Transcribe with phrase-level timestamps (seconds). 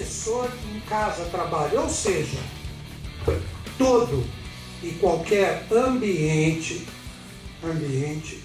[0.00, 2.38] obsessor que em casa trabalha, ou seja,
[3.76, 4.26] todo
[4.82, 6.86] e qualquer ambiente,
[7.62, 8.42] ambiente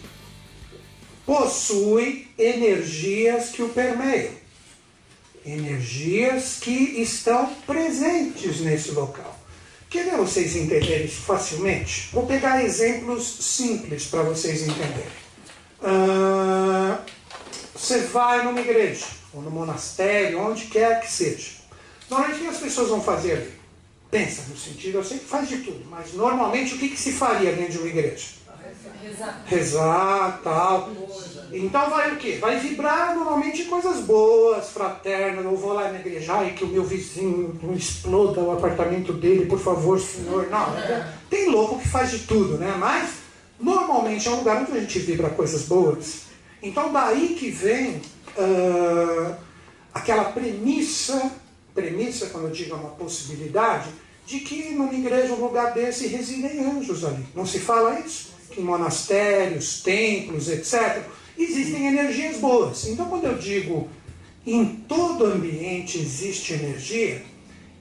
[1.25, 4.33] possui energias que o permeiam,
[5.45, 9.39] energias que estão presentes nesse local.
[9.89, 12.09] Quer vocês entenderem isso facilmente?
[12.11, 15.25] Vou pegar exemplos simples para vocês entenderem.
[15.81, 16.97] Uh,
[17.73, 21.51] você vai numa igreja, ou no monastério, onde quer que seja.
[22.09, 23.53] Normalmente o que as pessoas vão fazer ali?
[24.09, 27.11] Pensa no sentido, eu sei que faz de tudo, mas normalmente o que, que se
[27.11, 28.27] faria dentro de uma igreja?
[29.03, 29.43] Rezar.
[29.45, 30.89] Rezar, tal.
[31.51, 32.37] Então vai o quê?
[32.39, 35.45] Vai vibrar normalmente coisas boas, fraternas.
[35.45, 39.45] Eu vou lá na igreja e que o meu vizinho não exploda o apartamento dele,
[39.45, 40.49] por favor, senhor.
[40.49, 41.13] Não, é.
[41.29, 42.75] tem louco que faz de tudo, né?
[42.77, 43.11] Mas
[43.59, 46.23] normalmente é um lugar onde a gente vibra coisas boas.
[46.61, 48.01] Então daí que vem
[48.37, 49.35] uh,
[49.93, 51.31] aquela premissa,
[51.73, 53.89] premissa quando eu digo uma possibilidade,
[54.25, 57.25] de que numa igreja, um lugar desse, residem anjos ali.
[57.35, 58.33] Não se fala isso?
[58.49, 61.03] Que em monastérios, templos, etc
[61.37, 62.87] existem energias boas.
[62.87, 63.87] Então, quando eu digo
[64.45, 67.23] em todo ambiente existe energia,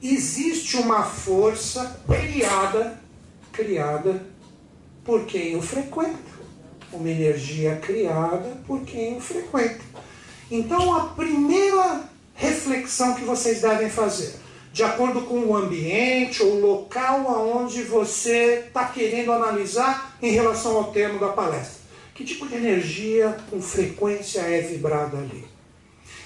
[0.02, 3.00] existe uma força criada,
[3.52, 4.26] criada
[5.04, 6.34] por quem o frequenta.
[6.92, 9.80] Uma energia criada por quem o frequenta.
[10.56, 14.36] Então, a primeira reflexão que vocês devem fazer,
[14.72, 20.92] de acordo com o ambiente ou local aonde você está querendo analisar em relação ao
[20.92, 21.82] termo da palestra.
[22.14, 25.44] Que tipo de energia com frequência é vibrada ali?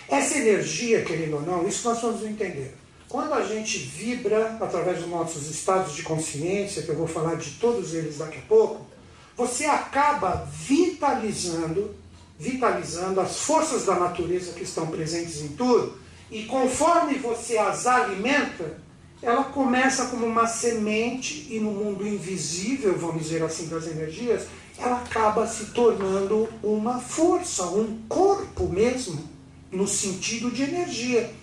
[0.07, 2.75] Essa energia, querendo ou não, isso nós vamos entender.
[3.09, 7.53] Quando a gente vibra através dos nossos estados de consciência, que eu vou falar de
[7.53, 8.87] todos eles daqui a pouco,
[9.35, 11.97] você acaba vitalizando,
[12.39, 15.99] vitalizando as forças da natureza que estão presentes em tudo,
[16.31, 18.79] e conforme você as alimenta,
[19.21, 24.47] ela começa como uma semente e no mundo invisível, vamos dizer assim, das energias,
[24.79, 29.29] ela acaba se tornando uma força, um corpo mesmo,
[29.73, 31.35] no sentido de energia.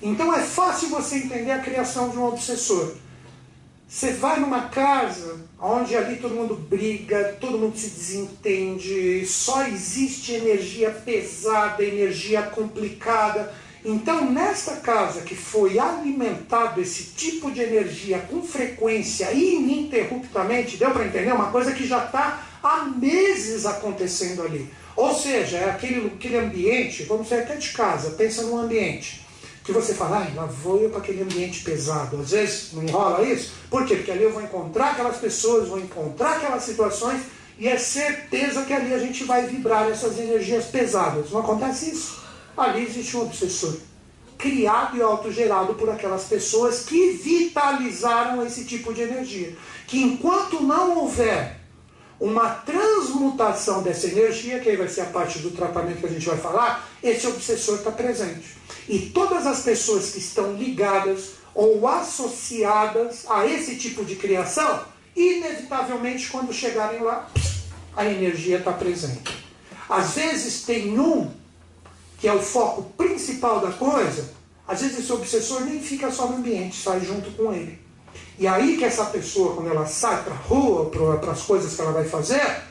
[0.00, 2.94] Então é fácil você entender a criação de um obsessor.
[3.90, 10.34] Você vai numa casa onde ali todo mundo briga, todo mundo se desentende, só existe
[10.34, 13.50] energia pesada, energia complicada.
[13.82, 21.06] Então, nesta casa que foi alimentado esse tipo de energia com frequência ininterruptamente, deu para
[21.06, 21.32] entender?
[21.32, 24.68] Uma coisa que já está há meses acontecendo ali.
[24.94, 29.26] Ou seja, é aquele, aquele ambiente, vamos sair até de casa, pensa num ambiente
[29.68, 32.18] que você fala, ah, lá vou eu para aquele ambiente pesado.
[32.18, 33.52] Às vezes não rola isso.
[33.68, 33.96] Por quê?
[33.96, 37.20] Porque ali eu vou encontrar aquelas pessoas, vou encontrar aquelas situações
[37.58, 41.30] e é certeza que ali a gente vai vibrar essas energias pesadas.
[41.30, 42.18] Não acontece isso?
[42.56, 43.76] Ali existe um obsessor
[44.38, 49.54] criado e autogerado por aquelas pessoas que vitalizaram esse tipo de energia.
[49.86, 51.58] Que enquanto não houver
[52.18, 56.26] uma transmutação dessa energia, que aí vai ser a parte do tratamento que a gente
[56.26, 58.57] vai falar, esse obsessor está presente.
[58.88, 64.82] E todas as pessoas que estão ligadas ou associadas a esse tipo de criação,
[65.14, 67.28] inevitavelmente, quando chegarem lá,
[67.96, 69.36] a energia está presente.
[69.88, 71.30] Às vezes tem um,
[72.18, 74.32] que é o foco principal da coisa,
[74.66, 77.78] às vezes esse obsessor nem fica só no ambiente, sai junto com ele.
[78.38, 81.80] E aí que essa pessoa, quando ela sai para a rua, para as coisas que
[81.80, 82.62] ela vai fazer,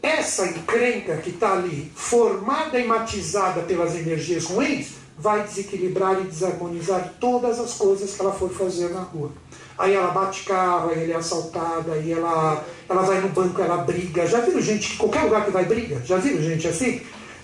[0.00, 7.14] essa encrenca que está ali, formada e matizada pelas energias ruins, vai desequilibrar e desarmonizar
[7.20, 9.30] todas as coisas que ela for fazer na rua.
[9.78, 13.78] Aí ela bate carro, aí ela é assaltada, aí ela, ela vai no banco, ela
[13.78, 14.26] briga.
[14.26, 16.00] Já viram gente que qualquer lugar que vai briga?
[16.04, 17.00] Já viram gente assim?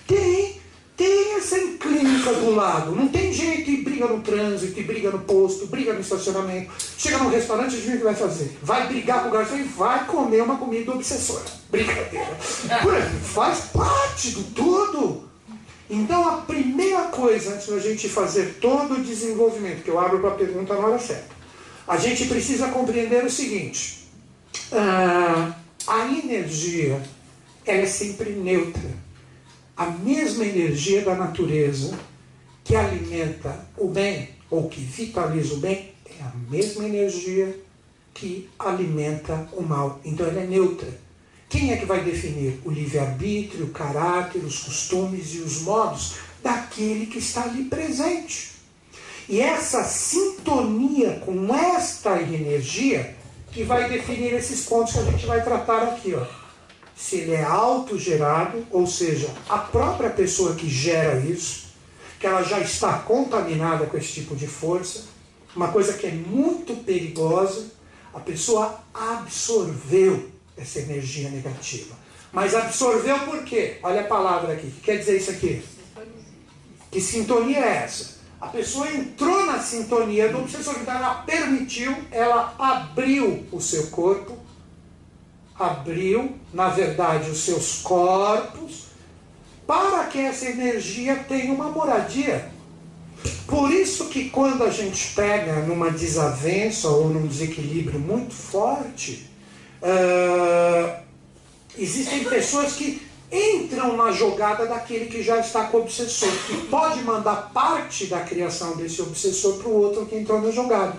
[0.07, 0.59] Tem
[0.99, 2.93] tem essa encrenca do lado.
[2.93, 6.71] Não tem jeito e briga no trânsito, e briga no posto, briga no estacionamento.
[6.97, 8.57] Chega num restaurante, o que vai fazer?
[8.61, 11.45] Vai brigar com o garçom e vai comer uma comida obsessora.
[11.69, 12.35] Brincadeira.
[13.23, 15.28] Faz parte do tudo.
[15.89, 20.29] Então a primeira coisa, antes da gente fazer todo o desenvolvimento, que eu abro para
[20.29, 21.35] a pergunta na hora certa,
[21.87, 24.07] a gente precisa compreender o seguinte.
[24.71, 25.55] Ah,
[25.87, 27.01] a energia
[27.65, 29.09] ela é sempre neutra
[29.79, 31.97] a mesma energia da natureza
[32.65, 37.57] que alimenta o bem ou que vitaliza o bem é a mesma energia
[38.13, 40.01] que alimenta o mal.
[40.03, 40.89] Então ela é neutra.
[41.49, 47.07] Quem é que vai definir o livre-arbítrio, o caráter, os costumes e os modos daquele
[47.07, 48.51] que está ali presente?
[49.27, 53.15] E essa sintonia com esta energia
[53.51, 56.39] que vai definir esses pontos que a gente vai tratar aqui, ó
[56.99, 61.69] se ele é autogerado, ou seja, a própria pessoa que gera isso,
[62.19, 65.05] que ela já está contaminada com esse tipo de força.
[65.55, 67.67] Uma coisa que é muito perigosa,
[68.13, 70.29] a pessoa absorveu
[70.59, 71.95] essa energia negativa.
[72.31, 73.77] Mas absorveu por quê?
[73.81, 74.67] Olha a palavra aqui.
[74.67, 75.63] O que quer dizer isso aqui?
[76.91, 78.19] Que sintonia é essa?
[78.39, 84.37] A pessoa entrou na sintonia do obsessor, então ela permitiu, ela abriu o seu corpo,
[85.55, 88.85] abriu, na verdade, os seus corpos,
[89.67, 92.49] para que essa energia tenha uma moradia.
[93.45, 99.28] Por isso que quando a gente pega numa desavença ou num desequilíbrio muito forte,
[99.81, 101.03] uh,
[101.77, 107.01] existem pessoas que entram na jogada daquele que já está com o obsessor, que pode
[107.01, 110.97] mandar parte da criação desse obsessor para o outro que entrou na jogada.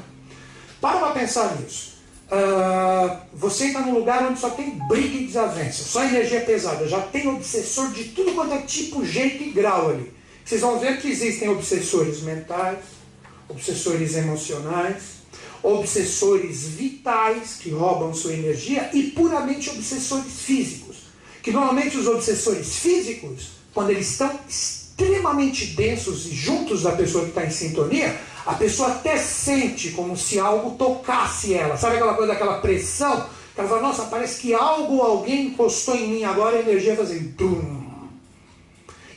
[0.81, 1.91] Para para pensar nisso.
[2.31, 7.00] Uh, você está num lugar onde só tem briga e desavença, só energia pesada, já
[7.00, 10.12] tem obsessor de tudo quanto é tipo, jeito e grau ali.
[10.44, 12.79] Vocês vão ver que existem obsessores mentais,
[13.49, 15.20] obsessores emocionais,
[15.62, 20.97] obsessores vitais que roubam sua energia e puramente obsessores físicos.
[21.43, 27.31] Que normalmente os obsessores físicos, quando eles estão extremamente densos e juntos da pessoa que
[27.31, 31.77] está em sintonia, a pessoa até sente como se algo tocasse ela.
[31.77, 33.27] Sabe aquela coisa daquela pressão?
[33.57, 37.81] Ela fala, nossa, parece que algo, alguém encostou em mim agora a energia fazendo.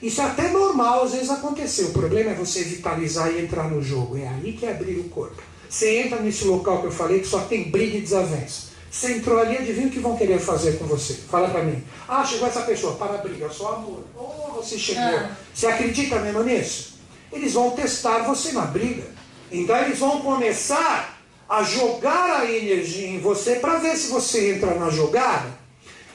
[0.01, 1.83] Isso é até normal, às vezes acontecer.
[1.85, 4.17] O problema é você vitalizar e entrar no jogo.
[4.17, 5.41] É aí que é abrir o corpo.
[5.73, 8.67] Você entra nesse local que eu falei que só tem briga e desavença.
[8.91, 11.15] Você entrou ali, adivinha o que vão querer fazer com você?
[11.15, 11.83] Fala para mim.
[12.07, 14.03] Ah, chegou essa pessoa, para a briga, só amor.
[14.15, 15.01] Oh, você chegou.
[15.01, 15.35] Ah.
[15.51, 16.99] Você acredita mesmo nisso?
[17.31, 19.03] Eles vão testar você na briga.
[19.51, 24.75] Então eles vão começar a jogar a energia em você para ver se você entra
[24.75, 25.49] na jogada.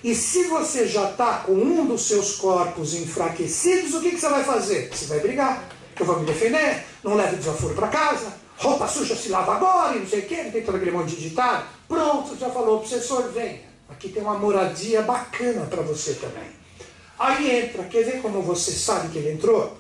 [0.05, 4.29] E se você já está com um dos seus corpos enfraquecidos, o que, que você
[4.29, 4.89] vai fazer?
[4.93, 5.69] Você vai brigar.
[5.99, 10.01] Eu vou me defender, não leve desaforo para casa, roupa suja se lava agora e
[10.01, 11.67] não sei o não tem todo aquele monte de ditado.
[11.87, 13.61] Pronto, já falou, obsessor, venha.
[13.89, 16.51] Aqui tem uma moradia bacana para você também.
[17.19, 19.77] Aí entra, quer ver como você sabe que ele entrou?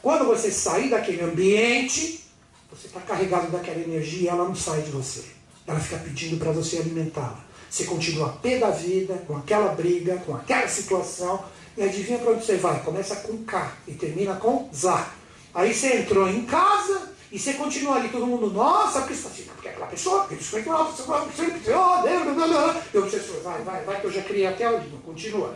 [0.00, 2.24] Quando você sair daquele ambiente,
[2.70, 5.24] você está carregado daquela energia e ela não sai de você.
[5.66, 7.44] Ela fica pedindo para você alimentá-la.
[7.68, 11.44] Você continua a pé da vida, com aquela briga, com aquela situação,
[11.76, 12.80] e adivinha para onde você vai?
[12.82, 15.10] Começa com K e termina com Zá.
[15.52, 19.68] Aí você entrou em casa, e você continua ali, todo mundo, nossa, porque assim, porque
[19.68, 24.06] aquela pessoa, porque isso foi que nossa, oh, Deus, eu obsessor, vai, vai, vai, que
[24.06, 25.54] eu já criei até o livro, continua.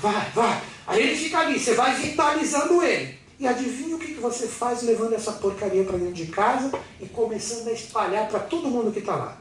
[0.00, 0.62] Vai, vai.
[0.86, 3.18] Aí ele fica ali, você vai vitalizando ele.
[3.38, 6.70] E adivinha o que, que você faz levando essa porcaria para dentro de casa
[7.00, 9.38] e começando a espalhar para todo mundo que está lá.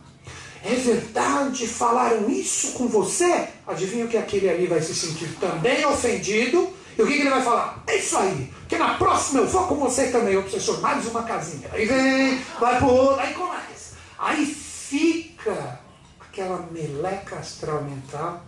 [0.63, 3.47] É verdade, falaram isso com você?
[3.67, 7.29] Adivinha o que aquele ali vai se sentir também ofendido e o que, que, ele
[7.29, 7.83] vai falar?
[7.87, 11.69] É isso aí, que na próxima eu vou com você também, obsessor, mais uma casinha.
[11.73, 13.95] Aí vem, vai pro outro, aí começa.
[14.17, 15.79] Aí fica
[16.19, 18.43] aquela meleca astral mental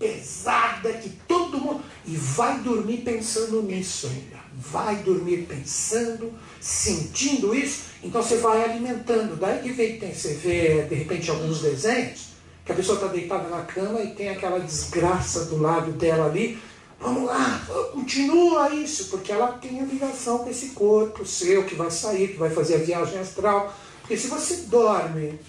[0.00, 1.84] pesada que todo mundo.
[2.06, 4.40] E vai dormir pensando nisso ainda.
[4.54, 7.90] Vai dormir pensando, sentindo isso.
[8.02, 9.36] Então você vai alimentando.
[9.36, 12.30] Daí que vem, tem, você vê, de repente, alguns desenhos,
[12.64, 16.58] que a pessoa está deitada na cama e tem aquela desgraça do lado dela ali
[17.00, 17.62] Vamos lá,
[17.92, 22.36] continua isso, porque ela tem a ligação com esse corpo seu que vai sair, que
[22.36, 23.74] vai fazer a viagem astral.
[24.02, 25.40] Porque se você dorme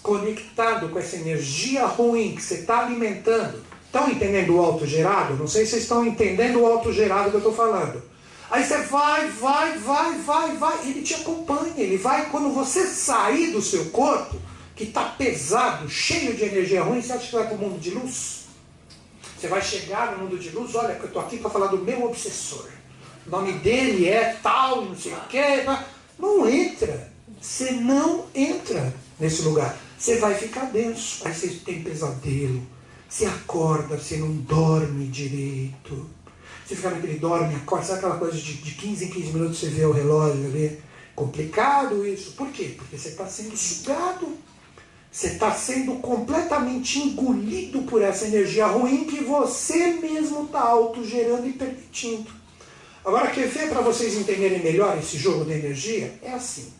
[0.00, 5.34] conectado com essa energia ruim que você está alimentando, estão entendendo o autogerado?
[5.34, 8.00] Não sei se vocês estão entendendo o autogerado que eu estou falando.
[8.48, 13.50] Aí você vai, vai, vai, vai, vai, ele te acompanha, ele vai quando você sair
[13.50, 14.36] do seu corpo,
[14.76, 17.90] que está pesado, cheio de energia ruim, você acha que vai para o mundo de
[17.90, 18.37] luz?
[19.38, 22.04] Você vai chegar no mundo de luz, olha, eu estou aqui para falar do meu
[22.06, 22.66] obsessor.
[23.24, 25.64] O nome dele é tal, não sei o quê.
[26.18, 27.08] Não entra.
[27.40, 29.78] Você não entra nesse lugar.
[29.96, 31.24] Você vai ficar denso.
[31.24, 32.60] Aí você tem pesadelo.
[33.08, 36.10] Você acorda, você não dorme direito.
[36.66, 37.86] Você fica naquele dorme, acorda.
[37.86, 40.80] Sabe aquela coisa de, de 15 em 15 minutos você vê o relógio ali?
[41.14, 42.32] Complicado isso.
[42.32, 42.74] Por quê?
[42.76, 44.36] Porque você está sendo sugado
[45.10, 51.52] você está sendo completamente engolido por essa energia ruim que você mesmo está autogerando e
[51.52, 52.30] permitindo.
[53.04, 56.12] Agora, quer ver para vocês entenderem melhor esse jogo de energia?
[56.22, 56.72] É assim.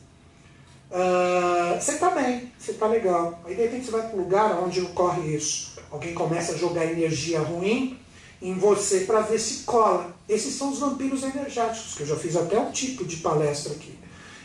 [0.91, 3.41] Uh, você está bem, você está legal.
[3.45, 5.79] Aí de repente você vai para um lugar onde ocorre isso.
[5.91, 7.99] Alguém começa a jogar energia ruim
[8.41, 10.15] em você para ver se cola.
[10.29, 13.99] Esses são os vampiros energéticos, que eu já fiz até um tipo de palestra aqui.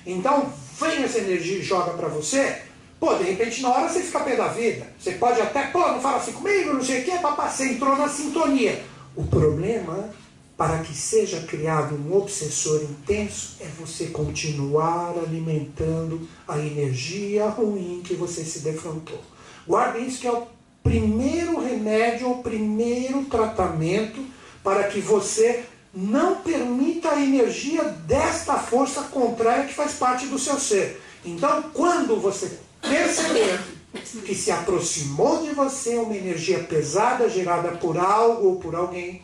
[0.06, 2.64] Então, vem essa energia e joga para você,
[3.04, 4.88] Pô, de repente na hora você fica pé da vida.
[4.98, 7.98] Você pode até, pô, não fala assim comigo, não sei o quê, papá, você entrou
[7.98, 8.82] na sintonia.
[9.14, 10.10] O problema
[10.56, 18.14] para que seja criado um obsessor intenso é você continuar alimentando a energia ruim que
[18.14, 19.20] você se defrontou.
[19.68, 20.48] Guardem isso que é o
[20.82, 24.26] primeiro remédio, o primeiro tratamento
[24.64, 30.58] para que você não permita a energia desta força contrária que faz parte do seu
[30.58, 31.02] ser.
[31.26, 33.60] Então, quando você perceber
[34.26, 39.22] que se aproximou de você uma energia pesada gerada por algo ou por alguém,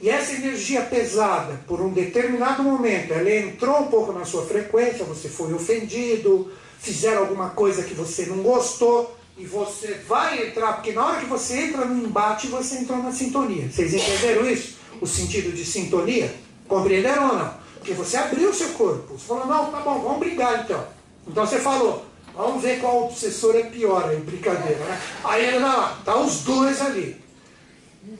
[0.00, 5.04] e essa energia pesada, por um determinado momento, ela entrou um pouco na sua frequência,
[5.04, 10.92] você foi ofendido, fizeram alguma coisa que você não gostou, e você vai entrar, porque
[10.92, 13.70] na hora que você entra no embate, você entrou na sintonia.
[13.70, 14.76] Vocês entenderam isso?
[14.98, 16.34] O sentido de sintonia?
[16.66, 17.54] Compreenderam ou não?
[17.74, 19.12] Porque você abriu o seu corpo.
[19.12, 20.82] Você falou, não, tá bom, vamos brigar então.
[21.28, 22.05] Então você falou,
[22.36, 25.00] vamos ver qual obsessor é pior aí, brincadeira, né?
[25.24, 27.16] Aí ele, não, tá os dois ali.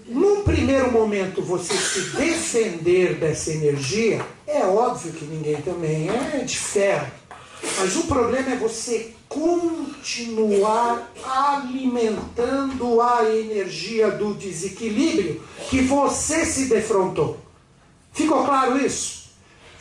[0.06, 6.56] Num primeiro momento, você se defender dessa energia, é óbvio que ninguém também é de
[6.56, 7.06] ferro.
[7.78, 17.38] Mas o problema é você continuar alimentando a energia do desequilíbrio que você se defrontou.
[18.12, 19.15] Ficou claro isso?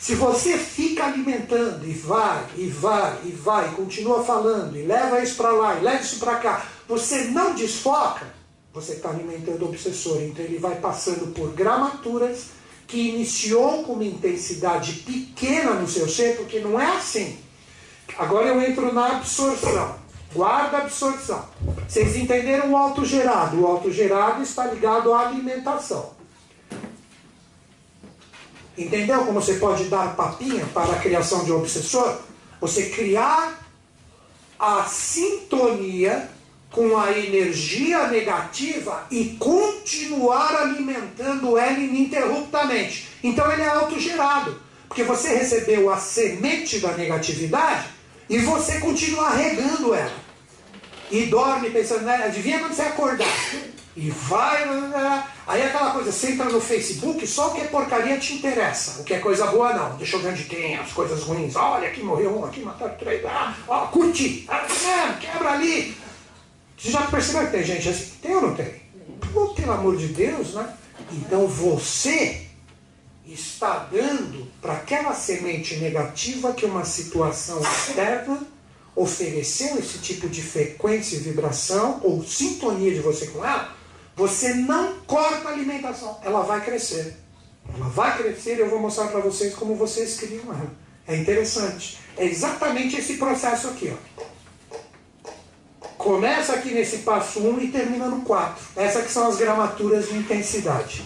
[0.06, 5.20] Se você fica alimentando e vai, e vai, e vai, e continua falando, e leva
[5.20, 8.24] isso para lá, e leva isso para cá, você não desfoca,
[8.72, 10.22] você está alimentando o obsessor.
[10.22, 12.50] Então ele vai passando por gramaturas
[12.86, 17.36] que iniciou com uma intensidade pequena no seu ser, porque não é assim.
[18.16, 19.96] Agora eu entro na absorção.
[20.32, 21.48] Guarda a absorção.
[21.88, 23.60] Vocês entenderam o autogerado?
[23.60, 26.15] O autogerado está ligado à alimentação.
[28.76, 32.18] Entendeu como você pode dar papinha para a criação de um obsessor?
[32.60, 33.58] Você criar
[34.58, 36.30] a sintonia
[36.70, 43.08] com a energia negativa e continuar alimentando ela ininterruptamente.
[43.22, 44.60] Então ele é autogerado.
[44.86, 47.88] Porque você recebeu a semente da negatividade
[48.28, 50.26] e você continua regando ela.
[51.10, 52.24] E dorme pensando, né?
[52.24, 53.26] adivinha quando você acordar?
[53.96, 54.62] E vai.
[55.46, 59.00] Aí aquela coisa, você entra no Facebook, só o que é porcaria te interessa.
[59.00, 59.96] O que é coisa boa, não.
[59.96, 61.56] Deixa eu ver onde tem as coisas ruins.
[61.56, 63.24] Olha, aqui morreu um, aqui mataram três.
[63.24, 64.44] Ah, ó, curti.
[64.48, 65.96] Ah, quebra ali.
[66.76, 68.12] Você já percebeu que tem gente assim?
[68.20, 68.82] Tem ou não tem?
[69.32, 70.74] Pô, pelo amor de Deus, né?
[71.12, 72.46] Então você
[73.26, 78.46] está dando para aquela semente negativa que uma situação externa
[78.94, 83.75] ofereceu esse tipo de frequência e vibração ou sintonia de você com ela,
[84.16, 87.18] você não corta a alimentação, ela vai crescer.
[87.74, 90.72] Ela vai crescer e eu vou mostrar para vocês como vocês criam ela.
[91.06, 91.98] É interessante.
[92.16, 93.92] É exatamente esse processo aqui.
[93.92, 93.96] Ó.
[95.98, 98.64] Começa aqui nesse passo 1 e termina no 4.
[98.76, 101.04] Essas que são as gramaturas de intensidade.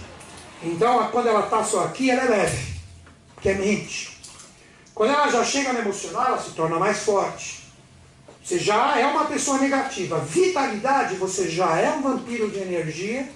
[0.63, 2.75] Então, quando ela está só aqui, ela é leve,
[3.41, 4.21] que é mente.
[4.95, 7.60] Quando ela já chega no emocional, ela se torna mais forte.
[8.51, 10.19] Você já é uma pessoa negativa.
[10.19, 13.29] Vitalidade, você já é um vampiro de energia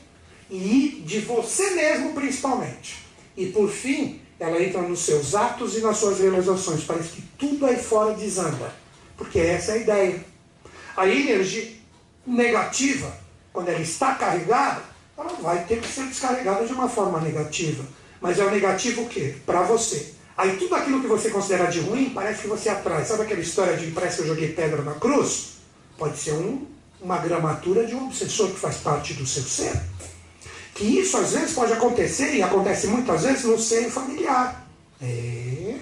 [0.50, 2.96] e de você mesmo principalmente.
[3.36, 6.82] E por fim, ela entra nos seus atos e nas suas realizações.
[6.82, 8.74] Parece que tudo aí fora desanda.
[9.16, 10.24] Porque essa é a ideia.
[10.96, 11.70] A energia
[12.26, 13.16] negativa,
[13.52, 14.82] quando ela está carregada,
[15.16, 17.84] ela vai ter que ser descarregada de uma forma negativa.
[18.20, 19.36] Mas é o negativo o quê?
[19.46, 20.13] Para você.
[20.36, 23.04] Aí tudo aquilo que você considera de ruim, parece que você atrai.
[23.04, 25.58] Sabe aquela história de parece que eu joguei pedra na cruz?
[25.96, 26.66] Pode ser um,
[27.00, 29.80] uma gramatura de um obsessor que faz parte do seu ser.
[30.74, 34.66] Que isso às vezes pode acontecer, e acontece muitas vezes no seio familiar.
[35.00, 35.76] É.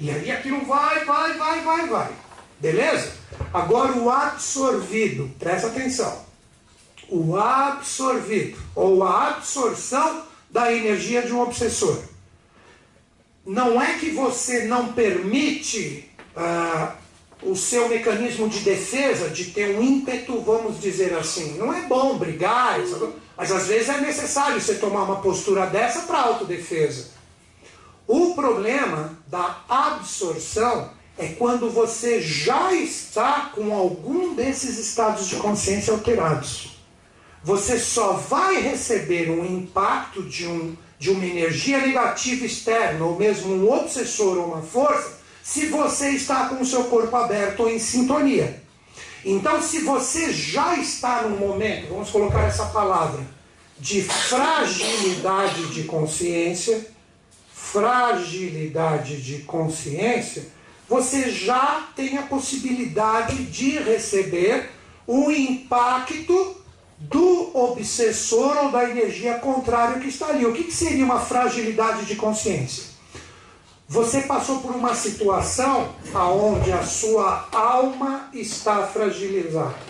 [0.00, 2.10] E aí aquilo vai, vai, vai, vai, vai.
[2.58, 3.12] Beleza?
[3.52, 6.28] Agora o absorvido, presta atenção
[7.08, 12.02] o absorvido ou a absorção da energia de um obsessor.
[13.46, 16.92] Não é que você não permite uh,
[17.42, 21.56] o seu mecanismo de defesa de ter um ímpeto, vamos dizer assim.
[21.56, 22.78] Não é bom brigar,
[23.36, 27.10] mas às vezes é necessário você tomar uma postura dessa para autodefesa.
[28.06, 35.92] O problema da absorção é quando você já está com algum desses estados de consciência
[35.92, 36.78] alterados
[37.42, 43.54] você só vai receber um impacto de, um, de uma energia negativa externa, ou mesmo
[43.54, 47.78] um obsessor ou uma força, se você está com o seu corpo aberto ou em
[47.78, 48.62] sintonia.
[49.24, 53.20] Então, se você já está num momento, vamos colocar essa palavra,
[53.78, 56.86] de fragilidade de consciência,
[57.52, 60.48] fragilidade de consciência,
[60.88, 64.70] você já tem a possibilidade de receber
[65.06, 66.56] o impacto
[67.00, 70.44] do obsessor ou da energia contrária que está ali.
[70.44, 72.88] O que, que seria uma fragilidade de consciência?
[73.86, 79.88] Você passou por uma situação onde a sua alma está fragilizada.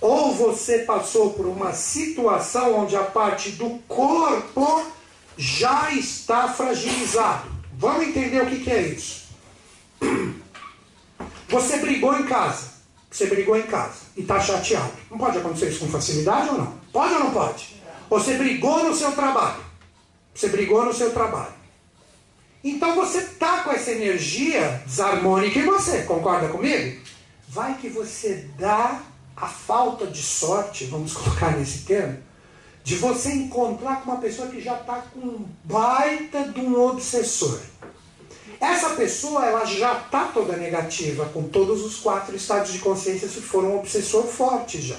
[0.00, 4.84] Ou você passou por uma situação onde a parte do corpo
[5.36, 7.48] já está fragilizado.
[7.76, 9.28] Vamos entender o que, que é isso.
[11.48, 12.78] Você brigou em casa.
[13.10, 14.92] Você brigou em casa e está chateado.
[15.08, 16.74] Não pode acontecer isso com facilidade ou não?
[16.92, 17.76] Pode ou não pode?
[18.10, 19.62] Você brigou no seu trabalho.
[20.34, 21.54] Você brigou no seu trabalho.
[22.64, 27.00] Então você está com essa energia desarmônica em você, concorda comigo?
[27.48, 29.00] Vai que você dá
[29.36, 32.18] a falta de sorte, vamos colocar nesse termo,
[32.82, 37.60] de você encontrar com uma pessoa que já está com um baita de um obsessor.
[38.60, 43.40] Essa pessoa ela já está toda negativa, com todos os quatro estados de consciência se
[43.40, 44.98] for um obsessor forte já.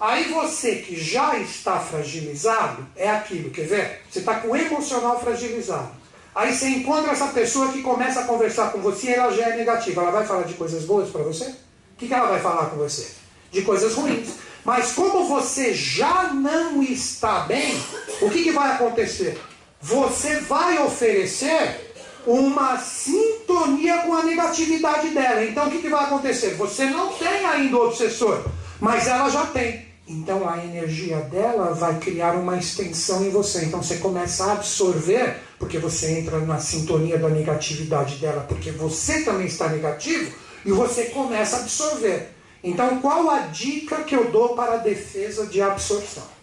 [0.00, 4.02] Aí você que já está fragilizado, é aquilo, quer ver?
[4.10, 5.90] Você está com o emocional fragilizado.
[6.34, 9.56] Aí você encontra essa pessoa que começa a conversar com você e ela já é
[9.56, 10.02] negativa.
[10.02, 11.44] Ela vai falar de coisas boas para você?
[11.44, 13.12] O que, que ela vai falar com você?
[13.52, 14.30] De coisas ruins.
[14.64, 17.80] Mas como você já não está bem,
[18.20, 19.40] o que, que vai acontecer?
[19.80, 21.83] Você vai oferecer
[22.26, 25.44] uma sintonia com a negatividade dela.
[25.44, 26.54] Então o que, que vai acontecer?
[26.54, 28.44] Você não tem ainda o obsessor,
[28.80, 29.86] mas ela já tem.
[30.06, 33.64] Então a energia dela vai criar uma extensão em você.
[33.64, 39.22] Então você começa a absorver, porque você entra na sintonia da negatividade dela, porque você
[39.22, 40.30] também está negativo,
[40.64, 42.28] e você começa a absorver.
[42.62, 46.33] Então qual a dica que eu dou para a defesa de absorção?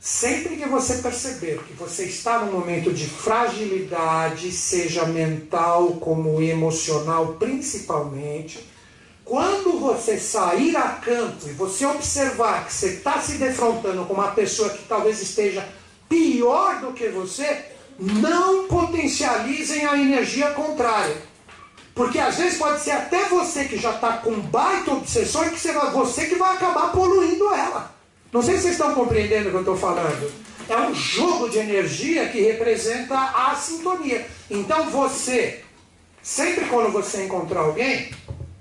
[0.00, 7.36] Sempre que você perceber que você está num momento de fragilidade, seja mental como emocional
[7.38, 8.64] principalmente,
[9.24, 14.30] quando você sair a campo e você observar que você está se defrontando com uma
[14.30, 15.68] pessoa que talvez esteja
[16.08, 17.66] pior do que você,
[17.98, 21.16] não potencializem a energia contrária.
[21.92, 25.58] Porque às vezes pode ser até você que já está com baita obsessor que
[25.92, 27.97] você que vai acabar poluindo ela.
[28.32, 30.30] Não sei se vocês estão compreendendo o que eu estou falando.
[30.68, 34.26] É um jogo de energia que representa a sintonia.
[34.50, 35.64] Então você,
[36.22, 38.10] sempre quando você encontrar alguém,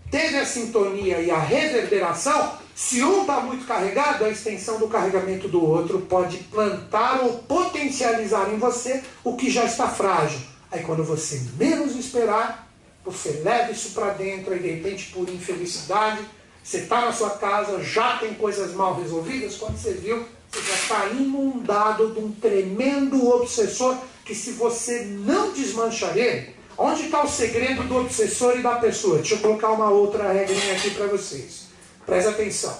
[0.09, 5.49] teve a sintonia e a reverberação, se um está muito carregado, a extensão do carregamento
[5.49, 10.39] do outro pode plantar ou potencializar em você o que já está frágil.
[10.71, 12.71] Aí quando você menos esperar,
[13.03, 16.21] você leva isso para dentro e de repente por infelicidade
[16.67, 20.73] você está na sua casa, já tem coisas mal resolvidas, quando você viu, você já
[20.73, 27.29] está inundado de um tremendo obsessor que se você não desmanchar ele, onde está o
[27.29, 29.19] segredo do obsessor e da pessoa?
[29.19, 31.67] Deixa eu colocar uma outra regrinha aqui para vocês.
[32.05, 32.77] Presta atenção.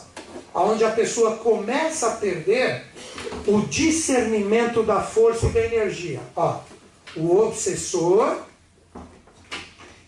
[0.54, 2.84] Onde a pessoa começa a perder
[3.48, 6.20] o discernimento da força e da energia.
[6.36, 6.60] Ó,
[7.16, 8.40] o obsessor,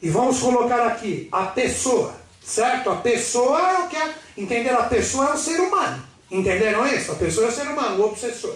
[0.01, 2.18] e vamos colocar aqui a pessoa.
[2.49, 2.89] Certo?
[2.89, 4.15] A pessoa é o que é.
[4.35, 4.79] Entenderam?
[4.79, 6.03] A pessoa é o ser humano.
[6.31, 7.11] Entenderam isso?
[7.11, 8.55] A pessoa é o ser humano, o obsessor.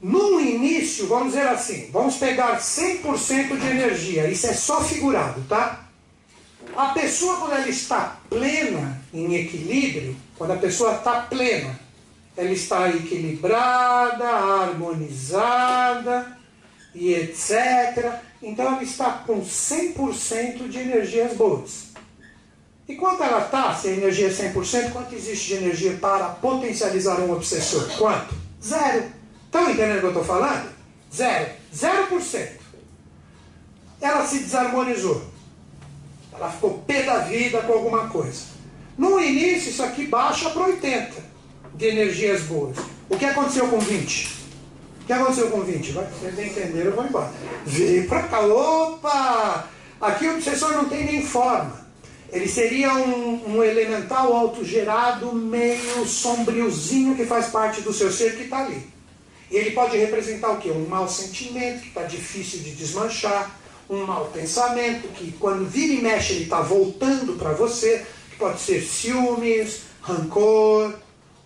[0.00, 4.30] No início, vamos dizer assim, vamos pegar 100% de energia.
[4.30, 5.86] Isso é só figurado, tá?
[6.74, 11.78] A pessoa, quando ela está plena, em equilíbrio, quando a pessoa está plena,
[12.34, 16.38] ela está equilibrada, harmonizada
[16.94, 18.14] e etc.
[18.42, 21.85] Então ela está com 100% de energias boas.
[22.88, 27.18] E quanto ela está, se a energia é 100%, quanto existe de energia para potencializar
[27.20, 27.88] um obsessor?
[27.98, 28.34] Quanto?
[28.62, 29.04] Zero.
[29.44, 30.68] Estão entendendo o que eu estou falando?
[31.12, 31.50] Zero.
[31.74, 32.64] Zero por cento.
[34.00, 35.22] Ela se desarmonizou.
[36.32, 38.42] Ela ficou pé da vida com alguma coisa.
[38.96, 41.12] No início, isso aqui baixa para 80
[41.74, 42.76] de energias boas.
[43.08, 44.36] O que aconteceu com 20?
[45.02, 45.92] O que aconteceu com 20?
[45.92, 47.32] Vai, vocês entenderam, eu vou embora.
[47.64, 48.40] Veio para cá.
[48.40, 49.68] Opa!
[50.00, 51.85] Aqui o obsessor não tem nem forma.
[52.32, 58.44] Ele seria um, um elemental autogerado meio sombriozinho que faz parte do seu ser que
[58.44, 58.86] está ali.
[59.50, 60.70] E ele pode representar o quê?
[60.70, 63.56] Um mau sentimento que está difícil de desmanchar,
[63.88, 68.60] um mau pensamento que quando vira e mexe ele está voltando para você, que pode
[68.60, 70.94] ser ciúmes, rancor,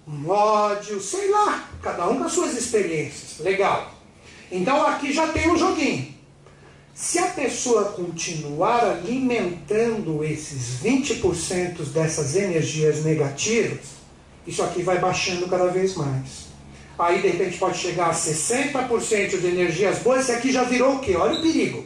[0.08, 3.38] um ódio, sei lá, cada um com as suas experiências.
[3.38, 3.92] Legal.
[4.50, 6.19] Então aqui já tem um joguinho.
[6.94, 14.00] Se a pessoa continuar alimentando esses 20% dessas energias negativas,
[14.46, 16.50] isso aqui vai baixando cada vez mais.
[16.98, 20.98] Aí de repente pode chegar a 60% de energias boas, esse aqui já virou o
[20.98, 21.16] quê?
[21.16, 21.84] Olha o perigo.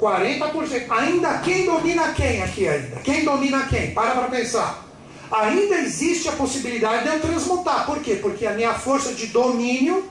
[0.00, 0.86] 40%.
[0.88, 2.96] Ainda quem domina quem aqui ainda?
[3.00, 3.92] Quem domina quem?
[3.92, 4.86] Para para pensar.
[5.30, 7.84] ainda existe a possibilidade de eu transmutar.
[7.84, 8.16] Por quê?
[8.16, 10.10] Porque a minha força de domínio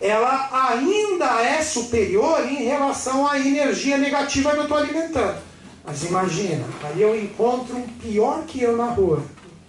[0.00, 5.42] ela ainda é superior em relação à energia negativa que eu estou alimentando.
[5.84, 9.22] Mas imagina, aí eu encontro um pior que eu na rua.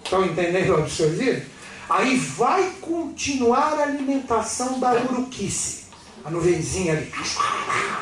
[0.04, 1.42] Estão entendendo o absurdo?
[1.90, 5.82] Aí vai continuar a alimentação da uruquice.
[6.24, 7.12] A nuvenzinha ali.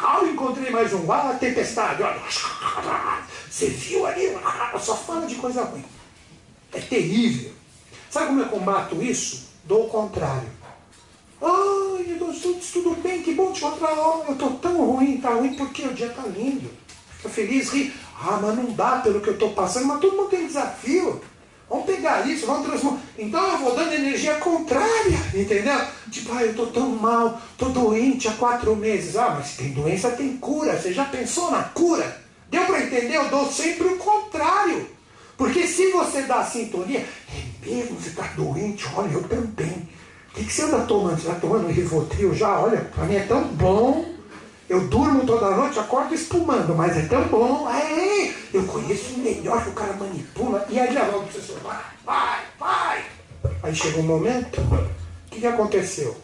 [0.04, 1.12] Ah, eu encontrei mais um.
[1.12, 2.04] Ah, tempestade.
[2.04, 2.22] Olha.
[3.50, 4.38] Você viu ali?
[4.80, 5.84] Só fala de coisa ruim.
[6.74, 7.52] É terrível.
[8.10, 9.50] Sabe como eu combato isso?
[9.64, 10.59] Do contrário.
[11.42, 13.94] Ai, tudo, tudo bem, que bom te encontrar.
[13.94, 16.70] Oh, eu estou tão ruim, tá ruim porque o dia está lindo.
[17.18, 17.94] Fica feliz, ri.
[18.22, 21.22] Ah, mas não dá pelo que eu estou passando, mas todo mundo tem desafio.
[21.70, 23.00] Vamos pegar isso, vamos transformar.
[23.18, 25.80] Então eu vou dando energia contrária, entendeu?
[26.10, 29.16] Tipo, ah, eu estou tão mal, estou doente há quatro meses.
[29.16, 30.78] Ah, mas tem doença, tem cura.
[30.78, 32.22] Você já pensou na cura?
[32.50, 33.16] Deu para entender?
[33.16, 34.88] Eu dou sempre o contrário.
[35.38, 39.88] Porque se você dá a sintonia, é mesmo, você está doente, olha, eu também.
[40.40, 41.18] Que, que você anda tomando?
[41.18, 42.62] Está tomando Rivotril já?
[42.62, 44.06] Olha, para mim é tão bom.
[44.70, 47.70] Eu durmo toda noite, acordo espumando, mas é tão bom.
[47.70, 50.66] É, eu conheço melhor que o cara manipula.
[50.70, 53.06] E aí leva o professor, vai, vai, vai.
[53.62, 56.16] Aí chega um momento, o que, que aconteceu?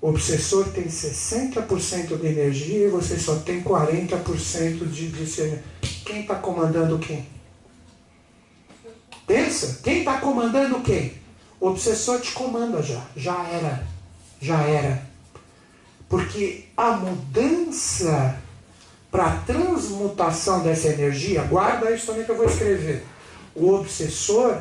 [0.00, 5.64] O obsessor tem 60% de energia e você só tem 40% de discernimento.
[6.06, 7.28] Quem está comandando quem?
[9.26, 11.27] Pensa, quem está comandando quem?
[11.60, 13.02] O obsessor te comanda já.
[13.16, 13.86] Já era.
[14.40, 15.02] Já era.
[16.08, 18.38] Porque a mudança
[19.10, 23.04] para a transmutação dessa energia, guarda isso também que eu vou escrever.
[23.54, 24.58] O obsessor,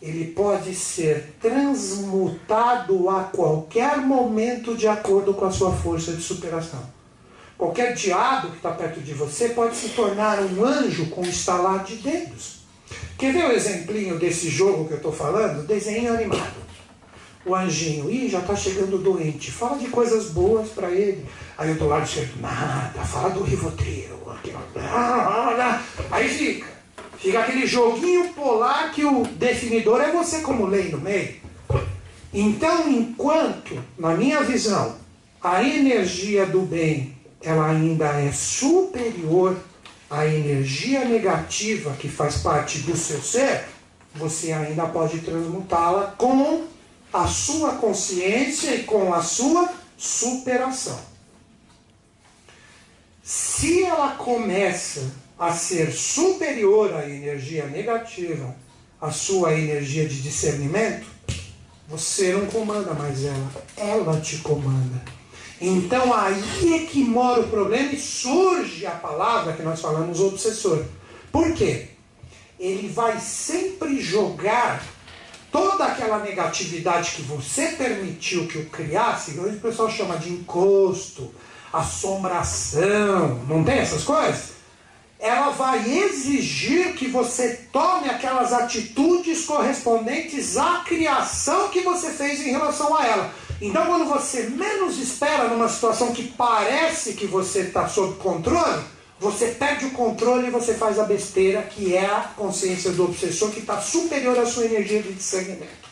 [0.00, 6.80] ele pode ser transmutado a qualquer momento de acordo com a sua força de superação.
[7.58, 11.84] Qualquer diabo que está perto de você pode se tornar um anjo com um estalar
[11.84, 12.59] de dedos.
[13.18, 15.66] Quer ver o exemplinho desse jogo que eu estou falando?
[15.66, 16.60] Desenho animado.
[17.44, 19.50] O anjinho, ih, já está chegando doente.
[19.50, 21.24] Fala de coisas boas para ele.
[21.56, 24.20] Aí eu do lado chego, nada, fala do Rivotril.
[26.10, 26.66] Aí fica.
[27.18, 31.34] Fica aquele joguinho polar que o definidor é você como lei no meio.
[32.32, 34.96] Então, enquanto, na minha visão,
[35.42, 39.56] a energia do bem ela ainda é superior
[40.10, 43.64] a energia negativa que faz parte do seu ser,
[44.12, 46.64] você ainda pode transmutá-la com
[47.12, 50.98] a sua consciência e com a sua superação.
[53.22, 58.54] Se ela começa a ser superior à energia negativa,
[59.00, 61.06] à sua energia de discernimento,
[61.88, 65.19] você não comanda mais ela, ela te comanda.
[65.60, 70.84] Então aí é que mora o problema e surge a palavra que nós falamos obsessor.
[71.30, 71.88] Por quê?
[72.58, 74.82] Ele vai sempre jogar
[75.52, 81.34] toda aquela negatividade que você permitiu que o criasse, hoje o pessoal chama de encosto,
[81.72, 84.60] assombração, não tem essas coisas?
[85.18, 92.50] Ela vai exigir que você tome aquelas atitudes correspondentes à criação que você fez em
[92.50, 93.34] relação a ela.
[93.60, 98.82] Então, quando você menos espera numa situação que parece que você está sob controle,
[99.18, 103.50] você perde o controle e você faz a besteira, que é a consciência do obsessor,
[103.50, 105.90] que está superior à sua energia de discernimento.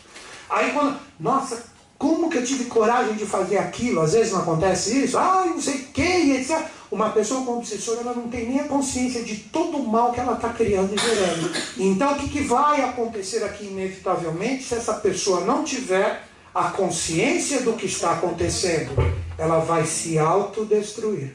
[0.49, 1.63] Aí, quando, nossa,
[1.99, 4.01] como que eu tive coragem de fazer aquilo?
[4.01, 6.59] Às vezes não acontece isso, ah, não sei o que, etc.
[6.91, 10.21] Uma pessoa com obsessor, ela não tem nem a consciência de todo o mal que
[10.21, 11.53] ela está criando e gerando.
[11.77, 16.28] Então, o que, que vai acontecer aqui, inevitavelmente, se essa pessoa não tiver
[16.59, 18.91] a consciência do que está acontecendo,
[19.39, 21.31] ela vai se autodestruir.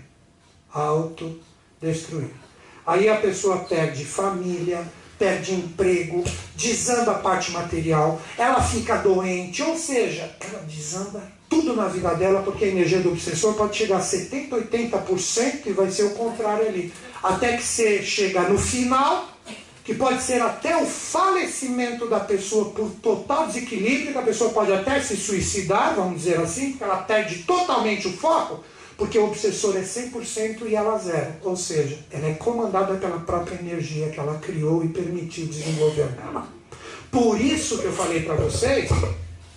[0.73, 2.29] Autodestruir.
[2.85, 4.85] Aí a pessoa perde família,
[5.17, 6.25] perde emprego,
[6.57, 12.41] desanda a parte material, ela fica doente, ou seja, ela desanda tudo na vida dela,
[12.41, 16.67] porque a energia do obsessor pode chegar a 70%, 80% e vai ser o contrário
[16.67, 16.91] ali.
[17.23, 19.29] Até que você chega no final,
[19.83, 24.71] que pode ser até o falecimento da pessoa por total desequilíbrio, que a pessoa pode
[24.71, 28.63] até se suicidar, vamos dizer assim, porque ela perde totalmente o foco,
[28.95, 31.33] porque o obsessor é 100% e ela zero.
[31.43, 36.47] Ou seja, ela é comandada pela própria energia que ela criou e permitiu desenvolver nela.
[37.11, 38.89] Por isso que eu falei para vocês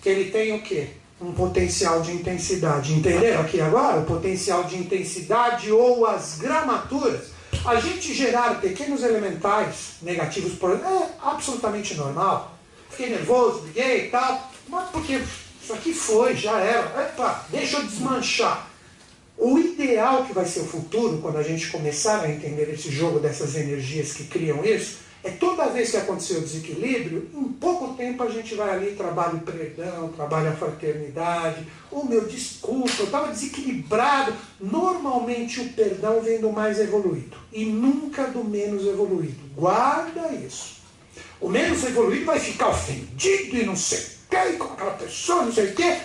[0.02, 0.88] que ele tem o quê?
[1.20, 2.92] Um potencial de intensidade.
[2.92, 4.00] Entenderam aqui agora?
[4.00, 11.10] O potencial de intensidade ou as gramaturas a gente gerar pequenos elementais negativos por é
[11.22, 12.56] absolutamente normal.
[12.90, 15.20] Fiquei nervoso, liguei e tal, mas porque
[15.62, 17.02] isso aqui foi, já era.
[17.02, 18.70] Epa, deixa eu desmanchar.
[19.36, 23.18] O ideal que vai ser o futuro, quando a gente começar a entender esse jogo
[23.18, 28.22] dessas energias que criam isso, É toda vez que acontecer o desequilíbrio, em pouco tempo
[28.22, 31.66] a gente vai ali, trabalha o perdão, trabalha a fraternidade.
[31.90, 34.32] Oh meu, desculpa, eu estava desequilibrado.
[34.60, 39.40] Normalmente o perdão vem do mais evoluído e nunca do menos evoluído.
[39.56, 40.76] Guarda isso.
[41.40, 45.52] O menos evoluído vai ficar ofendido e não sei o que, com aquela pessoa, não
[45.52, 45.98] sei o que.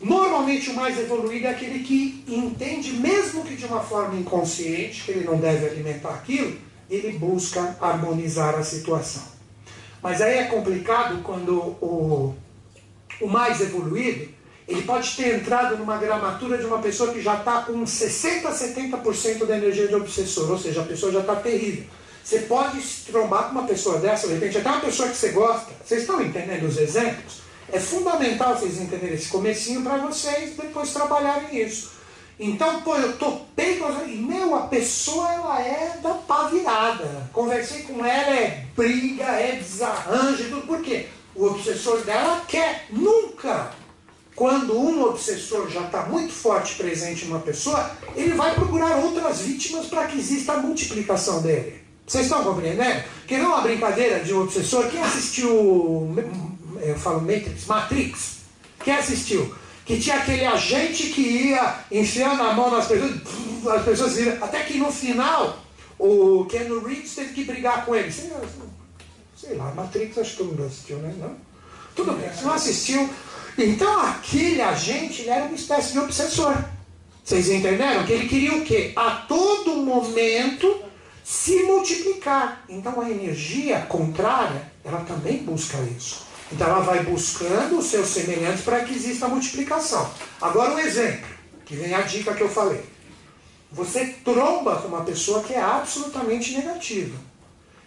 [0.00, 5.12] Normalmente o mais evoluído é aquele que entende, mesmo que de uma forma inconsciente, que
[5.12, 6.56] ele não deve alimentar aquilo,
[6.94, 9.22] ele busca harmonizar a situação.
[10.02, 12.34] Mas aí é complicado quando o,
[13.20, 14.28] o mais evoluído,
[14.68, 19.46] ele pode ter entrado numa gramatura de uma pessoa que já está com 60%, 70%
[19.46, 21.84] da energia de obsessor, ou seja, a pessoa já está terrível.
[22.22, 25.30] Você pode se trombar com uma pessoa dessa, de repente, até uma pessoa que você
[25.30, 25.72] gosta.
[25.84, 27.42] Vocês estão entendendo os exemplos?
[27.72, 31.92] É fundamental vocês entenderem esse comecinho para vocês depois trabalharem isso.
[32.38, 37.28] Então, pô, eu topei com e meu, a pessoa ela é da pá virada.
[37.32, 40.66] Conversei com ela, é briga, é desarranjo, tudo.
[40.66, 41.06] Por quê?
[41.34, 43.70] O obsessor dela quer nunca.
[44.34, 49.42] Quando um obsessor já está muito forte presente em uma pessoa, ele vai procurar outras
[49.42, 51.82] vítimas para que exista a multiplicação dele.
[52.06, 53.04] Vocês estão compreendendo?
[53.26, 54.90] Que não é uma brincadeira de um obsessor.
[54.90, 56.14] Quem assistiu,
[56.80, 58.36] eu falo Matrix, Matrix?
[58.82, 59.54] Quem assistiu?
[59.84, 63.12] Que tinha aquele agente que ia enfiando a mão nas pessoas,
[63.66, 64.44] as pessoas viram.
[64.44, 65.58] Até que no final,
[65.98, 68.12] o Ken Reeves teve que brigar com ele.
[68.12, 68.30] Sei,
[69.36, 71.14] sei lá, Matrix acho que todo mundo assistiu, né?
[71.18, 71.36] Não?
[71.94, 73.08] Tudo bem, se não assistiu.
[73.58, 76.56] Então aquele agente era uma espécie de obsessor.
[77.22, 78.04] Vocês entenderam?
[78.04, 78.92] Que ele queria o quê?
[78.96, 80.82] A todo momento
[81.22, 82.64] se multiplicar.
[82.68, 86.31] Então a energia contrária, ela também busca isso.
[86.52, 90.08] Então ela vai buscando os seus semelhantes para que exista a multiplicação.
[90.40, 91.26] Agora um exemplo,
[91.64, 92.84] que vem a dica que eu falei.
[93.72, 97.16] Você tromba com uma pessoa que é absolutamente negativa.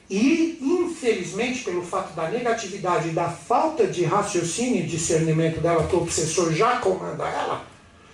[0.09, 5.95] E, infelizmente, pelo fato da negatividade e da falta de raciocínio e discernimento dela, que
[5.95, 7.65] o obsessor já comanda ela,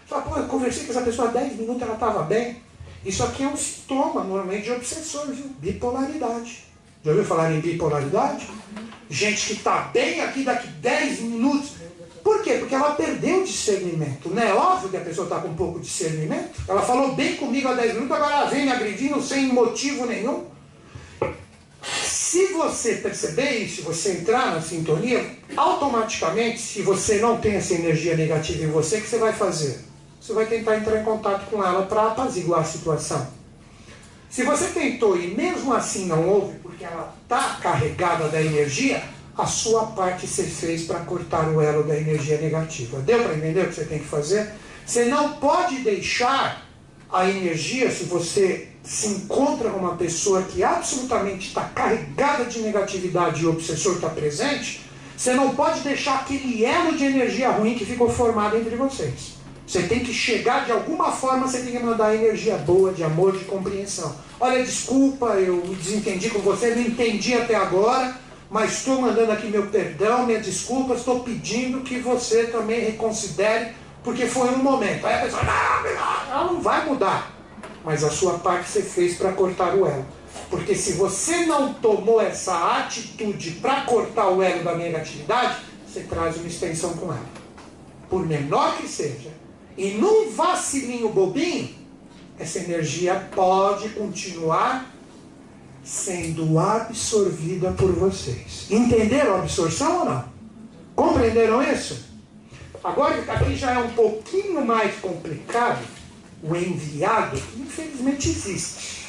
[0.05, 2.61] fala, pô, eu conversei com essa pessoa há 10 minutos, ela estava bem.
[3.05, 5.47] Isso aqui é um sintoma, normalmente, de obsessor, viu?
[5.59, 6.65] Bipolaridade.
[7.03, 8.47] Já ouviu falar em bipolaridade?
[9.11, 11.71] Gente que está bem aqui daqui 10 minutos.
[12.23, 12.53] Por quê?
[12.53, 14.29] Porque ela perdeu o discernimento.
[14.29, 16.61] Não é óbvio que a pessoa está com um pouco de discernimento?
[16.67, 20.45] Ela falou bem comigo há 10 minutos, agora ela vem me agredindo sem motivo nenhum.
[22.03, 27.73] Se você perceber isso, se você entrar na sintonia, automaticamente, se você não tem essa
[27.73, 29.81] energia negativa em você, o que você vai fazer?
[30.21, 33.27] Você vai tentar entrar em contato com ela para apaziguar a situação.
[34.29, 39.03] Se você tentou e mesmo assim não houve, porque ela está carregada da energia,
[39.37, 42.99] a sua parte você fez para cortar o elo da energia negativa.
[42.99, 44.51] Deu para entender o que você tem que fazer?
[44.85, 46.65] Você não pode deixar
[47.11, 53.43] a energia, se você se encontra com uma pessoa que absolutamente está carregada de negatividade
[53.43, 54.81] e o obsessor está presente,
[55.15, 59.40] você não pode deixar aquele elo de energia ruim que ficou formado entre vocês.
[59.71, 63.37] Você tem que chegar de alguma forma, você tem que mandar energia boa, de amor,
[63.37, 64.13] de compreensão.
[64.37, 68.17] Olha, desculpa, eu me desentendi com você, não entendi até agora,
[68.49, 74.25] mas estou mandando aqui meu perdão, minha desculpa, estou pedindo que você também reconsidere, porque
[74.25, 75.07] foi um momento.
[75.07, 77.31] Aí a pessoa, não, ela não vai mudar.
[77.85, 80.05] Mas a sua parte você fez para cortar o elo.
[80.49, 86.35] Porque se você não tomou essa atitude para cortar o elo da negatividade, você traz
[86.35, 87.41] uma extensão com ela.
[88.09, 89.39] Por menor que seja,
[89.77, 91.69] e num vacilinho bobinho,
[92.39, 94.91] essa energia pode continuar
[95.83, 98.67] sendo absorvida por vocês.
[98.69, 100.25] Entenderam a absorção ou não?
[100.95, 102.05] Compreenderam isso?
[102.83, 105.85] Agora, aqui já é um pouquinho mais complicado.
[106.43, 109.05] O enviado, infelizmente, existe.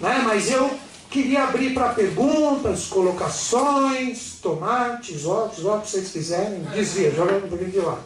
[0.00, 0.22] Né?
[0.24, 0.70] Mas eu
[1.10, 6.62] queria abrir para perguntas, colocações, tomates, ovos, ovos, se vocês quiserem.
[6.72, 8.02] Desvia, joga um pouquinho de lado.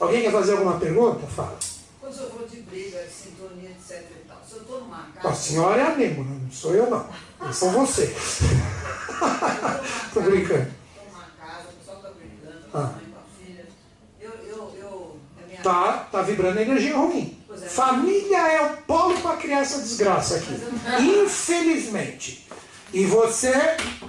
[0.00, 1.26] Alguém quer fazer alguma pergunta?
[1.26, 1.58] Fala.
[2.00, 5.28] Quando eu vou de briga, sintonia, etc e tal, se eu estou numa casa...
[5.28, 7.06] A senhora é amigo, não sou eu não.
[7.46, 8.04] Eu sou você.
[10.06, 10.66] Estou brincando.
[10.66, 12.84] Estou numa casa, o pessoal está brigando, com a Ah.
[12.86, 13.66] mãe, com a filha.
[14.20, 15.16] Eu, eu, eu...
[15.42, 17.36] a minha- Tá, tá vibrando energia ruim.
[17.52, 17.56] É.
[17.68, 20.54] Família é o polo para criar essa desgraça aqui.
[21.02, 22.48] Infelizmente.
[22.92, 23.52] E você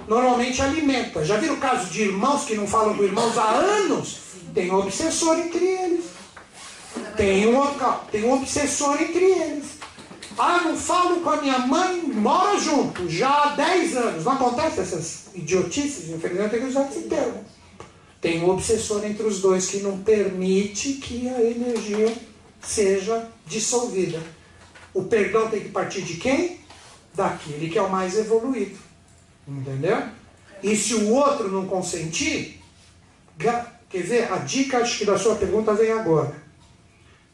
[0.08, 1.24] normalmente alimenta.
[1.24, 4.21] Já viram o caso de irmãos que não falam com irmãos há anos?
[4.54, 6.04] Tem um obsessor entre eles.
[7.16, 7.62] Tem um,
[8.10, 9.78] tem um obsessor entre eles.
[10.38, 14.24] Ah, não falo com a minha mãe, mora junto, já há 10 anos.
[14.24, 17.44] Não acontece essas idiotices, infelizmente, tem que usar esse termo.
[18.20, 22.14] Tem um obsessor entre os dois que não permite que a energia
[22.60, 24.22] seja dissolvida.
[24.94, 26.60] O perdão tem que partir de quem?
[27.14, 28.78] Daquele que é o mais evoluído.
[29.46, 30.02] Entendeu?
[30.62, 32.62] E se o outro não consentir,
[33.92, 34.32] quer ver?
[34.32, 36.34] A dica acho que da sua pergunta vem agora.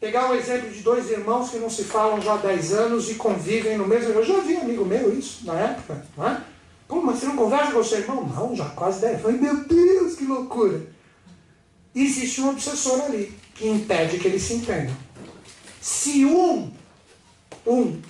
[0.01, 3.14] Pegar o exemplo de dois irmãos que não se falam já há 10 anos e
[3.14, 4.11] convivem no mesmo.
[4.11, 6.42] Eu já vi amigo meu isso na época, não é?
[6.87, 8.27] Como, mas você não conversa com o seu irmão?
[8.27, 9.14] Não, já quase 10.
[9.14, 10.87] Eu falei, meu Deus, que loucura!
[11.94, 14.94] Existe um obsessor ali que impede que eles se entendam.
[15.81, 16.71] Se um,
[17.66, 18.01] um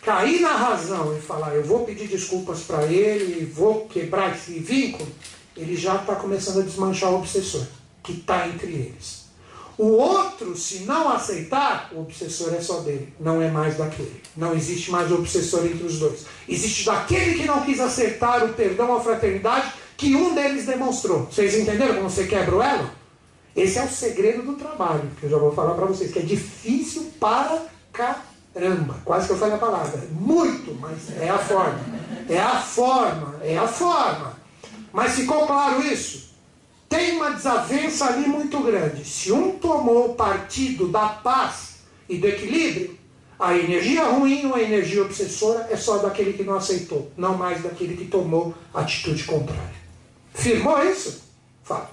[0.00, 5.08] cair na razão e falar, eu vou pedir desculpas para ele, vou quebrar esse vínculo,
[5.56, 7.66] ele já está começando a desmanchar o obsessor
[8.04, 9.24] que está entre eles.
[9.76, 14.22] O outro, se não aceitar, o obsessor é só dele, não é mais daquele.
[14.36, 16.26] Não existe mais obsessor entre os dois.
[16.48, 21.24] Existe daquele que não quis acertar o perdão, a fraternidade, que um deles demonstrou.
[21.24, 22.88] Vocês entenderam como você quebra o elo?
[23.56, 26.22] Esse é o segredo do trabalho, que eu já vou falar para vocês, que é
[26.22, 27.62] difícil para
[27.92, 28.96] caramba.
[29.04, 30.06] Quase que eu falei a palavra.
[30.12, 31.80] Muito, mas é a forma.
[32.28, 34.34] É a forma, é a forma.
[34.92, 36.33] Mas ficou claro isso?
[36.94, 39.04] Tem uma desavença ali muito grande.
[39.04, 41.78] Se um tomou partido da paz
[42.08, 42.96] e do equilíbrio,
[43.38, 47.62] a energia ruim ou a energia obsessora é só daquele que não aceitou, não mais
[47.62, 49.74] daquele que tomou atitude contrária.
[50.32, 51.24] Firmou isso?
[51.64, 51.90] Fala.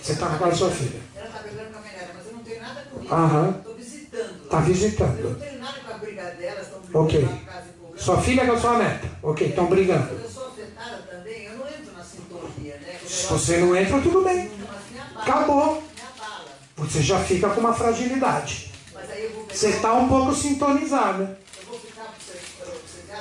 [0.00, 1.00] Você está na casa da sua filha.
[1.16, 3.58] Ela está brigando com a minha mas eu não tenho nada com isso.
[3.58, 4.44] Estou visitando.
[4.44, 5.18] Está visitando.
[5.18, 7.22] Eu não tenho nada com a briga delas, estão brigando Ok.
[7.22, 9.08] na casa e Sua filha com a sua neta.
[9.22, 10.14] Ok, estão brigando.
[10.14, 11.89] Eu sou afetada também, eu não entro na?
[13.06, 14.50] Se você não entra, tudo bem.
[15.16, 15.82] Acabou.
[16.76, 18.70] Você já fica com uma fragilidade.
[19.48, 21.38] Você está um pouco sintonizada.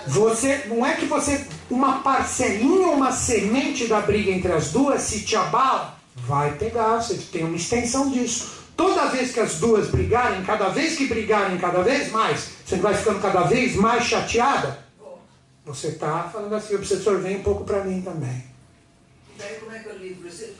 [0.08, 5.22] Você, não é que você, uma parcelinha, uma semente da briga entre as duas, se
[5.22, 8.60] te abala, vai pegar, você tem uma extensão disso.
[8.78, 12.94] Toda vez que as duas brigarem, cada vez que brigarem cada vez mais, você vai
[12.94, 14.80] ficando cada vez mais chateada,
[15.66, 18.49] você está falando assim, obsessor, vem um pouco para mim também.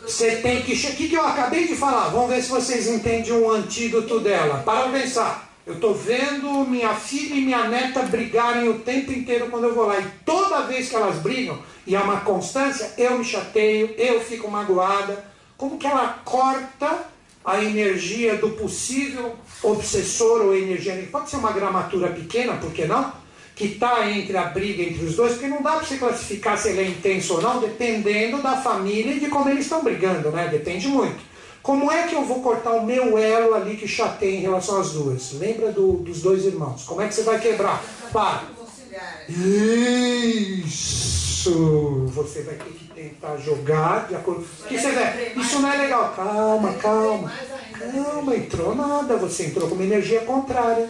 [0.02, 0.74] Você tem que.
[0.74, 2.10] O que, que eu acabei de falar?
[2.10, 4.64] Vamos ver se vocês entendem um antídoto dela.
[4.64, 5.50] Para pensar.
[5.66, 9.86] Eu estou vendo minha filha e minha neta brigarem o tempo inteiro quando eu vou
[9.86, 10.00] lá.
[10.00, 14.50] E toda vez que elas brigam, e é uma constância, eu me chateio, eu fico
[14.50, 15.24] magoada.
[15.56, 17.06] Como que ela corta
[17.46, 21.08] a energia do possível obsessor ou energia?
[21.12, 23.14] Pode ser uma gramatura pequena, por que não?
[23.60, 26.70] Que está entre a briga entre os dois, porque não dá para você classificar se
[26.70, 30.48] ele é intenso ou não, dependendo da família e de como eles estão brigando, né?
[30.48, 31.20] Depende muito.
[31.62, 34.94] Como é que eu vou cortar o meu elo ali que chateia em relação às
[34.94, 35.34] duas?
[35.34, 36.84] Lembra do, dos dois irmãos.
[36.84, 37.84] Como é que você vai quebrar?
[38.14, 38.44] Para.
[39.28, 41.10] Isso!
[42.14, 44.48] Você vai ter que tentar jogar de acordo.
[44.62, 45.34] O que você vê?
[45.36, 46.14] Isso não é legal.
[46.16, 47.30] Calma, calma.
[47.78, 49.18] Calma, entrou nada.
[49.18, 50.90] Você entrou com uma energia contrária.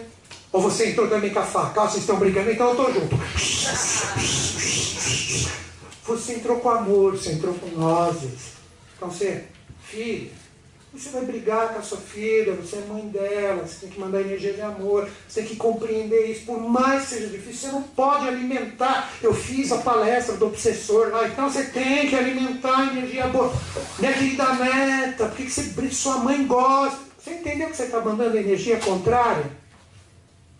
[0.52, 3.16] Ou você entrou também com a faca, ah, vocês estão brincando, então eu estou junto.
[6.06, 8.54] Você entrou com amor, você entrou com nozes.
[8.96, 9.44] Então você,
[9.84, 10.32] filha,
[10.92, 14.22] você vai brigar com a sua filha, você é mãe dela, você tem que mandar
[14.22, 17.82] energia de amor, você tem que compreender isso, por mais que seja difícil, você não
[17.84, 19.08] pode alimentar.
[19.22, 23.54] Eu fiz a palestra do obsessor lá, então você tem que alimentar a energia boa.
[24.00, 26.98] Minha querida neta, por que, que você, sua mãe gosta?
[27.16, 29.59] Você entendeu que você está mandando energia contrária?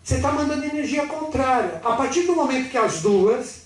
[0.03, 1.79] Você está mandando energia contrária.
[1.83, 3.61] A partir do momento que as duas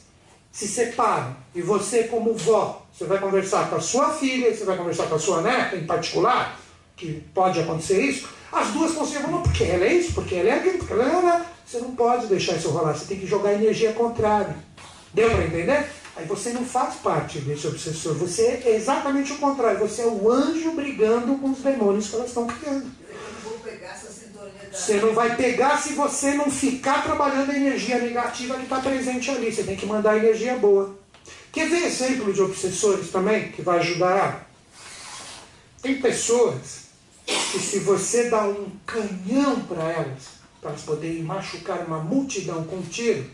[0.51, 4.77] se separam, e você, como vó, você vai conversar com a sua filha, você vai
[4.77, 6.59] conversar com a sua neta em particular,
[6.95, 10.49] que pode acontecer isso, as duas vão ser, não, porque ela é isso, porque ela
[10.49, 11.13] é aquilo, porque ela é.
[11.13, 11.45] Ela.
[11.65, 14.55] Você não pode deixar isso rolar, você tem que jogar energia contrária.
[15.13, 15.89] Deu para entender?
[16.15, 20.31] Aí você não faz parte desse obsessor, você é exatamente o contrário, você é o
[20.31, 22.89] anjo brigando com os demônios que elas estão criando.
[23.09, 24.34] Eu não vou pegar essa sintonia da.
[24.71, 29.31] Você não vai pegar se você não ficar trabalhando a energia negativa que está presente
[29.31, 29.51] ali.
[29.51, 30.95] Você tem que mandar energia boa.
[31.51, 34.49] Quer ver exemplo de obsessores também, que vai ajudar?
[35.81, 36.85] Tem pessoas
[37.25, 40.23] que se você dá um canhão para elas,
[40.59, 43.25] para elas poderem machucar uma multidão com um tiro,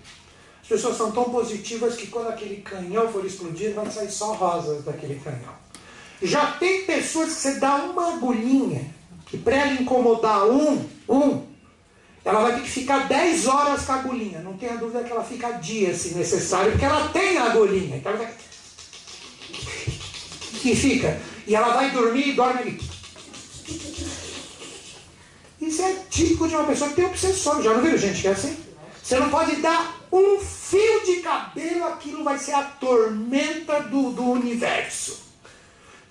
[0.62, 4.83] as pessoas são tão positivas que quando aquele canhão for explodir, vai sair só rosas
[4.83, 5.54] daquele canhão.
[6.21, 8.94] Já tem pessoas que você dá uma agulhinha,
[9.32, 11.42] que para ela incomodar um, um,
[12.23, 14.40] ela vai ter que ficar 10 horas com a agulhinha.
[14.40, 17.96] Não tenha dúvida que ela fica dias se necessário, porque ela tem a agulhinha.
[17.96, 18.34] Então ela vai...
[20.63, 21.19] E fica.
[21.48, 22.82] E ela vai dormir e dorme ali.
[25.62, 27.63] Isso é típico de uma pessoa que tem obsessão.
[27.63, 28.58] Já não viram gente que é assim?
[29.02, 34.23] Você não pode dar um fio de cabelo, aquilo vai ser a tormenta do, do
[34.23, 35.31] universo.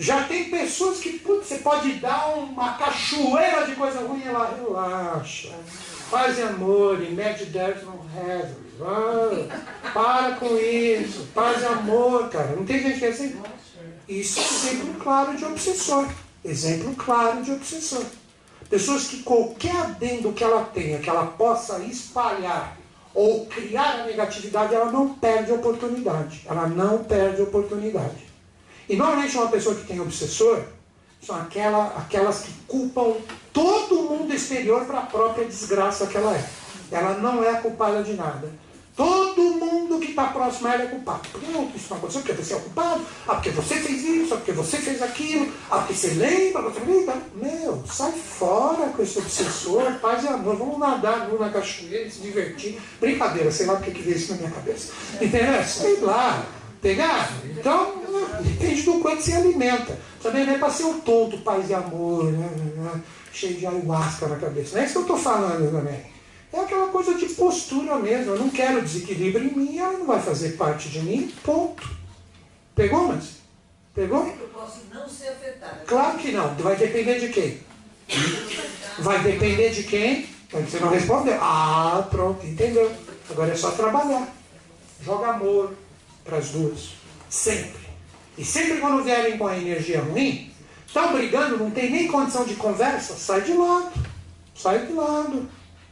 [0.00, 4.56] Já tem pessoas que, putz, você pode dar uma cachoeira de coisa ruim e ela
[4.56, 5.50] relaxa.
[6.08, 8.56] Faz amor, imagine there's no heaven.
[8.80, 11.28] Ah, para com isso.
[11.34, 12.56] Paz e amor, cara.
[12.56, 13.38] Não tem gente que é assim?
[14.08, 16.08] Isso é exemplo claro de obsessor.
[16.42, 18.06] Exemplo claro de obsessor.
[18.70, 22.74] Pessoas que qualquer adendo que ela tenha, que ela possa espalhar
[23.12, 26.40] ou criar a negatividade, ela não perde oportunidade.
[26.48, 28.29] Ela não perde oportunidade.
[28.90, 30.64] E normalmente uma pessoa que tem obsessor
[31.24, 33.14] são aquela, aquelas que culpam
[33.52, 36.44] todo mundo exterior para a própria desgraça que ela é.
[36.90, 38.52] Ela não é culpada de nada.
[38.96, 41.20] Todo mundo que está próximo a ela é culpado.
[41.30, 43.06] Porque não, isso não aconteceu porque você é o culpado.
[43.28, 46.80] Ah, porque você fez isso, ah, porque você fez aquilo, ah, porque você lembra, você
[46.80, 47.16] lembra.
[47.36, 50.56] Meu, sai fora com esse obsessor, paz e amor.
[50.56, 52.80] Vamos nadar nu na cachoeira, se divertir.
[53.00, 54.92] Brincadeira, sei lá porque que veio isso na minha cabeça.
[55.20, 55.62] Entendeu?
[55.62, 56.44] Sei lá.
[56.82, 57.30] Pegar?
[57.44, 57.99] Então,
[58.42, 59.98] depende do quanto se alimenta.
[60.22, 63.02] Também não é para ser um tonto, paz e amor, né, né, né?
[63.32, 64.74] cheio de ayahuasca na cabeça.
[64.74, 66.00] Não é isso que eu estou falando também.
[66.52, 68.32] É aquela coisa de postura mesmo.
[68.32, 71.88] Eu não quero desequilíbrio em mim, ela não vai fazer parte de mim, ponto.
[72.74, 73.36] Pegou, mas?
[73.94, 74.26] Pegou?
[74.26, 75.82] Eu posso não ser afetada.
[75.86, 76.54] Claro que não.
[76.56, 77.60] Vai depender de quem?
[78.98, 80.28] Vai depender de quem?
[80.50, 81.38] Você não respondeu.
[81.40, 82.90] Ah, pronto, entendeu.
[83.30, 84.28] Agora é só trabalhar.
[85.02, 85.72] Joga amor,
[86.24, 86.90] para as duas.
[87.28, 87.79] Sempre.
[88.38, 90.50] E sempre quando vierem com a energia ruim,
[90.86, 93.90] estão brigando, não tem nem condição de conversa, sai de lado.
[94.54, 95.48] Sai de lado.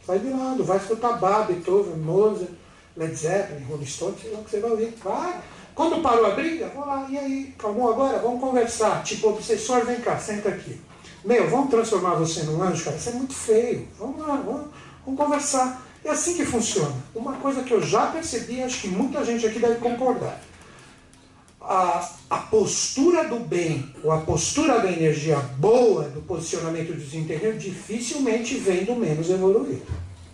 [0.07, 0.65] Sai de lado.
[0.65, 2.51] Vai escutar Bach, Beethoven, Mozart,
[2.97, 4.95] Led Zeppelin, Rolling Stones, sei lá o que você vai ouvir.
[5.03, 5.41] Vai.
[5.75, 8.19] Quando parou a briga, vou lá, e aí, calmou agora?
[8.19, 9.03] Vamos conversar.
[9.05, 10.81] Tipo, obsessor, vem cá, senta aqui.
[11.25, 12.97] Meu, vamos transformar você num anjo, cara?
[12.97, 13.87] Isso é muito feio.
[13.99, 14.69] Vamos lá, vamos,
[15.05, 15.81] vamos conversar.
[16.05, 16.95] É assim que funciona.
[17.15, 20.41] Uma coisa que eu já percebi, acho que muita gente aqui deve concordar.
[21.71, 28.55] A, a postura do bem, ou a postura da energia boa, do posicionamento entendeu, dificilmente
[28.55, 29.83] vem do menos evoluído.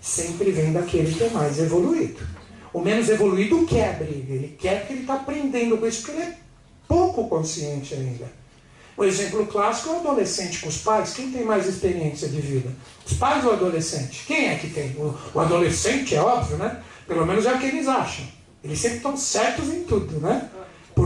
[0.00, 2.24] Sempre vem daquele que é mais evoluído.
[2.72, 6.30] O menos evoluído quer briga, ele quer porque ele está aprendendo com isso, porque ele
[6.30, 6.36] é
[6.86, 8.30] pouco consciente ainda.
[8.96, 11.14] O exemplo clássico é o adolescente com os pais.
[11.14, 12.70] Quem tem mais experiência de vida?
[13.04, 14.24] Os pais ou o adolescente?
[14.24, 14.90] Quem é que tem?
[14.90, 16.80] O, o adolescente, é óbvio, né?
[17.08, 18.24] Pelo menos é o que eles acham.
[18.62, 20.48] Eles sempre estão certos em tudo, né?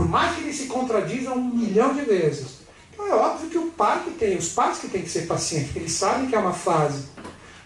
[0.09, 2.59] Mais que eles se contradizam um milhão de vezes.
[2.91, 5.75] Então é óbvio que o pai que tem, os pais que têm que ser pacientes,
[5.75, 7.03] eles sabem que é uma fase.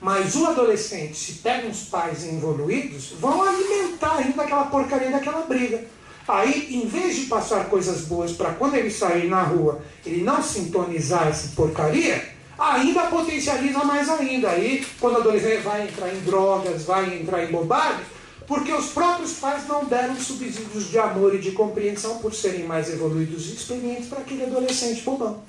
[0.01, 5.85] Mas o adolescente, se pega uns pais evoluídos, vão alimentar ainda aquela porcaria daquela briga.
[6.27, 10.43] Aí, em vez de passar coisas boas para quando ele sair na rua, ele não
[10.43, 12.29] sintonizar essa porcaria,
[12.59, 14.49] ainda potencializa mais ainda.
[14.49, 18.05] Aí, quando o adolescente vai entrar em drogas, vai entrar em bobagens,
[18.47, 22.91] porque os próprios pais não deram subsídios de amor e de compreensão por serem mais
[22.91, 25.41] evoluídos e experientes para aquele adolescente bobão.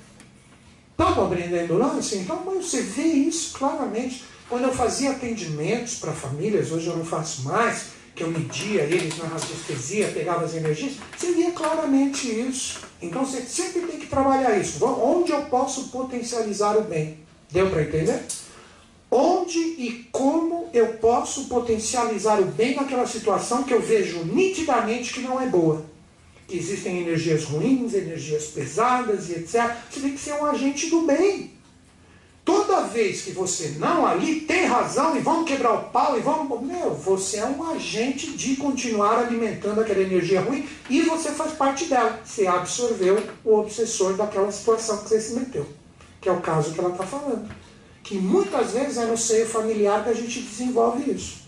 [0.91, 2.17] Estão compreendendo o lance?
[2.17, 4.23] Então, você vê isso claramente.
[4.47, 9.17] Quando eu fazia atendimentos para famílias, hoje eu não faço mais, que eu media eles
[9.17, 12.79] na radiestesia, pegava as energias, você via claramente isso.
[13.01, 14.83] Então você sempre tem que trabalhar isso.
[14.85, 17.19] Onde eu posso potencializar o bem?
[17.51, 18.23] Deu para entender?
[19.09, 25.21] Onde e como eu posso potencializar o bem naquela situação que eu vejo nitidamente que
[25.21, 25.85] não é boa?
[26.47, 29.75] Que existem energias ruins, energias pesadas e etc.
[29.89, 31.55] Você tem que ser um agente do bem.
[32.45, 36.61] Toda vez que você não ali tem razão e vamos quebrar o pau e vamos.
[36.61, 41.85] Meu, você é um agente de continuar alimentando aquela energia ruim e você faz parte
[41.85, 42.19] dela.
[42.23, 45.65] Você absorveu o obsessor daquela situação que você se meteu.
[46.21, 47.49] Que é o caso que ela está falando.
[48.05, 51.39] Que muitas vezes é no seio familiar que a gente desenvolve isso.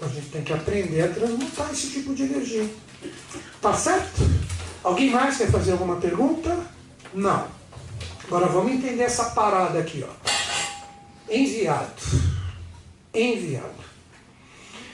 [0.00, 2.68] A gente tem que aprender a transmutar esse tipo de energia.
[3.60, 4.22] Tá certo?
[4.82, 6.56] Alguém mais quer fazer alguma pergunta?
[7.12, 7.46] Não.
[8.24, 10.24] Agora vamos entender essa parada aqui, ó
[11.28, 11.92] enviado.
[13.12, 13.84] Enviado.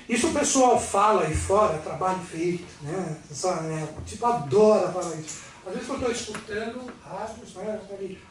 [0.08, 3.16] Isso o pessoal fala aí fora, trabalho feito, né?
[3.30, 5.49] É, tipo, adora falar isso.
[5.70, 7.80] Às vezes eu estou escutando rádios, né?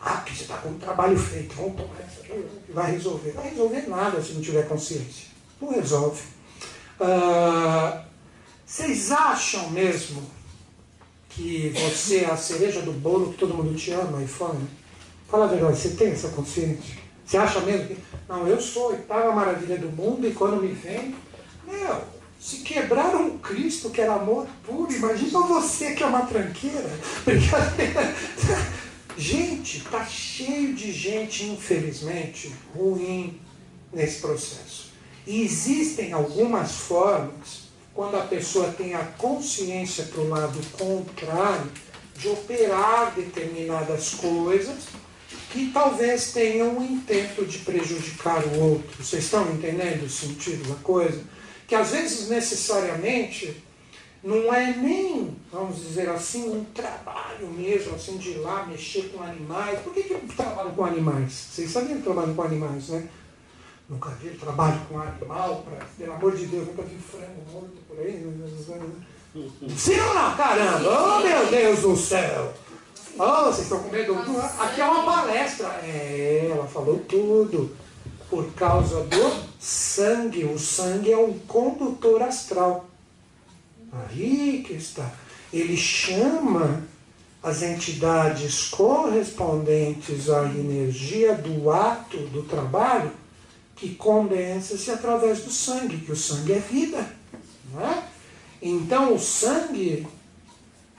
[0.02, 3.32] Ah, que você está com um trabalho feito, vamos tomar essa aqui, vai resolver.
[3.32, 5.28] Vai resolver nada se não tiver consciência.
[5.62, 6.22] Não resolve.
[7.00, 8.04] Ah,
[8.66, 10.22] vocês acham mesmo
[11.30, 14.60] que você é a cereja do bolo que todo mundo te ama aí fora?
[15.30, 16.98] Fala a verdade, você tem essa consciência?
[17.26, 17.98] Você acha mesmo que.
[18.28, 21.16] Não, eu sou oitava maravilha do mundo e quando me vem.
[21.66, 22.04] Meu,
[22.40, 26.90] se quebraram o Cristo, que era amor puro, imagina você que é uma tranqueira.
[27.26, 28.16] Brincadeira.
[29.18, 33.38] Gente, tá cheio de gente, infelizmente, ruim
[33.92, 34.94] nesse processo.
[35.28, 41.70] E existem algumas formas, quando a pessoa tem a consciência para o lado contrário,
[42.18, 44.86] de operar determinadas coisas
[45.52, 49.04] que talvez tenham o intento de prejudicar o outro.
[49.04, 51.22] Vocês estão entendendo o sentido da coisa?
[51.70, 53.64] Que às vezes necessariamente
[54.24, 59.24] não é nem, vamos dizer assim, um trabalho mesmo, assim, de ir lá mexer com
[59.24, 59.80] animais.
[59.80, 61.32] Por que, que eu trabalho com animais?
[61.32, 63.08] Vocês sabiam que eu trabalho com animais, né?
[63.88, 68.00] Nunca vi trabalho com animal, pra, pelo amor de Deus, nunca vi frango morto por
[68.00, 68.26] aí.
[69.78, 70.90] Sim ou não, caramba?
[70.90, 72.54] Oh meu Deus do céu!
[73.18, 74.18] Oh, vocês estão com medo?
[74.60, 75.68] Aqui é uma palestra.
[75.84, 77.76] É, ela falou tudo.
[78.30, 80.46] Por causa do sangue.
[80.46, 82.90] O sangue é um condutor astral.
[83.92, 85.12] Aí que está.
[85.52, 86.84] Ele chama
[87.42, 93.12] as entidades correspondentes à energia do ato do trabalho
[93.76, 97.10] que condensa-se através do sangue, que o sangue é vida.
[97.74, 98.04] Não é?
[98.62, 100.06] Então o sangue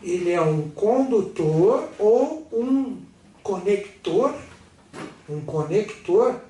[0.02, 2.96] ele é um condutor ou um
[3.42, 4.34] conector,
[5.28, 6.40] um conector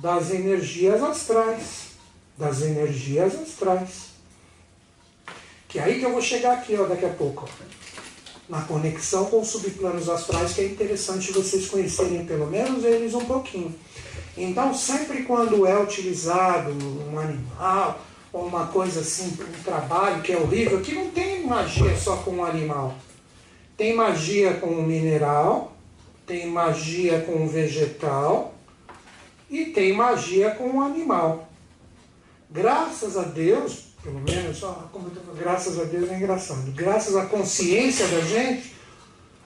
[0.00, 1.90] das energias astrais,
[2.36, 4.10] das energias astrais.
[5.68, 7.48] Que é aí que eu vou chegar aqui, ó, daqui a pouco.
[8.48, 13.24] Na conexão com os subplanos astrais, que é interessante vocês conhecerem pelo menos eles um
[13.24, 13.74] pouquinho.
[14.36, 18.00] Então, sempre quando é utilizado um animal,
[18.32, 22.38] ou uma coisa assim, um trabalho que é horrível, que não tem magia só com
[22.38, 22.94] o animal.
[23.76, 25.76] Tem magia com o mineral,
[26.26, 28.54] tem magia com o vegetal
[29.50, 31.48] e tem magia com o animal.
[32.50, 36.72] Graças a Deus, pelo menos, ó, como tô, graças a Deus é engraçado.
[36.72, 38.74] Graças à consciência da gente,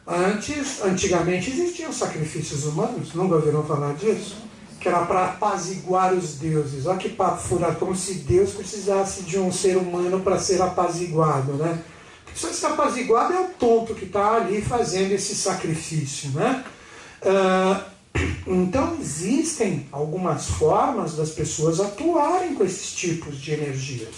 [0.06, 4.44] antes, antigamente existiam sacrifícios humanos, nunca ouviram falar disso?
[4.84, 6.84] que era para apaziguar os deuses.
[6.84, 11.54] Olha que papo furado, como se Deus precisasse de um ser humano para ser apaziguado,
[11.54, 11.82] né?
[12.34, 16.62] Se ser apaziguado é o tonto que está ali fazendo esse sacrifício, né?
[17.22, 17.93] Uh,
[18.46, 24.14] então existem algumas formas das pessoas atuarem com esses tipos de energias.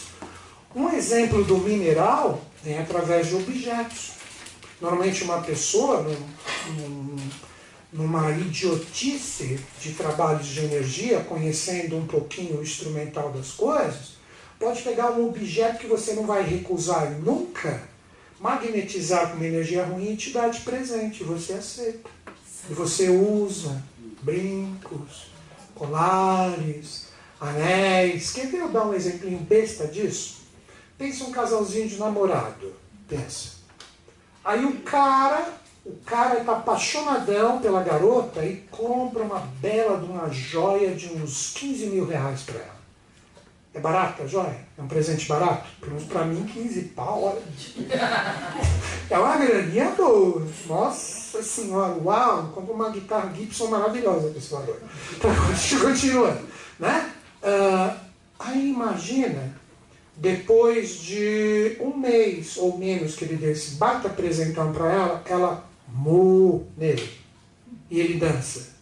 [0.74, 4.12] Um exemplo do mineral vem através de objetos.
[4.80, 7.16] Normalmente uma pessoa, num, num
[7.92, 14.16] numa idiotice de trabalhos de energia, conhecendo um pouquinho o instrumental das coisas,
[14.59, 17.82] pode pegar um objeto que você não vai recusar nunca,
[18.38, 22.15] magnetizar com uma energia ruim e te dar de presente, você aceita.
[22.68, 23.82] E você usa
[24.22, 25.28] brincos,
[25.74, 27.08] colares,
[27.40, 28.32] anéis.
[28.32, 30.42] Quer ver eu dar um exemplinho besta disso?
[30.98, 32.74] Pensa um casalzinho de namorado.
[33.08, 33.56] Pensa.
[34.44, 35.54] Aí o cara
[35.84, 41.52] o cara está apaixonadão pela garota e compra uma bela de uma joia de uns
[41.54, 42.76] 15 mil reais para ela.
[43.72, 44.66] É barata a joia?
[44.76, 45.68] É um presente barato?
[45.78, 47.42] Pelo menos para mim, 15 pau, olha.
[49.08, 50.44] É uma graninha boa.
[50.66, 52.51] Nossa senhora, uau!
[52.55, 54.80] Compra uma guitarra Gibson maravilhosa com esse valor.
[55.80, 56.39] Continua.
[56.78, 57.12] Né?
[57.43, 57.97] Uh,
[58.39, 59.55] aí imagina
[60.16, 65.64] depois de um mês ou menos que ele deu esse baita presentão para ela, ela
[65.89, 67.09] mu nele.
[67.91, 68.74] E ele dança.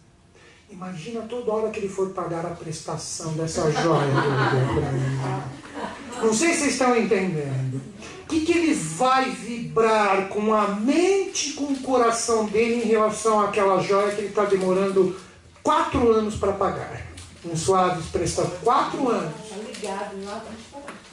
[0.69, 6.25] Imagina toda hora que ele for pagar a prestação dessa joia que ele deu mim.
[6.25, 7.81] Não sei se vocês estão entendendo.
[8.25, 13.39] O que, que ele vai vibrar com a mente com o coração dele em relação
[13.39, 15.15] àquela joia que ele está demorando
[15.61, 17.05] quatro anos para pagar?
[17.45, 18.51] Um suave prestação.
[18.63, 19.31] Quatro anos.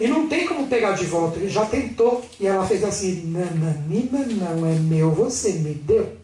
[0.01, 1.39] E não tem como pegar de volta.
[1.39, 2.25] Ele já tentou.
[2.41, 6.17] E ela fez assim: Nananina não é meu, você me deu.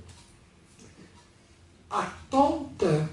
[1.90, 3.10] A tonta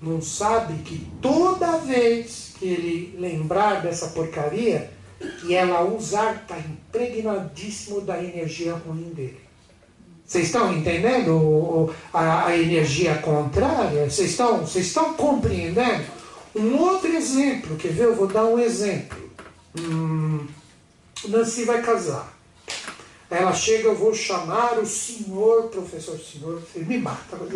[0.00, 8.00] não sabe que toda vez que ele lembrar dessa porcaria, que ela usar, está impregnadíssimo
[8.00, 9.40] da energia ruim dele.
[10.24, 14.08] Vocês estão entendendo a, a energia contrária?
[14.08, 16.04] Vocês estão, vocês estão compreendendo?
[16.54, 18.04] Um outro exemplo, quer ver?
[18.04, 19.18] Eu vou dar um exemplo.
[19.78, 20.46] Hum,
[21.28, 22.36] Nancy vai casar.
[23.30, 27.36] Ela chega, eu vou chamar o senhor, professor, senhor, ele me mata.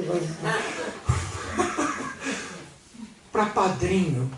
[3.33, 4.31] Para padrinho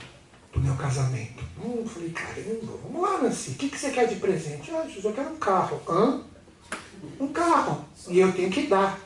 [0.55, 1.43] do meu casamento.
[1.63, 4.71] Hum, falei, caramba, vamos lá, Nancy, o que, que você quer de presente?
[4.71, 5.81] Ah, eu quero um carro.
[5.89, 6.23] Hã?
[7.21, 7.85] Um carro.
[8.09, 8.99] E eu tenho que dar.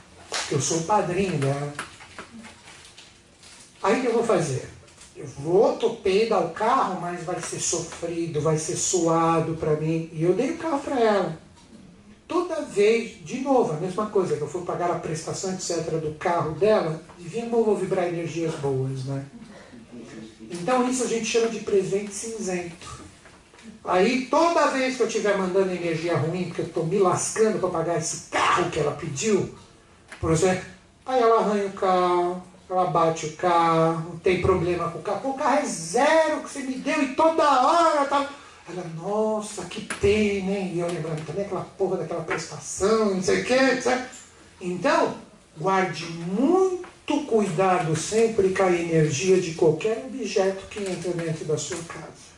[0.51, 1.73] Eu sou o padrinho dela.
[3.83, 4.79] Aí o que eu vou fazer?
[5.19, 10.09] eu vou topei dar o carro, mas vai ser sofrido, vai ser suado para mim.
[10.13, 11.39] E eu dei o carro para ela.
[12.29, 16.15] Toda vez, de novo, a mesma coisa, que eu fui pagar a prestação, etc., do
[16.19, 19.25] carro dela, devia vou vibrar energias boas, né?
[20.51, 23.07] Então isso a gente chama de presente cinzento.
[23.85, 27.69] Aí toda vez que eu estiver mandando energia ruim, porque eu estou me lascando para
[27.69, 29.55] pagar esse carro, que ela pediu,
[30.21, 30.65] por exemplo,
[31.07, 35.35] aí ela arranha o carro, ela bate o carro, tem problema com o carro, o
[35.35, 38.29] carro é zero que você me deu e toda hora tá.
[38.71, 40.71] Ela, nossa, que tem, né?
[40.75, 43.99] E eu lembrando também aquela porra daquela prestação, não sei o que, etc.
[44.61, 45.15] Então,
[45.57, 46.87] guarde muito
[47.25, 52.29] cuidado sempre com a energia de qualquer objeto que entra dentro da sua casa.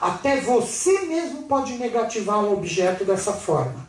[0.00, 3.88] Até você mesmo pode negativar um objeto dessa forma.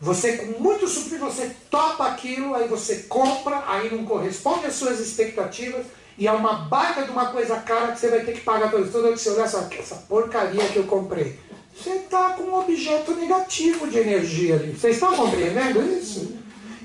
[0.00, 5.00] Você, com muito suprir, você topa aquilo, aí você compra, aí não corresponde às suas
[5.00, 5.86] expectativas,
[6.18, 9.08] e é uma baita de uma coisa cara que você vai ter que pagar toda
[9.08, 11.38] vez que você olhar essa, essa porcaria que eu comprei.
[11.74, 14.72] Você está com um objeto negativo de energia ali.
[14.72, 16.36] Vocês estão compreendendo isso?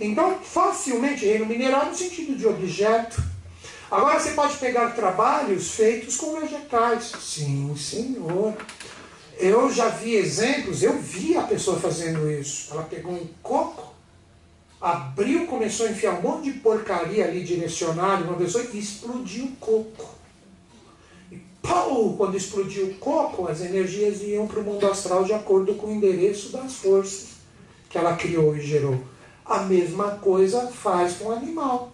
[0.02, 3.22] Então, facilmente, reino mineral no sentido de objeto.
[3.90, 7.12] Agora você pode pegar trabalhos feitos com vegetais.
[7.22, 8.56] Sim, senhor.
[9.38, 12.74] Eu já vi exemplos, eu vi a pessoa fazendo isso.
[12.74, 13.94] Ela pegou um coco,
[14.80, 19.56] abriu, começou a enfiar um monte de porcaria ali direcionado uma pessoa e explodiu o
[19.58, 20.16] coco.
[21.32, 22.16] E pau!
[22.18, 25.92] Quando explodiu o coco, as energias iam para o mundo astral de acordo com o
[25.92, 27.30] endereço das forças
[27.88, 29.11] que ela criou e gerou.
[29.52, 31.92] A mesma coisa faz com o animal.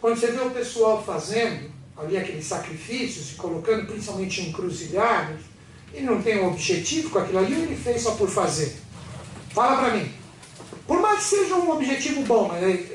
[0.00, 5.40] Quando você vê o pessoal fazendo ali aqueles sacrifícios e colocando principalmente encruzilhadas,
[5.92, 8.76] ele não tem um objetivo com aquilo ali ele fez só por fazer?
[9.50, 10.08] Fala para mim.
[10.86, 12.86] Por mais que seja um objetivo bom, mas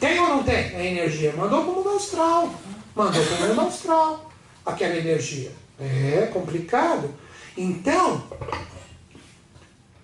[0.00, 1.34] tem ou não tem a energia?
[1.36, 2.54] Mandou para o mundo astral.
[2.94, 4.30] Mandou para o mundo astral
[4.64, 5.52] aquela energia.
[5.78, 7.14] É complicado.
[7.54, 8.22] Então,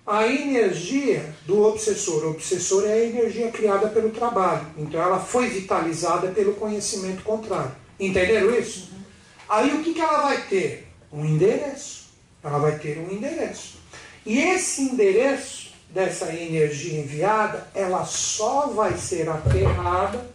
[0.05, 2.25] a energia do obsessor.
[2.25, 4.67] O obsessor é a energia criada pelo trabalho.
[4.77, 7.71] Então ela foi vitalizada pelo conhecimento contrário.
[7.99, 8.91] Entenderam isso?
[9.47, 10.87] Aí o que, que ela vai ter?
[11.11, 12.03] Um endereço
[12.43, 13.77] ela vai ter um endereço.
[14.25, 20.27] E esse endereço dessa energia enviada, ela só vai ser aterrada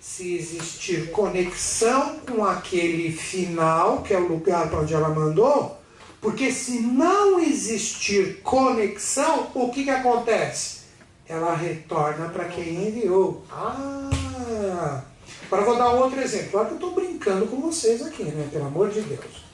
[0.00, 5.76] se existir conexão com aquele final, que é o lugar para onde ela mandou,
[6.20, 10.80] porque se não existir conexão, o que, que acontece?
[11.28, 13.44] Ela retorna para quem enviou.
[13.50, 15.02] Ah!
[15.46, 16.50] Agora vou dar outro exemplo.
[16.52, 18.48] Claro que eu estou brincando com vocês aqui, né?
[18.50, 19.44] Pelo amor de Deus.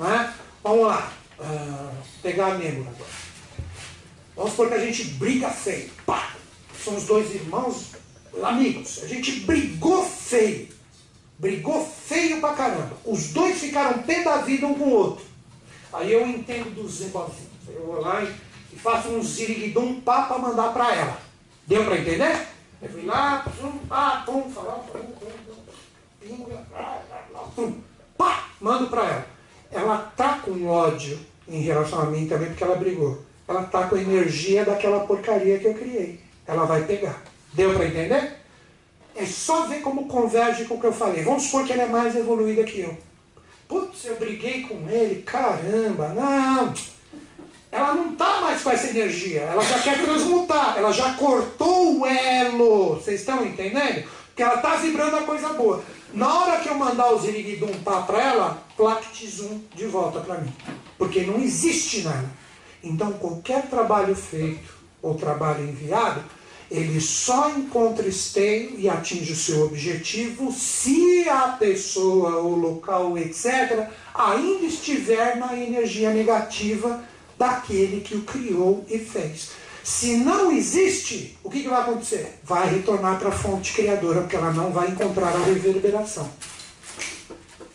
[0.00, 0.32] é?
[0.62, 3.10] Vamos lá uh, pegar a Nêmora agora.
[4.36, 5.90] Vamos supor que a gente briga feio.
[6.06, 6.34] Pá!
[6.82, 7.92] Somos dois irmãos
[8.42, 9.00] amigos.
[9.02, 10.68] A gente brigou feio.
[11.38, 12.96] Brigou feio pra caramba.
[13.04, 15.31] Os dois ficaram pé da vida um com o outro.
[15.92, 17.50] Aí eu entendo dos negocinhos.
[17.68, 21.18] Eu vou lá e, faço um ziriguidum pá pra mandar pra ela.
[21.66, 22.46] Deu pra entender?
[22.80, 25.30] Eu fui lá, pum, pá, pum, falar, pum, pum,
[26.20, 27.80] pum, pum,
[28.16, 29.26] pá, mando pra ela.
[29.70, 33.22] Ela tá com ódio em relação a mim também, porque ela brigou.
[33.46, 36.20] Ela tá com a energia daquela porcaria que eu criei.
[36.46, 37.22] Ela vai pegar.
[37.52, 38.36] Deu para entender?
[39.14, 41.22] É só ver como converge com o que eu falei.
[41.22, 42.96] Vamos supor que ela é mais evoluída que eu.
[43.72, 46.74] Putz, eu briguei com ele, caramba, não.
[47.70, 49.40] Ela não está mais com essa energia.
[49.40, 50.74] Ela já quer transmutar.
[50.76, 52.96] Ela já cortou o elo.
[52.96, 54.06] Vocês estão entendendo?
[54.26, 55.82] Porque ela está vibrando a coisa boa.
[56.12, 60.52] Na hora que eu mandar o ziriguidum para ela, plactizum de volta para mim
[61.02, 62.30] porque não existe nada.
[62.80, 66.22] Então, qualquer trabalho feito ou trabalho enviado,
[66.72, 73.88] ele só encontra esteio e atinge o seu objetivo se a pessoa, o local, etc.,
[74.14, 77.04] ainda estiver na energia negativa
[77.38, 79.50] daquele que o criou e fez.
[79.84, 82.38] Se não existe, o que, que vai acontecer?
[82.42, 86.30] Vai retornar para a fonte criadora, porque ela não vai encontrar a reverberação.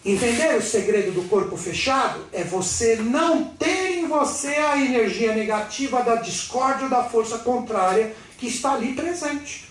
[0.03, 2.21] Entender o segredo do corpo fechado?
[2.31, 8.15] É você não ter em você a energia negativa da discórdia ou da força contrária
[8.38, 9.67] que está ali presente.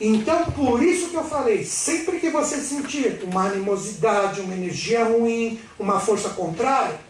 [0.00, 5.58] Então, por isso que eu falei, sempre que você sentir uma animosidade, uma energia ruim,
[5.78, 7.00] uma força contrária,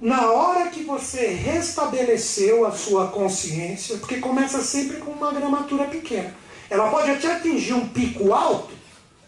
[0.00, 6.32] na hora que você restabeleceu a sua consciência, porque começa sempre com uma gramatura pequena,
[6.70, 8.72] ela pode até atingir um pico alto,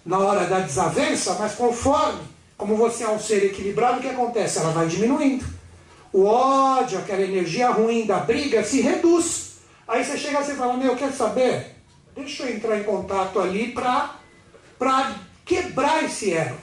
[0.04, 2.20] na hora da desavença, mas conforme,
[2.56, 4.58] como você é um ser equilibrado, o que acontece?
[4.58, 5.44] Ela vai diminuindo.
[6.12, 9.49] O ódio, aquela energia ruim da briga, se reduz.
[9.90, 11.74] Aí você chega e fala, meu, quer saber?
[12.14, 16.56] Deixa eu entrar em contato ali para quebrar esse elo.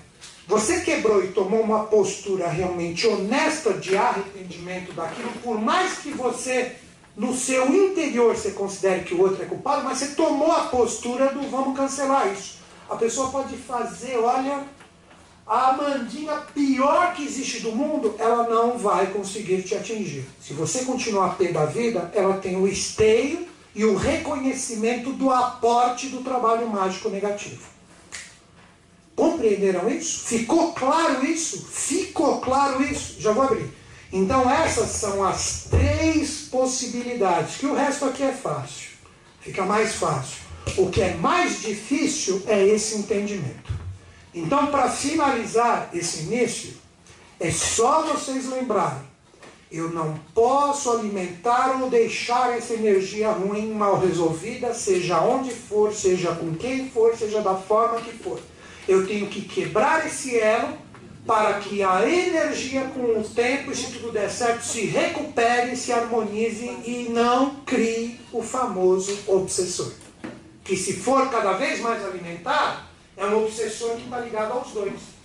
[0.47, 6.77] Você quebrou e tomou uma postura realmente honesta de arrependimento daquilo, por mais que você,
[7.17, 11.33] no seu interior, você considere que o outro é culpado, mas você tomou a postura
[11.33, 12.59] do vamos cancelar isso.
[12.89, 14.63] A pessoa pode fazer, olha,
[15.47, 20.25] a mandinga pior que existe do mundo, ela não vai conseguir te atingir.
[20.41, 25.31] Se você continuar a pé da vida, ela tem o esteio e o reconhecimento do
[25.31, 27.63] aporte do trabalho mágico negativo.
[29.15, 30.25] Compreenderam isso?
[30.25, 31.65] Ficou claro isso?
[31.65, 33.15] Ficou claro isso?
[33.19, 33.71] Já vou abrir.
[34.11, 38.89] Então essas são as três possibilidades, que o resto aqui é fácil.
[39.39, 40.41] Fica mais fácil.
[40.77, 43.76] O que é mais difícil é esse entendimento.
[44.33, 46.73] Então, para finalizar esse início,
[47.39, 49.07] é só vocês lembrarem
[49.69, 56.33] eu não posso alimentar ou deixar essa energia ruim, mal resolvida, seja onde for, seja
[56.33, 58.39] com quem for, seja da forma que for.
[58.87, 60.73] Eu tenho que quebrar esse elo
[61.25, 66.65] para que a energia, com o tempo, se tudo der certo, se recupere, se harmonize
[66.85, 69.91] e não crie o famoso obsessor.
[70.63, 72.86] Que se for cada vez mais alimentado,
[73.17, 75.17] é um obsessor que está ligado aos dois.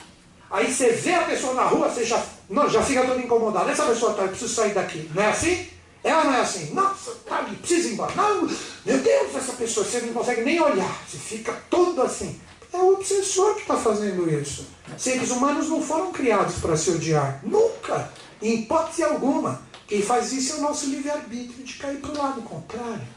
[0.53, 3.71] Aí você vê a pessoa na rua, você já, não, já fica todo incomodado.
[3.71, 5.11] Essa pessoa está, eu preciso sair daqui.
[5.15, 5.67] Não é assim?
[6.05, 6.75] Ela não é assim.
[6.75, 8.15] Nossa, tá ali, precisa ir embora.
[8.15, 8.43] Não,
[8.85, 11.03] meu Deus, essa pessoa, você não consegue nem olhar.
[11.09, 12.39] Você fica todo assim.
[12.71, 14.67] É o obsessor que está fazendo isso.
[14.99, 17.41] Seres humanos não foram criados para se odiar.
[17.43, 18.13] Nunca.
[18.43, 19.63] Em hipótese alguma.
[19.87, 23.09] Quem faz isso é o nosso livre-arbítrio de cair para o lado contrário.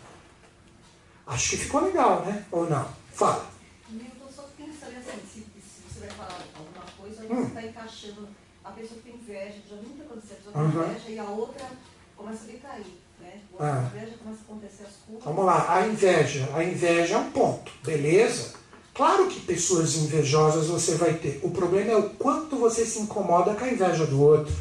[1.28, 2.46] Acho que ficou legal, né?
[2.50, 2.88] Ou não?
[3.14, 3.46] Fala.
[3.92, 6.46] Eu estou só pensando assim, se, se você vai falar
[7.26, 8.28] aí você está encaixando
[8.64, 10.90] a pessoa que tem inveja, já nunca aconteceu, a pessoa tem Uhum.
[10.90, 11.66] inveja e a outra
[12.18, 12.86] começa a decair,
[13.20, 13.34] né?
[13.60, 13.90] A Ah.
[13.94, 15.24] inveja começa a acontecer as.
[15.24, 16.50] Vamos lá, a inveja.
[16.56, 18.54] A inveja é um ponto, beleza?
[18.94, 21.40] Claro que pessoas invejosas você vai ter.
[21.44, 24.56] O problema é o quanto você se incomoda com a inveja do outro.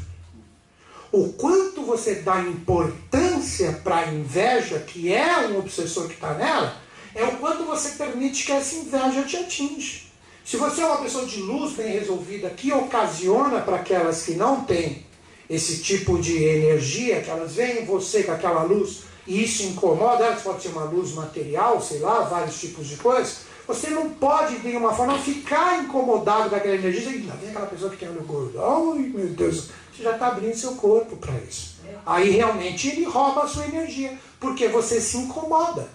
[1.12, 6.76] O quanto você dá importância para a inveja, que é um obsessor que está nela,
[7.14, 10.12] é o quanto você permite que essa inveja te atinge.
[10.44, 14.62] Se você é uma pessoa de luz bem resolvida, que ocasiona para aquelas que não
[14.62, 15.06] têm
[15.48, 20.24] esse tipo de energia, que elas veem em você com aquela luz e isso incomoda,
[20.24, 24.58] elas pode ser uma luz material, sei lá, vários tipos de coisas, você não pode,
[24.58, 28.10] de nenhuma forma, ficar incomodado com aquela energia e ainda vem aquela pessoa que tem
[28.10, 28.62] olho gordo.
[28.62, 31.76] Ai, meu Deus, você já está abrindo seu corpo para isso.
[32.04, 35.88] Aí realmente ele rouba a sua energia, porque você se incomoda.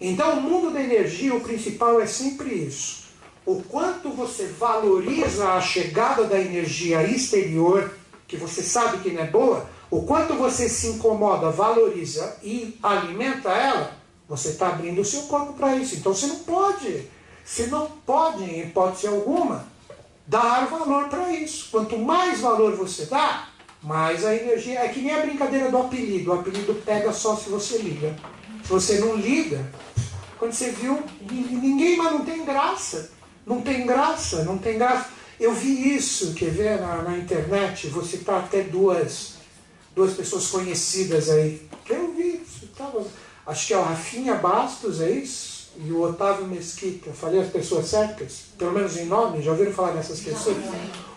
[0.00, 3.01] Então, o mundo da energia, o principal é sempre isso.
[3.44, 7.92] O quanto você valoriza a chegada da energia exterior,
[8.28, 13.50] que você sabe que não é boa, o quanto você se incomoda, valoriza e alimenta
[13.50, 13.96] ela,
[14.28, 15.96] você está abrindo o seu corpo para isso.
[15.96, 17.08] Então você não pode,
[17.44, 19.66] você não pode, em hipótese alguma,
[20.26, 21.68] dar valor para isso.
[21.70, 23.48] Quanto mais valor você dá,
[23.82, 24.80] mais a energia.
[24.80, 26.30] É que nem a brincadeira do apelido.
[26.30, 28.16] O apelido pega só se você liga.
[28.62, 29.68] Se você não liga,
[30.38, 33.10] quando você viu, ninguém mais não tem graça.
[33.46, 35.08] Não tem graça, não tem graça.
[35.38, 39.34] Eu vi isso, quer ver, na, na internet, vou citar até duas,
[39.94, 41.66] duas pessoas conhecidas aí.
[41.88, 43.04] Eu vi isso, tava,
[43.46, 45.72] acho que é o Rafinha Bastos, é isso?
[45.84, 47.10] E o Otávio Mesquita.
[47.10, 48.42] Eu falei as pessoas certas?
[48.56, 50.56] Pelo menos em nome, já ouviram falar dessas pessoas?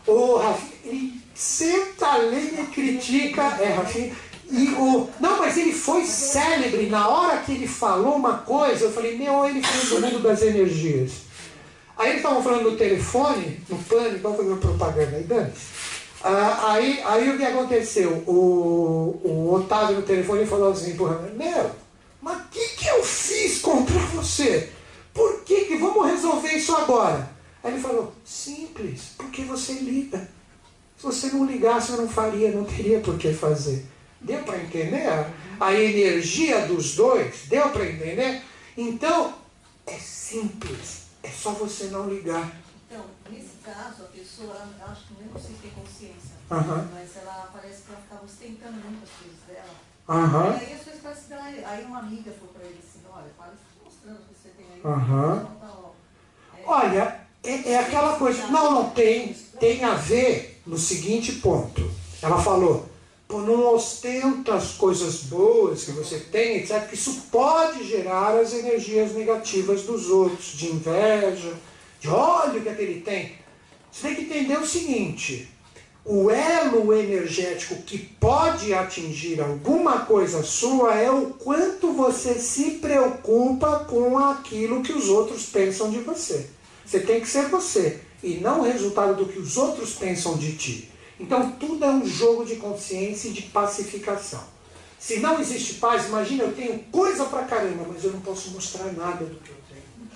[0.08, 4.16] O Rafinha, ele senta a lenha e critica, é, Rafinha.
[4.50, 6.88] E o, não, mas ele foi célebre.
[6.88, 10.42] Na hora que ele falou uma coisa, eu falei, meu, ele foi do mundo das
[10.42, 11.25] energias.
[11.98, 15.52] Aí eles estavam falando no telefone, no pânico, vamos fazer uma propaganda aí, Dani.
[16.24, 18.12] Ah, aí, aí o que aconteceu?
[18.28, 21.72] O, o Otávio no telefone falou assim pro meu,
[22.22, 24.72] mas o que, que eu fiz contra você?
[25.14, 27.30] Por que, que vamos resolver isso agora?
[27.64, 30.28] Aí ele falou, simples, porque você liga.
[30.98, 33.86] Se você não ligasse, eu não faria, não teria por que fazer.
[34.20, 35.08] Deu para entender
[35.60, 37.44] a energia dos dois?
[37.48, 38.42] Deu para entender?
[38.76, 39.34] Então,
[39.86, 41.05] é simples.
[41.26, 42.52] É só você não ligar.
[42.88, 44.56] Então, nesse caso, a pessoa,
[44.88, 46.88] acho que não sei se tem consciência, Aham.
[46.94, 49.76] mas ela parece que ela ficava ostentando muito as coisas dela.
[50.08, 50.54] Aham.
[50.54, 53.32] E aí as coisas parecem que ela, aí uma amiga falou pra ele assim, olha,
[53.36, 54.82] para de mostrando o que você tem aí.
[54.82, 55.92] Tá, ó.
[56.56, 58.46] É, Olha, é, é aquela coisa.
[58.48, 59.34] Não, não tem.
[59.60, 61.90] Tem a ver no seguinte ponto.
[62.22, 62.88] Ela falou,
[63.28, 66.92] pô, não ostenta as coisas boas que você tem, etc.
[66.94, 71.54] Isso pode gerar as energias negativas dos outros, de inveja,
[72.00, 73.34] de olha o que é que ele tem.
[73.92, 75.50] Você tem que entender o seguinte.
[76.04, 83.86] O elo energético que pode atingir alguma coisa sua é o quanto você se preocupa
[83.90, 86.48] com aquilo que os outros pensam de você.
[86.86, 90.56] Você tem que ser você e não o resultado do que os outros pensam de
[90.56, 90.92] ti.
[91.20, 94.44] Então tudo é um jogo de consciência e de pacificação.
[95.00, 98.86] Se não existe paz, imagina eu tenho coisa pra caramba, mas eu não posso mostrar
[98.94, 100.10] nada do que eu tenho.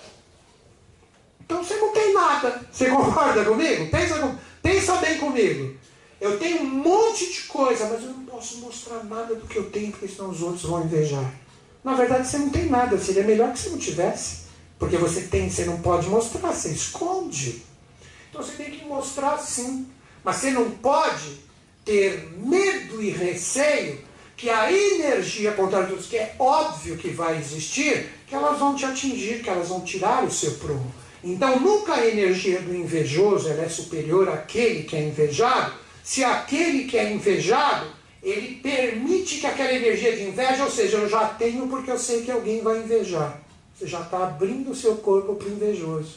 [1.41, 2.67] Então você não tem nada.
[2.71, 3.89] Você concorda comigo?
[3.89, 5.77] Pensa, pensa bem comigo.
[6.19, 9.69] Eu tenho um monte de coisa, mas eu não posso mostrar nada do que eu
[9.69, 11.33] tenho, porque senão os outros vão invejar.
[11.83, 14.49] Na verdade, você não tem nada, seria melhor que você não tivesse.
[14.77, 17.63] Porque você tem, você não pode mostrar, você esconde.
[18.29, 19.87] Então você tem que mostrar sim.
[20.23, 21.37] Mas você não pode
[21.85, 23.99] ter medo e receio
[24.35, 28.85] que a energia contra todos, que é óbvio que vai existir, que elas vão te
[28.85, 30.93] atingir, que elas vão tirar o seu prumo.
[31.23, 36.97] Então nunca a energia do invejoso é superior àquele que é invejado, se aquele que
[36.97, 37.87] é invejado,
[38.23, 42.21] ele permite que aquela energia de inveja, ou seja, eu já tenho porque eu sei
[42.21, 43.41] que alguém vai invejar.
[43.77, 46.15] Você já está abrindo o seu corpo para o invejoso.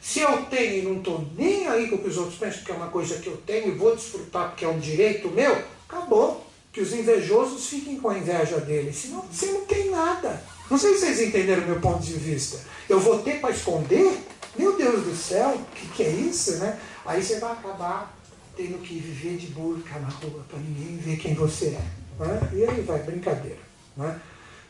[0.00, 2.72] Se eu tenho e não estou nem aí com o que os outros pensam que
[2.72, 6.46] é uma coisa que eu tenho e vou desfrutar porque é um direito meu, acabou.
[6.72, 8.96] Que os invejosos fiquem com a inveja deles.
[8.96, 10.40] Senão você não tem nada.
[10.70, 12.60] Não sei se vocês entenderam o meu ponto de vista.
[12.88, 14.16] Eu vou ter para esconder?
[14.56, 16.78] Meu Deus do céu, o que, que é isso, né?
[17.04, 18.16] Aí você vai acabar
[18.56, 22.24] tendo que viver de burca na rua para ninguém ver quem você é.
[22.24, 22.50] Né?
[22.52, 23.58] E aí vai, brincadeira.
[23.96, 24.20] Né?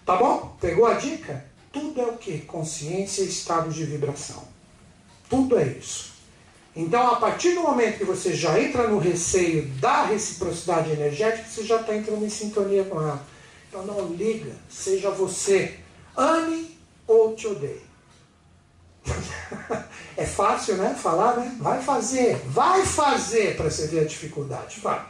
[0.07, 0.57] Tá bom?
[0.61, 1.45] Pegou a dica?
[1.73, 2.39] Tudo é o que?
[2.41, 4.43] Consciência e estado de vibração.
[5.31, 6.11] Tudo é isso.
[6.77, 11.65] Então, a partir do momento que você já entra no receio da reciprocidade energética, você
[11.65, 13.25] já está entrando em sintonia com ela.
[13.69, 15.79] Então, não liga, seja você,
[16.17, 17.83] ame ou te odeie.
[20.17, 20.95] é fácil, né?
[20.95, 21.57] Falar, né?
[21.59, 24.81] Vai fazer, vai fazer para você ver a dificuldade.
[24.81, 25.07] Vai.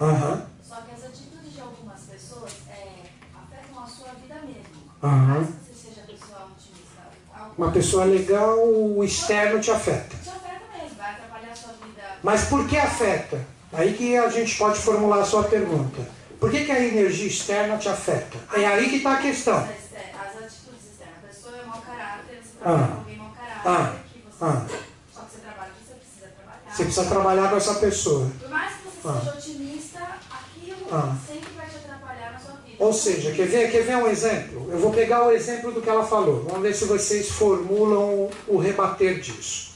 [0.00, 0.46] Uhum.
[0.62, 4.93] Só que as atitudes de algumas pessoas é, afetam a sua vida mesmo.
[5.04, 5.26] Uhum.
[5.26, 7.02] Mais que você seja pessoa otimista.
[7.58, 10.16] Uma pessoa legal, o externo te afeta.
[10.16, 12.02] Te afeta mesmo, vai atrapalhar a sua vida.
[12.22, 13.40] Mas por que afeta?
[13.72, 16.00] Aí que a gente pode formular a sua pergunta.
[16.40, 18.38] Por que, que a energia externa te afeta?
[18.54, 19.56] É aí que está a questão.
[19.56, 21.16] As, atitudes externas.
[21.24, 22.88] A pessoa é mau caráter, você trabalha Ah.
[22.88, 23.96] com alguém mau caráter, Ah.
[24.12, 24.66] que você, Ah.
[25.12, 26.76] só que você trabalha, você precisa trabalhar.
[26.76, 28.30] Você precisa trabalhar com essa pessoa.
[28.40, 29.20] Por mais que você Ah.
[29.20, 30.00] seja otimista,
[30.30, 31.16] aquilo Ah.
[31.26, 32.73] sempre vai te atrapalhar na sua vida.
[32.84, 34.68] Ou seja, quer ver, quer ver um exemplo?
[34.70, 36.42] Eu vou pegar o exemplo do que ela falou.
[36.42, 39.72] Vamos ver se vocês formulam o rebater disso.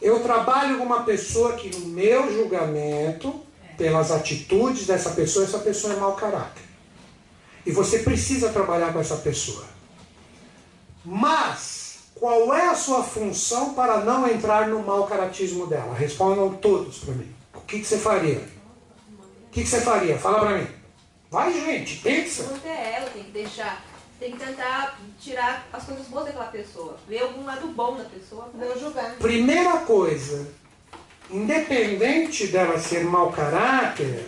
[0.00, 3.38] Eu trabalho com uma pessoa que, no meu julgamento,
[3.76, 6.62] pelas atitudes dessa pessoa, essa pessoa é mau caráter.
[7.66, 9.66] E você precisa trabalhar com essa pessoa.
[11.04, 15.92] Mas, qual é a sua função para não entrar no mau caratismo dela?
[15.92, 17.30] Respondam todos para mim.
[17.54, 18.40] O que, que você faria?
[19.18, 20.16] O que, que você faria?
[20.16, 20.77] Fala para mim.
[21.30, 22.44] Vai, gente, pensa.
[22.44, 23.84] Manter ela, tem que deixar,
[24.18, 26.96] tem que tentar tirar as coisas boas daquela pessoa.
[27.06, 29.16] Ver algum lado bom da pessoa, não julgar.
[29.16, 30.48] Primeira coisa,
[31.30, 34.24] independente dela ser mau caráter,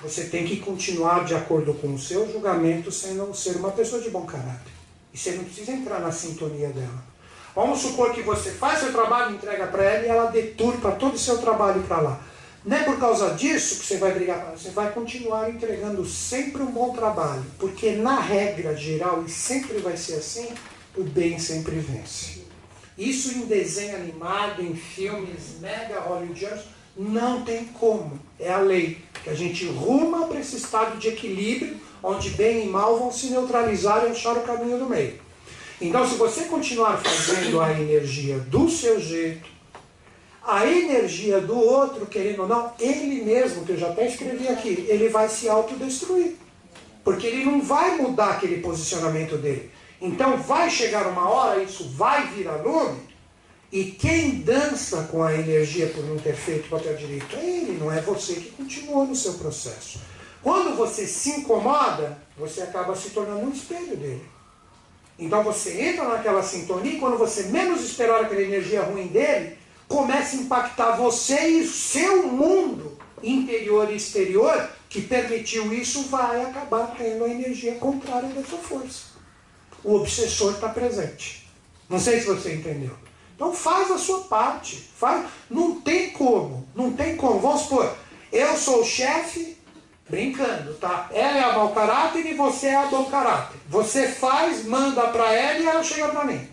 [0.00, 4.10] você tem que continuar de acordo com o seu julgamento sendo ser uma pessoa de
[4.10, 4.72] bom caráter.
[5.12, 7.04] E você não precisa entrar na sintonia dela.
[7.54, 11.18] Vamos supor que você faz seu trabalho, entrega para ela e ela deturpa todo o
[11.18, 12.20] seu trabalho para lá.
[12.66, 16.72] Não é por causa disso que você vai brigar você vai continuar entregando sempre um
[16.72, 17.44] bom trabalho.
[17.60, 20.48] Porque na regra geral, e sempre vai ser assim,
[20.96, 22.44] o bem sempre vence.
[22.98, 26.64] Isso em desenho animado, em filmes mega hollywoodianos,
[26.96, 28.18] não tem como.
[28.40, 28.98] É a lei.
[29.22, 33.26] Que a gente ruma para esse estado de equilíbrio, onde bem e mal vão se
[33.26, 35.20] neutralizar e achar o caminho do meio.
[35.80, 39.55] Então, se você continuar fazendo a energia do seu jeito,
[40.46, 44.86] a energia do outro, querendo ou não, ele mesmo, que eu já até escrevi aqui,
[44.88, 46.34] ele vai se autodestruir.
[47.02, 49.70] Porque ele não vai mudar aquele posicionamento dele.
[50.00, 53.00] Então vai chegar uma hora, isso vai virar lume,
[53.72, 57.90] e quem dança com a energia por não ter feito papel direito é ele, não
[57.90, 59.98] é você que continuou no seu processo.
[60.42, 64.24] Quando você se incomoda, você acaba se tornando um espelho dele.
[65.18, 69.58] Então você entra naquela sintonia e quando você menos esperar aquela energia ruim dele,
[69.88, 76.42] começa a impactar você e o seu mundo interior e exterior que permitiu isso vai
[76.42, 79.16] acabar tendo a energia contrária da sua força.
[79.82, 81.48] O obsessor está presente.
[81.88, 82.96] Não sei se você entendeu.
[83.34, 84.76] Então faz a sua parte.
[84.96, 85.26] Faz.
[85.50, 86.66] Não tem como.
[86.74, 87.38] Não tem como.
[87.38, 87.94] Vamos supor,
[88.32, 89.56] eu sou o chefe,
[90.08, 91.08] brincando, tá?
[91.12, 93.58] Ela é a mau caráter e você é a bom caráter.
[93.68, 96.48] Você faz, manda para ela e ela chega para mim.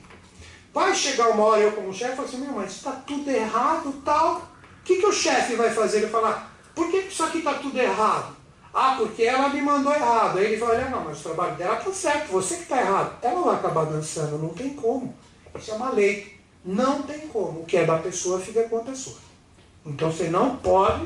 [0.74, 3.94] Vai chegar uma hora eu como chefe e falar assim, meu isso está tudo errado
[4.04, 4.38] tal.
[4.38, 6.00] O que, que o chefe vai fazer?
[6.00, 8.36] Ele falar, por que isso aqui está tudo errado?
[8.74, 10.40] Ah, porque ela me mandou errado.
[10.40, 13.18] Aí ele vai olhar, não, mas o trabalho dela está certo, você que está errado.
[13.22, 15.16] Ela vai acabar dançando, não tem como.
[15.56, 16.40] Isso é uma lei.
[16.66, 17.62] Não tem como.
[17.62, 19.18] O que é da pessoa fica com a pessoa.
[19.86, 21.06] Então você não pode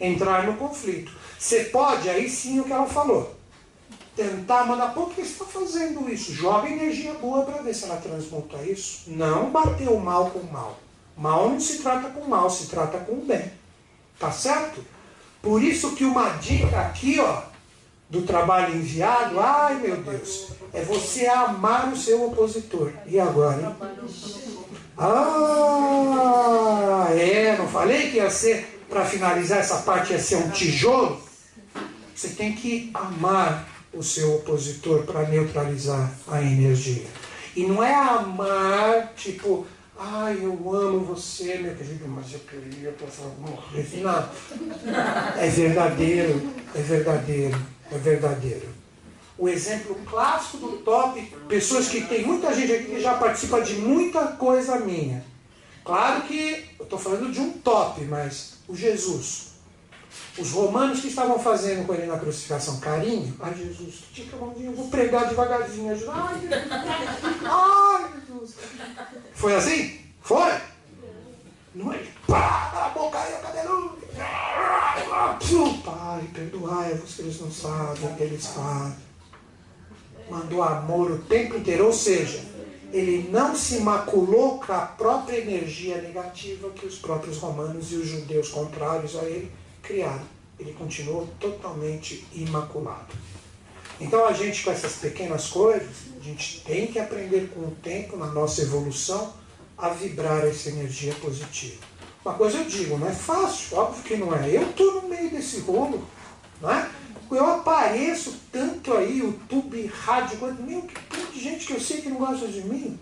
[0.00, 1.12] entrar no conflito.
[1.38, 3.34] Você pode, aí sim o que ela falou.
[4.14, 6.34] Tentar mandar, por que está fazendo isso?
[6.34, 9.04] Joga energia boa para ver se ela transmuta isso.
[9.06, 10.78] Não bater o mal com o mal.
[11.16, 13.50] Mal não se trata com mal, se trata com o bem.
[14.18, 14.84] Tá certo?
[15.40, 17.42] Por isso que uma dica aqui, ó,
[18.08, 22.92] do trabalho enviado, ai meu Deus, é você amar o seu opositor.
[23.06, 23.74] E agora, hein?
[24.96, 25.86] Ah,
[27.10, 31.20] é, não falei que ia ser, para finalizar essa parte, ia ser um tijolo?
[32.14, 37.06] Você tem que amar o seu opositor para neutralizar a energia.
[37.54, 39.66] E não é amar, tipo,
[39.98, 43.96] ai, eu amo você, meu querido, mas eu queria que você morresse.
[43.98, 44.28] Não.
[45.38, 47.58] É verdadeiro, é verdadeiro,
[47.90, 48.68] é verdadeiro.
[49.36, 53.74] O exemplo clássico do top, pessoas que tem muita gente aqui que já participa de
[53.74, 55.24] muita coisa minha.
[55.84, 59.51] Claro que eu estou falando de um top, mas o Jesus.
[60.38, 64.70] Os romanos que estavam fazendo com ele na crucificação, carinho, ai Jesus, tica a mãozinha,
[64.70, 65.92] eu vou pregar devagarzinho.
[66.10, 66.68] Ai, Jesus.
[67.44, 68.54] ai, Jesus.
[69.34, 70.00] Foi assim?
[70.22, 70.52] Foi?
[71.74, 72.02] Não é?
[72.26, 73.98] Pá, a boca aí, o cabelo.
[75.84, 78.96] Pai, perdoai-vos que eles não sabem o que eles fazem.
[80.30, 82.42] Mandou amor o tempo inteiro, ou seja,
[82.92, 88.06] ele não se maculou com a própria energia negativa que os próprios romanos e os
[88.06, 89.52] judeus contrários a ele
[89.82, 90.24] criado.
[90.58, 93.14] Ele continuou totalmente imaculado.
[94.00, 98.16] Então a gente, com essas pequenas coisas, a gente tem que aprender com o tempo,
[98.16, 99.32] na nossa evolução,
[99.76, 101.82] a vibrar essa energia positiva.
[102.24, 104.48] Uma coisa eu digo, não é fácil, óbvio que não é.
[104.48, 106.06] Eu estou no meio desse rolo,
[106.60, 106.88] não é?
[107.30, 112.02] Eu apareço tanto aí, YouTube, rádio, quanto meu, que tem de gente que eu sei
[112.02, 112.98] que não gosta de mim.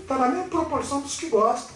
[0.00, 1.74] Está na mesma proporção dos que gostam.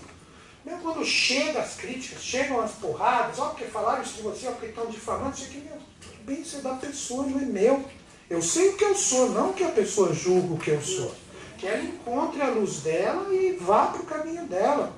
[0.71, 4.53] Mesmo quando chegam as críticas, chegam as porradas, ó, porque falaram isso de você, ó,
[4.53, 7.85] porque estão difamando, isso aqui, meu, tudo bem, isso é da pessoa, não é meu.
[8.29, 11.13] Eu sei o que eu sou, não que a pessoa julgue o que eu sou.
[11.59, 14.93] Que ela encontre a luz dela e vá para o caminho dela.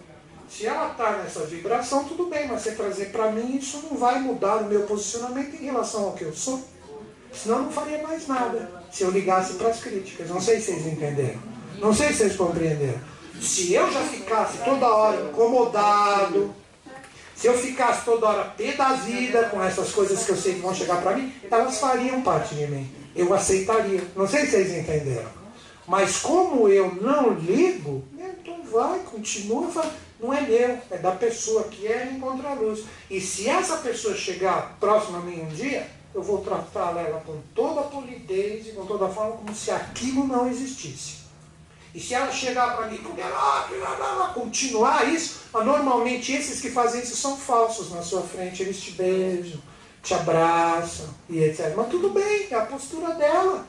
[0.46, 4.20] Se ela está nessa vibração, tudo bem, mas você trazer para mim, isso não vai
[4.20, 6.62] mudar o meu posicionamento em relação ao que eu sou.
[7.32, 10.28] Senão eu não faria mais nada se eu ligasse para as críticas.
[10.28, 11.40] Não sei se vocês entenderam.
[11.78, 13.11] Não sei se vocês compreenderam.
[13.42, 16.54] Se eu já ficasse toda hora incomodado,
[17.34, 20.60] se eu ficasse toda hora pé da vida com essas coisas que eu sei que
[20.60, 22.88] vão chegar para mim, elas fariam parte de mim.
[23.16, 24.00] Eu aceitaria.
[24.14, 25.28] Não sei se vocês entenderam.
[25.88, 29.68] Mas como eu não ligo, então vai, continua.
[30.20, 32.84] Não é meu, é da pessoa que é encontra a luz.
[33.10, 37.40] E se essa pessoa chegar próxima a mim um dia, eu vou tratar ela com
[37.52, 41.21] toda a polidez e com toda a forma como se aquilo não existisse.
[41.94, 47.36] E se ela chegar para mim, ela, continuar isso, normalmente esses que fazem isso são
[47.36, 48.62] falsos na sua frente.
[48.62, 49.60] Eles te beijam,
[50.02, 51.74] te abraçam e etc.
[51.76, 53.66] Mas tudo bem, é a postura dela.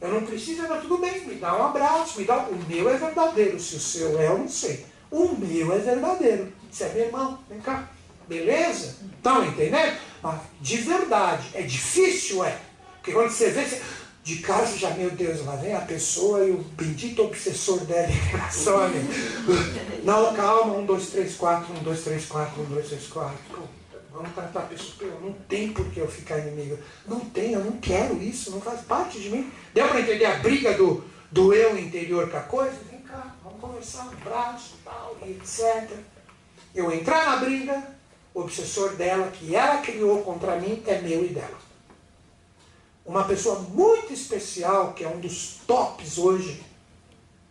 [0.00, 2.38] Eu não preciso, mas tudo bem, me dá um abraço, me dá.
[2.38, 4.86] O meu é verdadeiro, se o seu é, eu não sei.
[5.10, 6.52] O meu é verdadeiro.
[6.70, 7.88] Você é meu irmão, vem cá.
[8.26, 8.96] Beleza?
[9.16, 9.96] Estão entendendo?
[10.22, 12.56] Mas de verdade, é difícil, é.
[12.96, 13.80] Porque quando você vê, você
[14.22, 18.08] de casa já, meu Deus, lá vem a pessoa e o bendito obsessor dela
[18.92, 20.04] mim.
[20.04, 23.38] Não, calma, um, dois, três, quatro, um, dois, três, quatro, um, dois, três, quatro.
[24.12, 26.78] Vamos tratar a pessoa, não tem por que eu ficar inimigo.
[27.06, 29.50] Não tem, eu não quero isso, não faz parte de mim.
[29.72, 32.76] Deu para entender a briga do, do eu interior com a coisa?
[32.90, 35.88] Vem cá, vamos conversar, um abraço, tal, e etc.
[36.74, 37.82] Eu entrar na briga,
[38.34, 41.69] o obsessor dela, que ela criou contra mim, é meu e dela
[43.10, 46.62] uma pessoa muito especial, que é um dos tops hoje,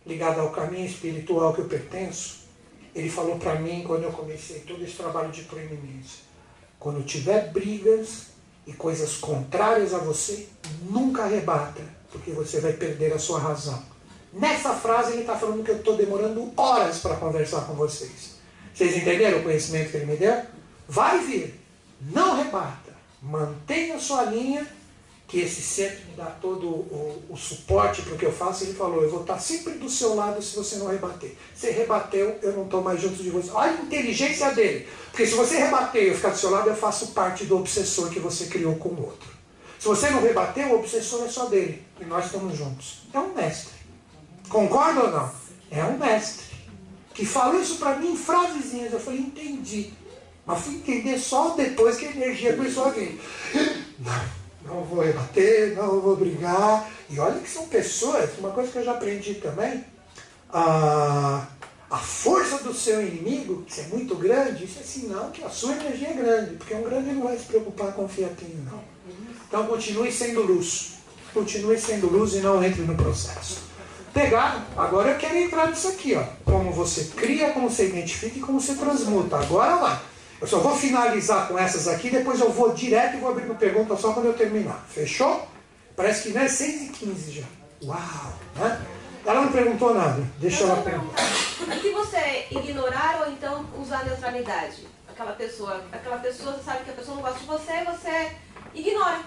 [0.06, 2.46] ligado ao caminho espiritual que eu pertenço,
[2.94, 6.20] ele falou para mim quando eu comecei todo esse trabalho de proeminência:
[6.78, 8.28] quando tiver brigas
[8.66, 10.48] e coisas contrárias a você,
[10.88, 13.82] nunca rebata, porque você vai perder a sua razão.
[14.32, 18.36] Nessa frase ele está falando que eu estou demorando horas para conversar com vocês.
[18.72, 20.40] Vocês entenderam o conhecimento que ele me deu?
[20.88, 21.60] Vai vir,
[22.00, 24.79] não rebata, mantenha a sua linha
[25.30, 28.74] que esse centro me dá todo o, o suporte para o que eu faço, ele
[28.74, 31.36] falou, eu vou estar sempre do seu lado se você não rebater.
[31.54, 33.48] Se rebateu, eu não estou mais junto de você.
[33.52, 34.88] Olha a inteligência dele.
[35.08, 38.10] Porque se você rebater e eu ficar do seu lado, eu faço parte do obsessor
[38.10, 39.30] que você criou com o outro.
[39.78, 41.80] Se você não rebater, o obsessor é só dele.
[42.00, 43.02] E nós estamos juntos.
[43.14, 43.74] É um mestre.
[44.48, 45.32] Concorda ou não?
[45.70, 46.46] É um mestre.
[47.14, 48.92] Que falou isso para mim em frasezinhas.
[48.92, 49.92] Eu falei, entendi.
[50.44, 53.20] Mas fui entender só depois que a energia começou a vir.
[54.00, 56.90] Não não vou rebater, não vou brigar.
[57.08, 59.84] E olha que são pessoas, uma coisa que eu já aprendi também,
[60.52, 61.46] a,
[61.90, 65.74] a força do seu inimigo, que é muito grande, isso é sinal que a sua
[65.74, 68.80] energia é grande, porque um grande não vai se preocupar com fiatinho, não.
[69.48, 71.00] Então continue sendo luz.
[71.32, 73.70] Continue sendo luz e não entre no processo.
[74.12, 74.64] Pegado?
[74.76, 76.24] Agora eu quero entrar nisso aqui, ó.
[76.44, 79.36] Como você cria, como você identifica e como você transmuta.
[79.36, 80.02] Agora lá.
[80.40, 83.56] Eu só vou finalizar com essas aqui, depois eu vou direto e vou abrir uma
[83.56, 84.86] pergunta só quando eu terminar.
[84.88, 85.46] Fechou?
[85.94, 87.44] Parece que não é 6 e 15 já.
[87.84, 88.32] Uau!
[88.56, 88.80] Né?
[89.26, 90.22] Ela não perguntou nada.
[90.38, 91.22] Deixa ela perguntar.
[91.60, 94.86] O que você ignorar ou então usar neutralidade?
[95.06, 98.36] Aquela pessoa, aquela pessoa, você sabe que a pessoa não gosta de você, você
[98.74, 99.20] ignora.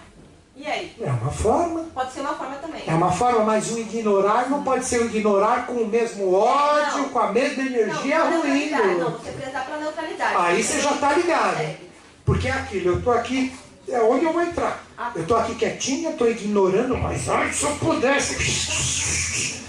[0.56, 0.96] E aí?
[1.02, 1.86] É uma forma.
[1.94, 2.84] Pode ser uma forma também.
[2.86, 7.00] É uma forma, mas o ignorar não pode ser o ignorar com o mesmo ódio,
[7.00, 7.10] Não.
[7.10, 8.70] com a mesma energia não, ruim.
[8.70, 10.36] Não, você prezar pela neutralidade.
[10.38, 11.60] Aí você já está ligado.
[11.60, 11.76] É.
[12.24, 13.52] Porque é aquilo, eu estou aqui,
[13.90, 14.84] é onde eu vou entrar.
[14.98, 15.12] Ah.
[15.16, 19.64] Eu estou aqui quietinha, estou ignorando, mas ai, se eu pudesse.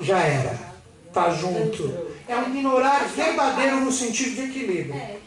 [0.00, 0.58] Já era.
[1.12, 2.10] Tá junto.
[2.26, 4.94] É um ignorar verdadeiro no sentido de equilíbrio.
[4.94, 5.19] É.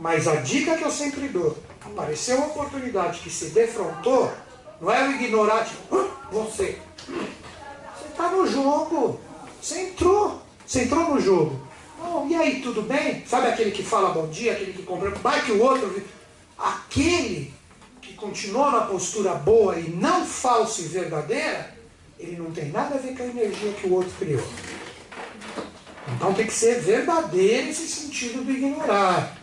[0.00, 4.32] Mas a dica que eu sempre dou, apareceu uma oportunidade que se defrontou,
[4.80, 6.10] não é o ignorar, tipo, "Hã?
[6.30, 6.78] você.
[7.06, 9.20] Você está no jogo.
[9.60, 10.40] Você entrou.
[10.66, 11.60] Você entrou no jogo.
[12.02, 13.24] Oh, e aí, tudo bem?
[13.26, 16.02] Sabe aquele que fala bom dia, aquele que compra, que o outro.
[16.56, 17.52] Aquele
[18.00, 21.74] que continuou na postura boa e não falsa e verdadeira,
[22.18, 24.42] ele não tem nada a ver com a energia que o outro criou.
[26.14, 29.39] Então tem que ser verdadeiro esse sentido do ignorar.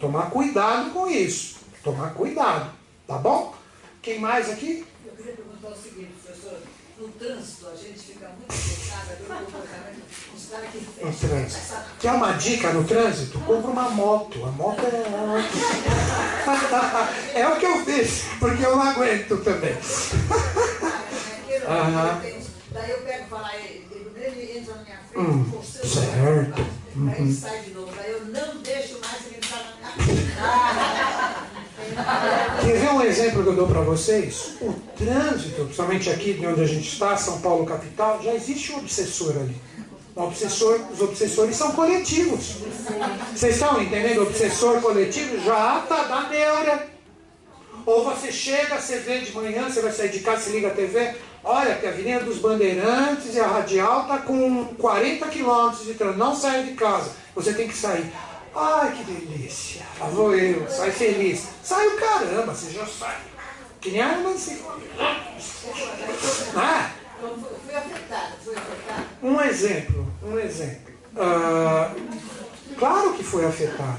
[0.00, 1.56] Tomar cuidado com isso.
[1.82, 2.70] Tomar cuidado.
[3.06, 3.54] Tá bom?
[4.02, 4.84] Quem mais aqui?
[5.06, 6.58] Eu queria perguntar o seguinte, professor.
[6.98, 11.28] No trânsito, a gente fica muito fechada pelo comportamento dos caras que No fecham.
[11.28, 11.74] trânsito.
[12.00, 13.38] Quer uma dica no trânsito?
[13.40, 14.44] Compra uma moto.
[14.44, 14.80] A moto
[17.34, 17.40] é.
[17.40, 19.74] é o que eu fiz, porque eu não aguento também.
[22.22, 26.60] Tenho- Daí eu pego e falo, ele entra na minha frente, Hum, forçando certo.
[26.96, 27.08] Uhum.
[27.10, 27.92] Aí ele sai de novo.
[27.94, 29.93] Daí eu não deixo mais ele entrar na minha frente.
[32.60, 34.56] Quer ver um exemplo que eu dou para vocês?
[34.60, 38.78] O trânsito, principalmente aqui de onde a gente está, São Paulo capital, já existe um
[38.78, 39.56] obsessor ali.
[40.16, 42.56] Um obsessor, os obsessores são coletivos.
[43.34, 44.18] Vocês estão entendendo?
[44.18, 46.88] O obsessor coletivo já está da neura.
[47.86, 50.70] Ou você chega, você vê de manhã, você vai sair de casa, você liga a
[50.70, 55.92] TV, olha que a Avenida dos Bandeirantes e a Radial está com 40 quilômetros de
[55.94, 58.10] trânsito, não sai de casa, você tem que sair.
[58.56, 59.82] Ai, que delícia,
[60.12, 61.48] vou eu, sai feliz.
[61.62, 63.18] Sai o caramba, você já sai.
[63.80, 64.14] Que nem a.
[66.56, 66.90] Ah,
[67.20, 67.30] fui-
[67.66, 69.06] fui afetada, fui afetada.
[69.22, 70.92] um exemplo, um exemplo.
[71.16, 71.92] Ah,
[72.78, 73.98] claro que foi afetado.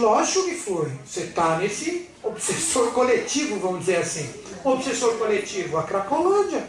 [0.00, 0.92] Lógico que foi.
[1.04, 4.30] Você está nesse obsessor coletivo, vamos dizer assim.
[4.62, 6.68] Obsessor coletivo, a Cracolândia.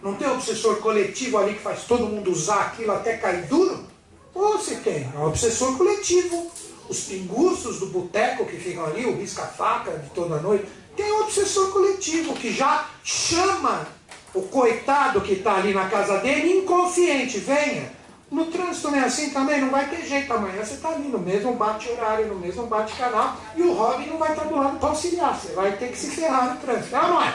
[0.00, 3.86] Não tem obsessor coletivo ali que faz todo mundo usar aquilo até cair duro?
[4.34, 5.08] Ou você tem?
[5.14, 6.50] É um obsessor coletivo.
[6.88, 10.66] Os pinguços do boteco que ficam ali, o risca-faca de toda noite.
[10.96, 13.86] Tem um obsessor coletivo que já chama
[14.34, 17.38] o coitado que está ali na casa dele inconsciente.
[17.38, 17.90] Venha.
[18.30, 20.32] No trânsito não é assim também, não vai ter jeito.
[20.32, 24.32] Amanhã você está ali no mesmo bate-horário, no mesmo bate-canal, e o Robin não vai
[24.32, 25.38] estar do lado para auxiliar.
[25.38, 26.96] Você vai ter que se ferrar no trânsito.
[26.96, 27.34] É não é?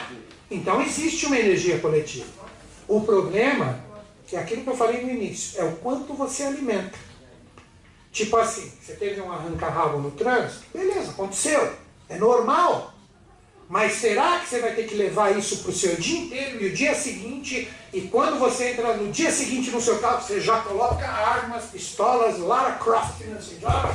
[0.50, 2.26] Então existe uma energia coletiva.
[2.86, 3.78] O problema,
[4.30, 6.96] que é aquilo que eu falei no início, é o quanto você alimenta.
[8.12, 11.74] Tipo assim, você teve um arranca-rabo no trânsito, beleza, aconteceu,
[12.08, 12.94] é normal.
[13.70, 16.66] Mas será que você vai ter que levar isso para o seu dia inteiro e
[16.66, 20.58] o dia seguinte, e quando você entra no dia seguinte no seu carro, você já
[20.62, 23.22] coloca armas, pistolas, Lara Croft,
[23.60, 23.94] já,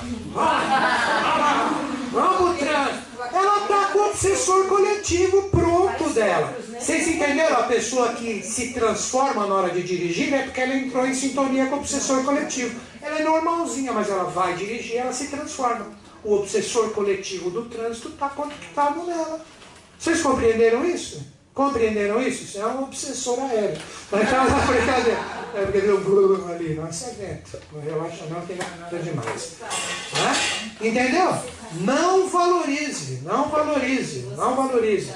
[2.10, 3.06] vamos trânsito.
[3.34, 6.58] Ela está com o obsessor coletivo pronto dela.
[6.80, 7.58] Vocês entenderam?
[7.58, 11.66] A pessoa que se transforma na hora de dirigir é porque ela entrou em sintonia
[11.66, 12.80] com o obsessor coletivo.
[13.02, 15.88] Ela é normalzinha, mas ela vai dirigir, ela se transforma.
[16.24, 19.46] O obsessor coletivo do trânsito está conectado nela.
[19.98, 21.26] Vocês compreenderam isso?
[21.54, 22.44] Compreenderam isso?
[22.44, 23.82] Isso é um obsessor aéreo.
[24.12, 25.20] Mas tá uma brincadeira.
[25.56, 26.76] É porque deu um ali.
[26.76, 27.58] Nossa, é vento.
[27.72, 29.54] Não relaxa, não tem nada demais.
[30.14, 30.90] Né?
[30.90, 31.38] Entendeu?
[31.80, 33.22] Não valorize.
[33.24, 34.22] Não valorize.
[34.36, 35.14] Não valorize.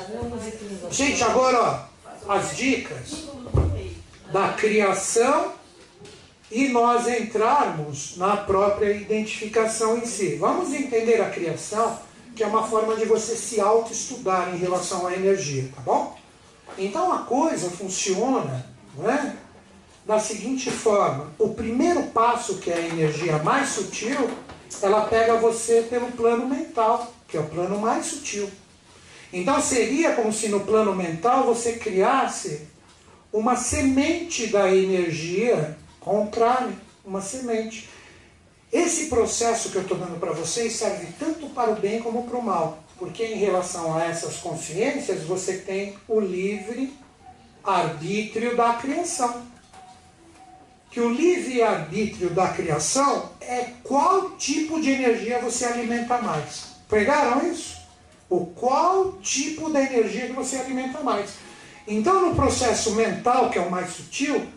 [0.89, 1.89] Gente, agora,
[2.25, 3.27] ó, as dicas
[4.31, 5.53] da criação
[6.51, 10.35] e nós entrarmos na própria identificação em si.
[10.35, 11.99] Vamos entender a criação,
[12.39, 16.17] que é uma forma de você se auto-estudar em relação à energia, tá bom?
[16.77, 19.35] Então a coisa funciona não é?
[20.05, 24.29] da seguinte forma: o primeiro passo, que é a energia mais sutil,
[24.81, 28.49] ela pega você pelo plano mental, que é o plano mais sutil.
[29.33, 32.69] Então seria como se no plano mental você criasse
[33.33, 37.88] uma semente da energia contrária, uma semente.
[38.71, 42.37] Esse processo que eu estou dando para vocês serve tanto para o bem como para
[42.37, 46.93] o mal, porque em relação a essas consciências você tem o livre
[47.63, 49.43] arbítrio da criação.
[50.91, 56.69] que o livre-arbítrio da criação é qual tipo de energia você alimenta mais.
[56.89, 57.77] Pegaram isso?
[58.27, 61.31] O qual tipo da energia que você alimenta mais.
[61.87, 64.47] Então, no processo mental, que é o mais sutil,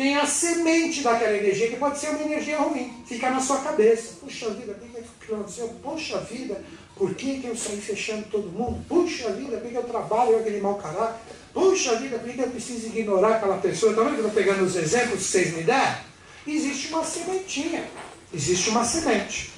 [0.00, 4.14] tem a semente daquela energia, que pode ser uma energia ruim, fica na sua cabeça.
[4.18, 5.68] Puxa vida, por que aconteceu?
[5.82, 6.64] Puxa vida,
[6.96, 8.82] por que, que eu saí fechando todo mundo?
[8.88, 11.20] Puxa vida, por que eu trabalho aquele mau caráter?
[11.52, 13.92] Puxa vida, por que eu preciso ignorar aquela pessoa?
[13.92, 15.98] Está vendo que eu estou pegando os exemplos que vocês me deram?
[16.46, 17.84] Existe uma sementinha,
[18.32, 19.52] existe uma semente.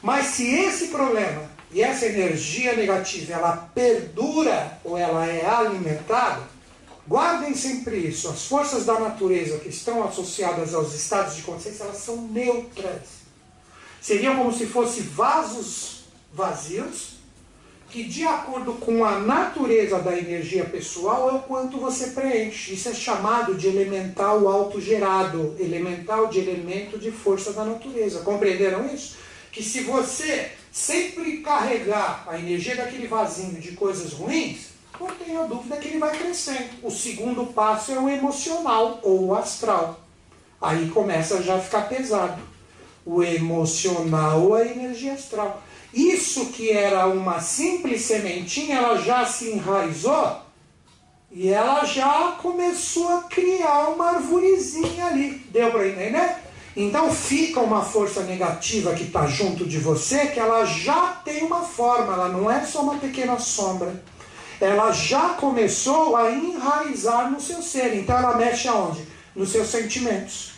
[0.00, 6.42] Mas se esse problema e essa energia negativa ela perdura ou ela é alimentada,
[7.08, 8.28] guardem sempre isso.
[8.28, 13.18] As forças da natureza que estão associadas aos estados de consciência, elas são neutras.
[14.00, 16.02] Seriam como se fossem vasos
[16.32, 17.18] vazios
[17.90, 22.74] que, de acordo com a natureza da energia pessoal, é o quanto você preenche.
[22.74, 28.20] Isso é chamado de elemental autogerado, elemental de elemento de força da natureza.
[28.20, 29.16] Compreenderam isso?
[29.50, 35.76] Que se você sempre carregar a energia daquele vasinho de coisas ruins, não tenha dúvida
[35.76, 36.70] que ele vai crescendo.
[36.82, 40.00] O segundo passo é o emocional ou o astral.
[40.60, 42.40] Aí começa já a ficar pesado.
[43.04, 45.62] O emocional, a energia astral.
[45.92, 50.42] Isso que era uma simples sementinha, ela já se enraizou
[51.30, 55.30] e ela já começou a criar uma arvorezinha ali.
[55.50, 56.36] Deu para entender?
[56.76, 61.62] Então fica uma força negativa que está junto de você, que ela já tem uma
[61.62, 64.02] forma, ela não é só uma pequena sombra.
[64.60, 67.94] Ela já começou a enraizar no seu ser.
[67.94, 69.06] Então ela mexe aonde?
[69.34, 70.52] Nos seus sentimentos.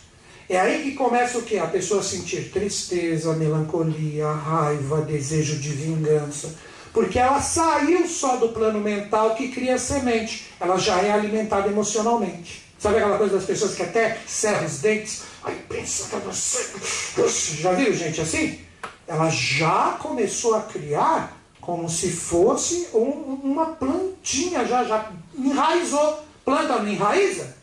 [0.48, 1.58] É aí que começa o que?
[1.58, 6.54] A pessoa sentir tristeza, melancolia, raiva, desejo de vingança.
[6.92, 10.50] Porque ela saiu só do plano mental que cria semente.
[10.58, 12.64] Ela já é alimentada emocionalmente.
[12.78, 15.22] Sabe aquela coisa das pessoas que até cerram os dentes?
[15.44, 17.62] Aí pensa que você.
[17.62, 18.58] Já viu gente assim?
[19.06, 26.20] Ela já começou a criar como se fosse um, uma plantinha, já, já enraizou.
[26.44, 27.56] Planta não enraiza?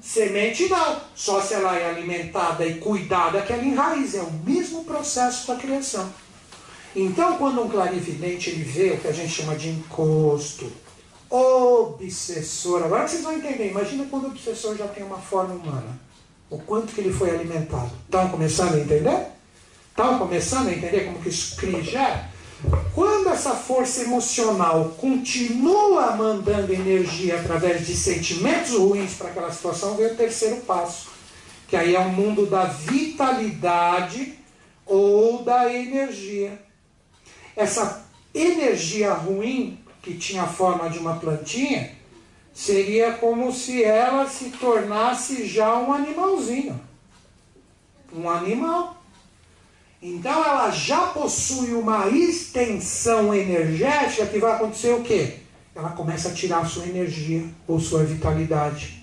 [0.00, 4.18] Semente não, só se ela é alimentada e cuidada que ela enraiza.
[4.18, 6.10] É o mesmo processo da criação.
[6.94, 10.70] Então, quando um clarividente ele vê o que a gente chama de encosto,
[11.28, 15.98] obsessor, agora vocês vão entender, imagina quando o obsessor já tem uma forma humana.
[16.50, 17.90] O quanto que ele foi alimentado.
[18.04, 19.26] Estão começando a entender?
[19.90, 22.28] Estão começando a entender como que isso cria
[22.94, 30.06] quando essa força emocional continua mandando energia através de sentimentos ruins para aquela situação, vem
[30.06, 31.08] o terceiro passo,
[31.66, 34.38] que aí é o mundo da vitalidade
[34.86, 36.62] ou da energia.
[37.56, 41.92] Essa energia ruim, que tinha a forma de uma plantinha,
[42.52, 46.80] seria como se ela se tornasse já um animalzinho.
[48.12, 49.03] Um animal.
[50.06, 55.36] Então ela já possui uma extensão energética que vai acontecer o quê?
[55.74, 59.02] Ela começa a tirar sua energia ou sua vitalidade.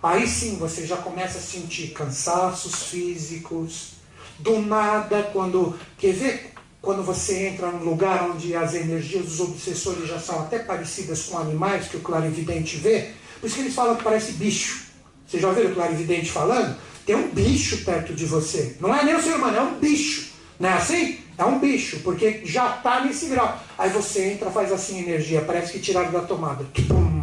[0.00, 3.94] Aí sim você já começa a sentir cansaços físicos.
[4.38, 5.76] Do nada, quando.
[5.98, 6.52] Quer ver?
[6.80, 11.36] Quando você entra num lugar onde as energias dos obsessores já são até parecidas com
[11.36, 14.86] animais que o clarividente vê, por isso que eles falam que parece bicho.
[15.26, 16.76] Você já ouviu o clarividente falando?
[17.04, 18.76] Tem um bicho perto de você.
[18.80, 20.32] Não é nem o ser humano, é um bicho.
[20.58, 21.18] Não é assim?
[21.36, 23.60] É um bicho, porque já está nesse grau.
[23.76, 26.64] Aí você entra, faz assim energia, parece que tiraram da tomada.
[26.72, 27.22] Tum.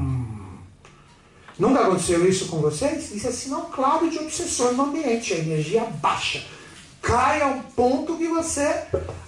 [1.57, 3.13] Nunca aconteceu isso com vocês?
[3.13, 5.33] Isso é sinal claro de obsessor no ambiente.
[5.33, 6.43] A energia baixa.
[7.01, 8.83] Cai a um ponto que você.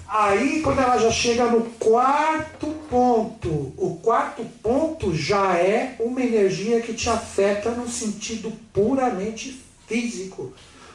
[0.07, 6.82] Aí, quando ela já chega no quarto ponto, o quarto ponto já é uma energia
[6.82, 10.53] que te afeta no sentido puramente físico.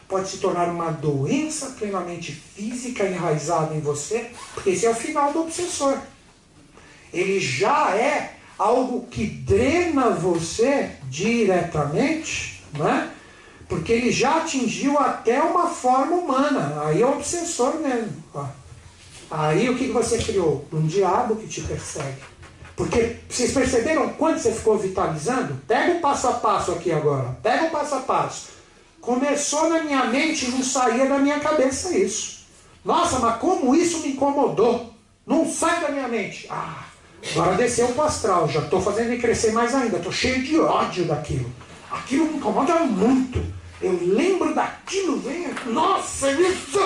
[0.09, 5.33] Pode se tornar uma doença plenamente física enraizada em você, porque esse é o final
[5.33, 5.99] do obsessor.
[7.13, 13.11] Ele já é algo que drena você diretamente, né?
[13.69, 16.83] porque ele já atingiu até uma forma humana.
[16.85, 18.23] Aí é o obsessor mesmo.
[19.29, 20.65] Aí o que você criou?
[20.73, 22.23] Um diabo que te persegue.
[22.77, 25.61] Porque vocês perceberam quanto você ficou vitalizando?
[25.67, 27.37] Pega o passo a passo aqui agora.
[27.43, 28.56] Pega o passo a passo.
[29.07, 32.45] Começou na minha mente e não saía da minha cabeça isso.
[32.85, 34.93] Nossa, mas como isso me incomodou?
[35.25, 36.49] Não sai da minha mente.
[36.51, 36.83] Ah,
[37.31, 41.05] agora desceu o astral, já estou fazendo ele crescer mais ainda, estou cheio de ódio
[41.05, 41.49] daquilo.
[41.89, 43.41] Aquilo me incomoda muito.
[43.81, 46.81] Eu lembro daquilo, vem, nossa, isso.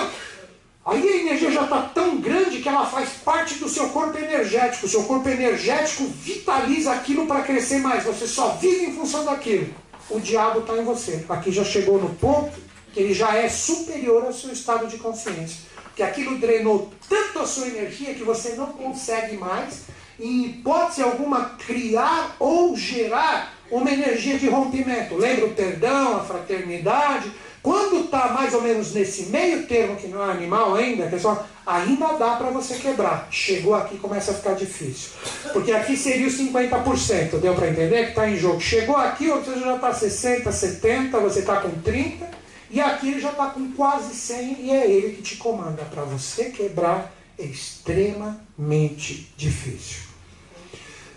[0.85, 4.85] Aí a energia já está tão grande que ela faz parte do seu corpo energético.
[4.85, 8.03] O seu corpo energético vitaliza aquilo para crescer mais.
[8.03, 9.80] Você só vive em função daquilo
[10.11, 11.25] o diabo está em você.
[11.27, 12.51] Aqui já chegou no ponto
[12.93, 15.71] que ele já é superior ao seu estado de consciência.
[15.95, 19.85] Que aquilo drenou tanto a sua energia que você não consegue mais,
[20.19, 25.15] em hipótese alguma, criar ou gerar uma energia de rompimento.
[25.15, 27.31] Lembra o perdão, a fraternidade?
[27.61, 32.13] Quando está mais ou menos nesse meio termo, que não é animal ainda, pessoal, ainda
[32.13, 33.27] dá para você quebrar.
[33.29, 35.11] Chegou aqui, começa a ficar difícil.
[35.53, 38.59] Porque aqui seria os 50%, deu para entender que está em jogo.
[38.59, 42.27] Chegou aqui, você já está 60, 70, você está com 30,
[42.71, 45.83] e aqui ele já está com quase 100, e é ele que te comanda.
[45.83, 50.09] Para você quebrar é extremamente difícil.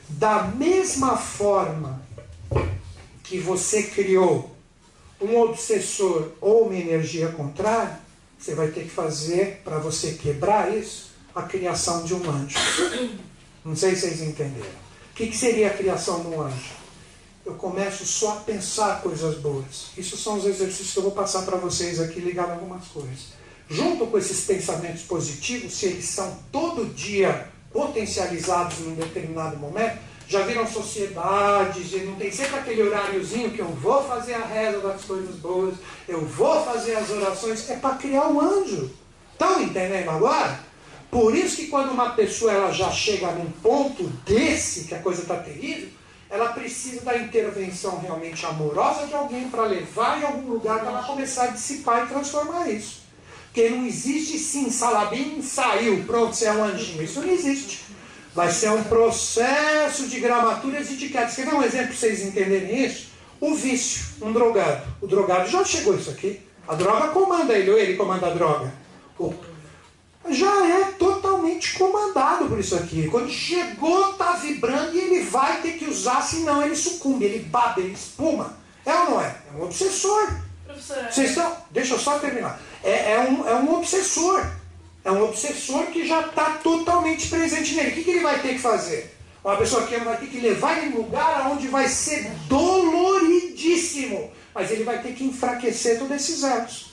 [0.08, 2.02] Da mesma forma
[3.22, 4.53] que você criou
[5.20, 8.00] um obsessor ou uma energia contrária,
[8.38, 12.58] você vai ter que fazer, para você quebrar isso, a criação de um anjo.
[13.64, 14.84] Não sei se vocês entenderam.
[15.12, 16.74] O que, seria a criação de um anjo?
[17.46, 19.86] Eu começo só a pensar coisas boas.
[19.96, 23.34] Isso são os exercícios que eu vou passar para vocês aqui, ligado a algumas coisas.
[23.68, 29.98] Junto com esses pensamentos positivos, se eles são todo dia potencializados em um determinado momento,
[30.26, 34.78] já viram sociedades, e não tem sempre aquele horáriozinho que eu vou fazer a reza
[34.78, 35.74] das coisas boas,
[36.08, 38.90] eu vou fazer as orações, é para criar um anjo.
[39.32, 40.60] Estão entendendo agora?
[41.10, 45.22] Por isso que quando uma pessoa ela já chega num ponto desse, que a coisa
[45.22, 45.88] está terrível,
[46.28, 51.02] ela precisa da intervenção realmente amorosa de alguém para levar em algum lugar para ela
[51.04, 53.04] começar a dissipar e transformar isso.
[53.44, 57.04] Porque não existe sim, salabim saiu, pronto, você é um anjinho.
[57.04, 57.83] Isso não existe.
[58.34, 61.36] Vai ser um processo de gramaturas e etiquetas.
[61.36, 63.08] Quer dar um exemplo para vocês entenderem isso?
[63.40, 64.82] O vício, um drogado.
[65.00, 66.40] O drogado já chegou isso aqui.
[66.66, 68.72] A droga comanda ele, ou ele comanda a droga.
[70.30, 73.08] Já é totalmente comandado por isso aqui.
[73.08, 77.80] Quando chegou, está vibrando e ele vai ter que usar, senão ele sucumbe, ele baba,
[77.80, 78.56] ele espuma.
[78.84, 79.36] É ou não é?
[79.52, 80.40] É um obsessor.
[80.64, 81.12] Professora.
[81.12, 81.56] Vocês estão.
[81.70, 82.58] Deixa eu só terminar.
[82.82, 84.44] É, é, um, é um obsessor.
[85.04, 87.90] É um obsessor que já está totalmente presente nele.
[87.90, 89.14] O que, que ele vai ter que fazer?
[89.44, 94.32] Uma pessoa que vai ter que levar ele em lugar onde vai ser doloridíssimo.
[94.54, 96.92] Mas ele vai ter que enfraquecer todos esses ecos.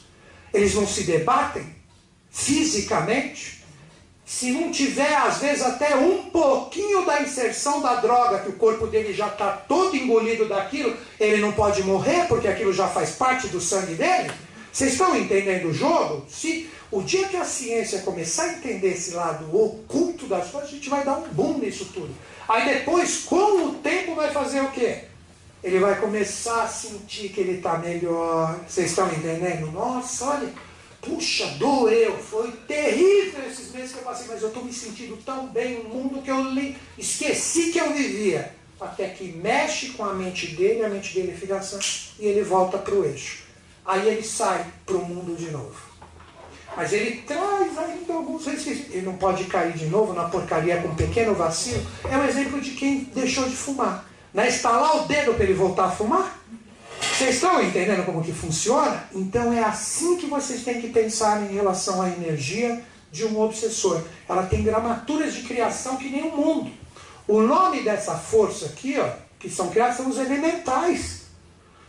[0.54, 1.74] Eles não se debatem
[2.30, 3.62] fisicamente.
[4.26, 8.88] Se não tiver, às vezes, até um pouquinho da inserção da droga, que o corpo
[8.88, 13.48] dele já está todo engolido daquilo, ele não pode morrer, porque aquilo já faz parte
[13.48, 14.32] do sangue dele.
[14.72, 16.26] Vocês estão entendendo o jogo?
[16.30, 20.74] Se o dia que a ciência começar a entender esse lado oculto das coisas, a
[20.74, 22.14] gente vai dar um boom nisso tudo.
[22.48, 25.06] Aí depois, com o tempo, vai fazer o quê?
[25.64, 28.60] Ele vai começar a sentir que ele está melhor.
[28.68, 29.72] Vocês estão entendendo?
[29.72, 30.54] Nossa, olha,
[31.00, 35.48] puxa, doeu, foi terrível esses meses que eu passei, mas eu estou me sentindo tão
[35.48, 38.54] bem no mundo que eu li, esqueci que eu vivia.
[38.82, 41.78] Até que mexe com a mente dele, a mente dele fica assim,
[42.20, 43.44] e ele volta para o eixo.
[43.86, 45.91] Aí ele sai para o mundo de novo.
[46.76, 48.88] Mas ele traz ainda alguns resquícios.
[48.92, 51.86] Ele não pode cair de novo na porcaria com um pequeno vacilo.
[52.10, 54.06] É um exemplo de quem deixou de fumar.
[54.34, 56.40] Não é estalar o dedo para ele voltar a fumar?
[57.02, 59.04] Vocês estão entendendo como que funciona?
[59.14, 62.82] Então é assim que vocês têm que pensar em relação à energia
[63.12, 64.02] de um obsessor.
[64.28, 66.72] Ela tem gramaturas de criação que nem o mundo.
[67.28, 71.21] O nome dessa força aqui, ó, que são criadas, são os elementais.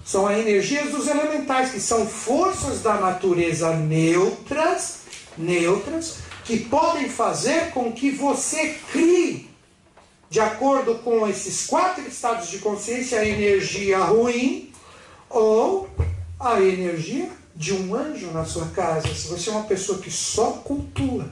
[0.05, 5.03] São as energias dos elementais, que são forças da natureza neutras,
[5.39, 9.49] neutras, que podem fazer com que você crie,
[10.29, 14.73] de acordo com esses quatro estados de consciência, a energia ruim
[15.31, 15.89] ou
[16.41, 19.15] a energia de um anjo na sua casa.
[19.15, 21.29] Se você é uma pessoa que só cultua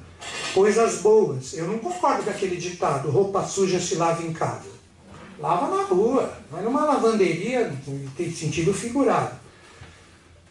[0.55, 4.80] coisas boas, eu não concordo com aquele ditado: roupa suja se lava em casa.
[5.41, 7.73] Lava na rua, vai numa lavanderia,
[8.15, 9.35] tem sentido figurado.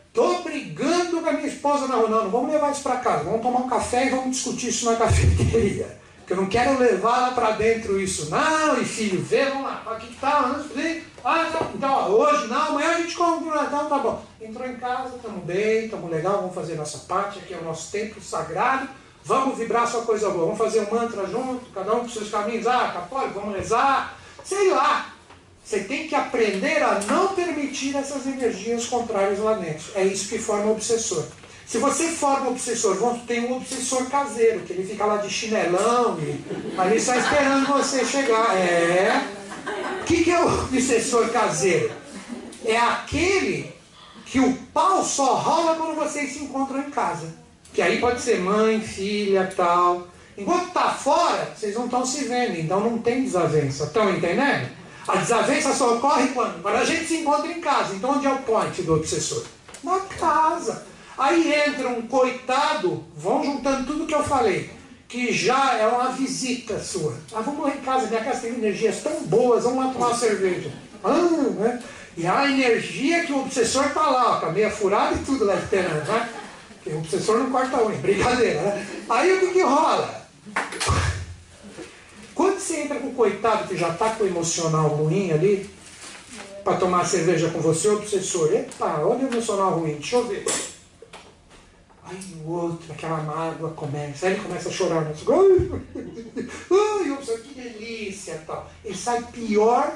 [0.08, 2.10] Estou brigando com a minha esposa na rua.
[2.10, 3.24] Não, não vamos levar isso para casa.
[3.24, 6.00] Vamos tomar um café e vamos discutir isso na cafeteria.
[6.18, 8.32] Porque eu não quero levar lá para dentro isso.
[8.32, 9.84] Não, e filho, vê, vamos lá.
[9.92, 10.56] Aqui que tá,
[11.24, 11.70] ah, tá.
[11.76, 13.48] então hoje não, amanhã a gente come.
[13.48, 14.24] Então tá bom.
[14.42, 17.38] Entrou em casa, estamos bem, estamos legal, vamos fazer nossa parte.
[17.38, 18.90] Aqui é o nosso templo sagrado.
[19.24, 20.46] Vamos vibrar sua coisa boa.
[20.46, 22.66] Vamos fazer um mantra junto, cada um com seus caminhos.
[22.66, 25.14] Ah, católico, vamos rezar Sei lá.
[25.64, 29.86] Você tem que aprender a não permitir essas energias contrárias lá dentro.
[29.94, 31.24] É isso que forma o obsessor.
[31.70, 32.98] Se você forma o obsessor,
[33.28, 36.18] tem um obsessor caseiro, que ele fica lá de chinelão,
[36.76, 38.58] ali está esperando você chegar.
[38.58, 39.24] É.
[40.02, 41.92] O que, que é o obsessor caseiro?
[42.66, 43.72] É aquele
[44.26, 47.28] que o pau só rola quando vocês se encontram em casa.
[47.72, 50.08] Que aí pode ser mãe, filha, tal.
[50.40, 53.84] Enquanto está fora, vocês não estão se vendo, então não tem desavença.
[53.84, 54.70] Estão entendendo?
[55.06, 56.62] A desavença só ocorre quando?
[56.62, 57.94] Quando a gente se encontra em casa.
[57.94, 59.44] Então onde é o point do obsessor?
[59.84, 60.86] Na casa.
[61.18, 64.70] Aí entra um coitado, vão juntando tudo que eu falei,
[65.10, 67.18] que já é uma visita sua.
[67.34, 70.16] Ah, vamos lá em casa, minha casa tem energias tão boas, vamos lá tomar uma
[70.16, 70.72] cerveja.
[71.04, 71.84] Ah, né?
[72.16, 75.44] E a energia que o obsessor está lá, ó, com a meia furada e tudo
[75.44, 76.30] lá esperando, né?
[76.76, 78.88] Porque o obsessor não corta unha, brincadeira, né?
[79.10, 80.19] Aí o que, que rola?
[82.34, 85.70] Quando você entra com o coitado que já está com o emocional ruim ali,
[86.64, 90.46] para tomar cerveja com você, o obsessor, epa, olha o emocional ruim, deixa eu ver.
[92.04, 95.14] Aí o outro, aquela mágoa começa, aí ele começa a chorar, né?
[96.72, 98.70] Ai, obsessor, que delícia tal.
[98.84, 99.94] Ele sai pior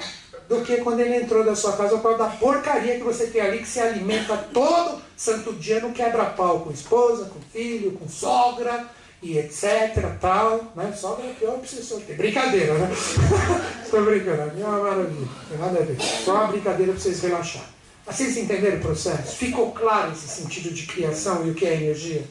[0.50, 3.42] do que quando ele entrou da sua casa por causa da porcaria que você tem
[3.42, 8.90] ali, que se alimenta todo santo dia no quebra-pau com esposa, com filho, com sogra
[9.24, 10.20] e etc.
[10.20, 10.72] tal.
[10.76, 10.94] Né?
[10.96, 12.02] Sogra é pior obsessor.
[12.02, 12.92] Tem brincadeira, né?
[13.84, 15.28] Estou brincando, é uma maravilha.
[15.50, 16.00] Tem nada a ver.
[16.02, 17.74] Só uma brincadeira para vocês relaxarem.
[18.06, 19.38] Vocês entenderam o processo?
[19.38, 22.24] Ficou claro esse sentido de criação e o que é energia?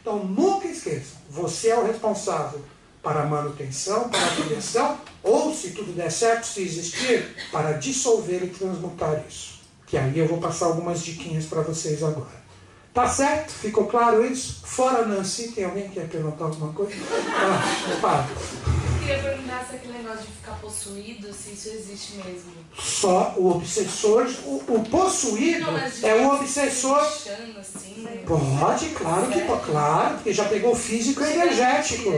[0.00, 2.60] Então nunca esqueçam, você é o responsável
[3.02, 8.42] para a manutenção, para a criação, ou se tudo der certo, se existir, para dissolver
[8.42, 9.60] e transmutar isso.
[9.86, 12.47] Que aí eu vou passar algumas diquinhas para vocês agora.
[12.94, 13.52] Tá certo?
[13.52, 14.60] Ficou claro isso?
[14.64, 16.92] Fora Nancy, tem alguém que quer perguntar alguma coisa?
[17.30, 18.26] Ah, para.
[18.26, 22.52] Eu queria perguntar se aquele negócio de ficar possuído, se isso existe mesmo.
[22.78, 27.00] Só o obsessor, o, o possuído Não, é o obsessor.
[27.00, 32.10] puxando, assim, Pode, claro que pode, claro, porque já pegou físico e energético.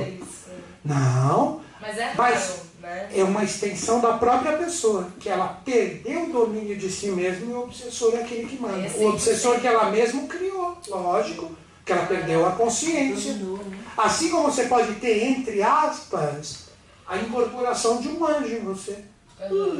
[0.85, 3.11] Não, Mas é raro, Mas- né?
[3.15, 7.55] é uma extensão da própria pessoa, que ela perdeu o domínio de si mesmo e
[7.55, 8.78] o obsessor é aquele que manda.
[8.78, 11.51] É O obsessor que ela mesma criou, lógico,
[11.85, 13.36] que ela perdeu a consciência.
[13.97, 16.70] Assim como você pode ter, entre aspas,
[17.07, 18.97] a incorporação de um anjo em você.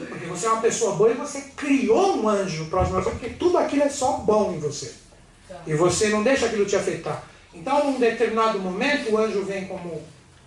[0.09, 3.31] Porque você é uma pessoa boa e você criou um anjo próximo a você, porque
[3.31, 4.95] tudo aquilo é só bom em você.
[5.67, 7.25] E você não deixa aquilo te afetar.
[7.53, 10.03] Então, num determinado momento, o anjo vem como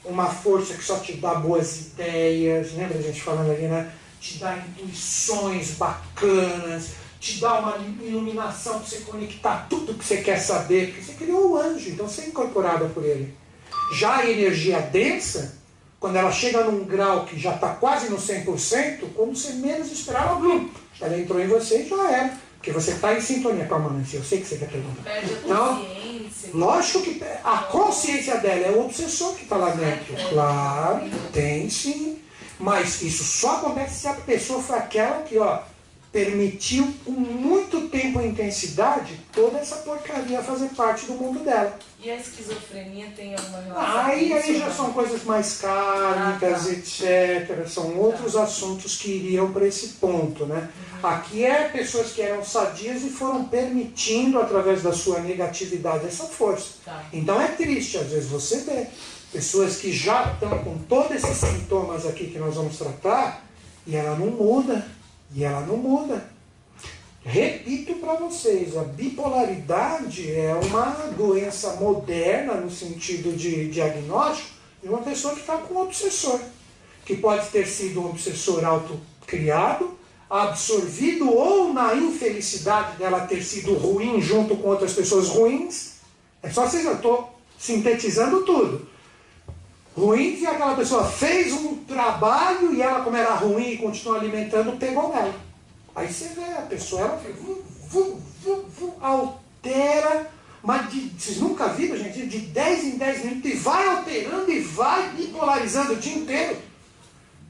[0.06, 3.92] uma força que só te dá boas ideias, lembra a gente falando ali, né?
[4.20, 10.40] Te dá intuições bacanas, te dá uma iluminação para você conectar tudo que você quer
[10.40, 13.34] saber, porque você criou o anjo, então você é incorporada por ele.
[13.98, 15.58] Já a energia densa,
[16.00, 20.40] quando ela chega num grau que já está quase no 100%, quando você menos esperava,
[21.00, 22.43] ela entrou em você e já era.
[22.64, 25.04] Porque você está em sintonia com a mãe, eu sei que você quer perguntar.
[25.04, 26.50] Perde a Então, consciência.
[26.54, 30.16] Lógico que a consciência dela é o obsessor que está lá dentro.
[30.30, 31.02] Claro,
[31.34, 32.20] tem sim.
[32.58, 35.60] Mas isso só acontece se a pessoa foi aquela que, ó,
[36.14, 41.76] permitiu com muito tempo e intensidade toda essa porcaria fazer parte do mundo dela.
[42.00, 44.76] E a esquizofrenia tem alguma relação Aí, com aí isso, já não?
[44.76, 46.72] são coisas mais kármicas, Ah, tá.
[46.72, 47.68] etc.
[47.68, 50.70] São outros assuntos que iriam para esse ponto, né?
[51.02, 56.74] Aqui é pessoas que eram sadias e foram permitindo, através da sua negatividade, essa força.
[56.86, 57.04] Tá.
[57.12, 58.86] Então é triste, às vezes você vê
[59.32, 63.44] pessoas que já estão com todos esses sintomas aqui que nós vamos tratar
[63.88, 64.86] e ela não muda,
[65.34, 66.32] e ela não muda.
[67.26, 74.50] Repito para vocês, a bipolaridade é uma doença moderna no sentido de diagnóstico
[74.82, 76.40] de uma pessoa que está com um obsessor,
[77.06, 79.98] que pode ter sido um obsessor autocriado,
[80.30, 85.94] absorvido ou na infelicidade dela ter sido ruim junto com outras pessoas ruins.
[86.42, 88.93] É só vocês, eu estou sintetizando tudo.
[89.96, 94.78] Ruim que aquela pessoa fez um trabalho e ela, como era ruim e continuou alimentando,
[94.78, 95.36] pegou nela.
[95.96, 100.32] Aí você vê a pessoa, ela vu, vu, vu, vu, altera,
[100.64, 104.60] mas de, vocês nunca viram, gente, de 10 em 10 minutos, e vai alterando e
[104.62, 106.58] vai bipolarizando o dia inteiro.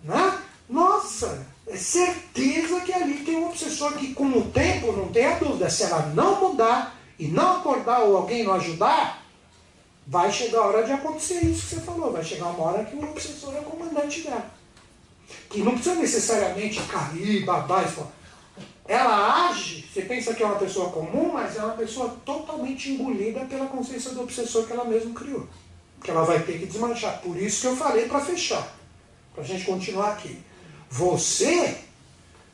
[0.04, 0.38] Né?
[0.68, 5.70] Nossa, é certeza que ali tem um obsessor que, com o tempo, não tenha dúvida,
[5.70, 9.23] se ela não mudar e não acordar ou alguém não ajudar,
[10.06, 12.12] vai chegar a hora de acontecer isso que você falou.
[12.12, 14.52] Vai chegar uma hora que o obsessor é o comandante dela.
[15.50, 18.06] Que não precisa necessariamente cair, babar, isso.
[18.86, 23.46] Ela age, você pensa que é uma pessoa comum, mas é uma pessoa totalmente engolida
[23.46, 25.48] pela consciência do obsessor que ela mesma criou.
[26.04, 27.22] Que ela vai ter que desmanchar.
[27.22, 28.76] Por isso que eu falei para fechar.
[29.34, 30.38] Para a gente continuar aqui.
[30.90, 31.78] Você,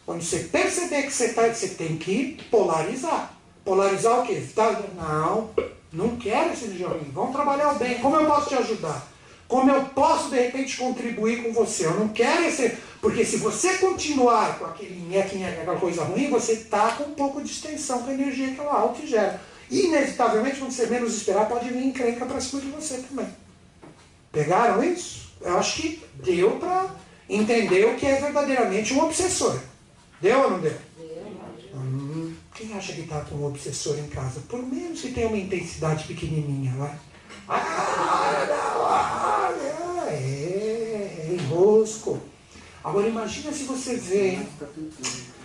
[0.05, 3.33] quando você perceber que você está, você tem que polarizar.
[3.65, 4.45] Polarizar o quê?
[4.55, 5.49] Tá, não,
[5.91, 7.11] não quero esse joguinho.
[7.13, 7.99] Vamos trabalhar o bem.
[7.99, 9.07] Como eu posso te ajudar?
[9.47, 11.87] Como eu posso, de repente, contribuir com você?
[11.87, 12.77] Eu não quero esse.
[13.01, 17.41] Porque se você continuar com aquele nheque, aquela coisa ruim, você está com um pouco
[17.41, 19.41] de extensão com a energia que ela alta e gera.
[19.71, 23.27] Inevitavelmente, quando você menos esperar, pode vir encrenca para cima de você também.
[24.31, 25.31] Pegaram isso?
[25.41, 26.87] Eu acho que deu para
[27.27, 29.59] entender o que é verdadeiramente um obsessor.
[30.21, 30.75] Deu ou não deu?
[32.79, 34.39] Acha que está com um obsessor em casa?
[34.47, 36.97] Por menos que tenha uma intensidade pequenininha, vai.
[37.49, 38.39] Ah,
[40.09, 42.17] é, é enrosco.
[42.81, 44.47] Agora imagina se você hein?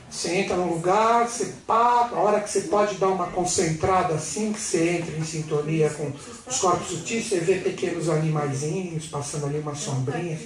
[0.09, 4.53] Você entra num lugar, você pá, a hora que você pode dar uma concentrada assim,
[4.53, 6.13] que você entra em sintonia com
[6.47, 10.43] os corpos sutis, você vê pequenos animaizinhos passando ali umas sombrinhas.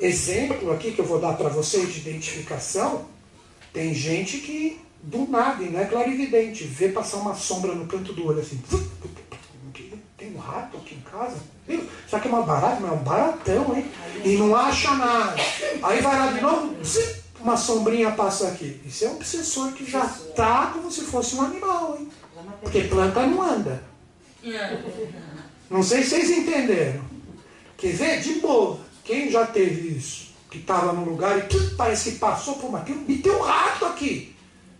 [0.00, 3.06] Exemplo aqui que eu vou dar para vocês de identificação,
[3.72, 8.12] tem gente que do nada, e não é clarividente, vê passar uma sombra no canto
[8.12, 8.60] do olho assim.
[10.16, 11.36] Tem um rato aqui em casa?
[11.66, 11.88] Viu?
[12.08, 12.80] Será que é uma barata?
[12.80, 13.86] Mas é um baratão, hein?
[14.24, 15.36] E não acha nada.
[15.82, 16.74] Aí vai lá de novo,
[17.40, 18.80] uma sombrinha passa aqui.
[18.84, 22.08] Isso é um obsessor que já está como se fosse um animal, hein?
[22.60, 23.82] Porque planta não anda.
[25.70, 27.02] Não sei se vocês entenderam.
[27.76, 28.20] Quer ver?
[28.20, 28.80] De boa.
[29.04, 30.28] Quem já teve isso?
[30.50, 32.84] Que estava num lugar e parece que passou por uma.
[33.06, 34.34] E tem um rato aqui.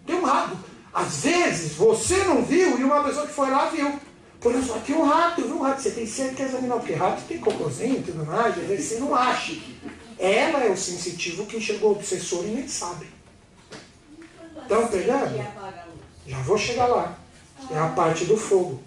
[0.09, 0.56] Tem um rato.
[0.93, 4.01] Às vezes você não viu e uma pessoa que foi lá viu.
[4.40, 5.82] Por isso, aqui um rato, viu um rato.
[5.82, 8.98] Você tem certeza que não, porque rato tem cocôzinho e tudo mais, às vezes você
[8.98, 9.52] não acha.
[10.18, 13.06] Ela é o sensitivo que enxergou o obsessor e nem sabe.
[14.62, 15.47] Estão pegando?
[16.26, 17.18] Já vou chegar lá.
[17.70, 18.82] É a parte do fogo.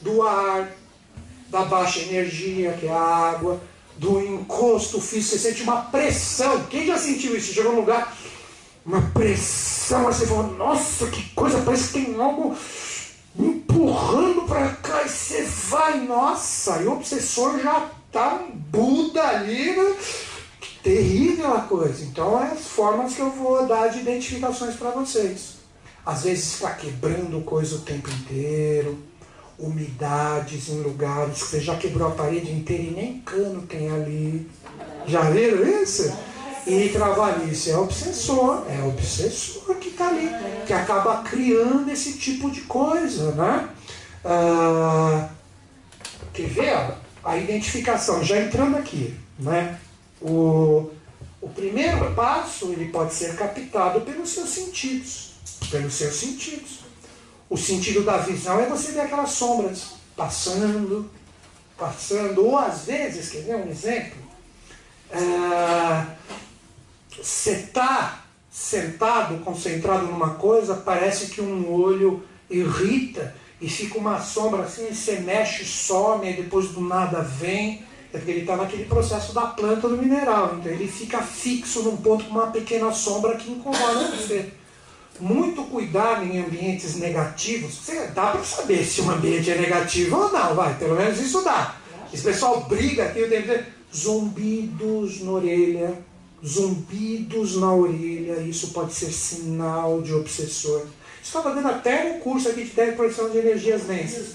[0.00, 0.70] Do ar,
[1.48, 3.60] da baixa energia, que é a água,
[3.96, 5.36] do encosto físico.
[5.36, 6.64] Você sente uma pressão.
[6.66, 7.52] Quem já sentiu isso?
[7.52, 8.16] Chegou num lugar,
[8.88, 12.56] uma pressão, assim, você fala, nossa, que coisa, parece que tem algo
[13.38, 19.76] empurrando para cá e você vai, nossa, e o obsessor já tá um Buda ali,
[19.76, 19.94] né?
[20.82, 22.02] terrível a coisa.
[22.02, 25.58] Então, é as formas que eu vou dar de identificações para vocês.
[26.06, 28.98] Às vezes ficar quebrando coisa o tempo inteiro,
[29.58, 34.48] umidades em lugares que você já quebrou a parede inteira e nem cano tem ali.
[35.06, 36.10] Já viram isso?
[36.68, 40.28] E trabalhice é obsessor, é obsessor que está ali,
[40.66, 43.70] que acaba criando esse tipo de coisa, né?
[44.22, 45.30] Ah,
[46.34, 46.94] quer ver?
[47.24, 49.78] A identificação, já entrando aqui, né?
[50.20, 50.90] O,
[51.40, 55.32] o primeiro passo ele pode ser captado pelos seus sentidos.
[55.70, 56.80] Pelos seus sentidos.
[57.48, 61.10] O sentido da visão é você ver aquelas sombras passando,
[61.78, 64.18] passando, ou às vezes, quer ver um exemplo?
[65.10, 66.06] É,
[67.22, 74.62] você está sentado, concentrado numa coisa, parece que um olho irrita e fica uma sombra
[74.62, 77.86] assim, você mexe, some, e depois do nada vem.
[78.12, 80.56] É porque ele está naquele processo da planta do mineral.
[80.58, 84.50] Então ele fica fixo num ponto com uma pequena sombra que incomoda você.
[85.20, 87.74] Muito cuidado em ambientes negativos.
[87.74, 90.74] Você, dá para saber se um ambiente é negativo ou não, vai.
[90.78, 91.76] Pelo menos isso dá.
[92.12, 93.66] Esse pessoal briga aqui o tempo inteiro.
[93.94, 95.98] Zumbidos na orelha.
[96.44, 98.40] Zumbidos na orelha.
[98.42, 100.86] Isso pode ser sinal de obsessor.
[101.22, 104.34] Estava dando até um curso aqui de teleprojeção de energias densas.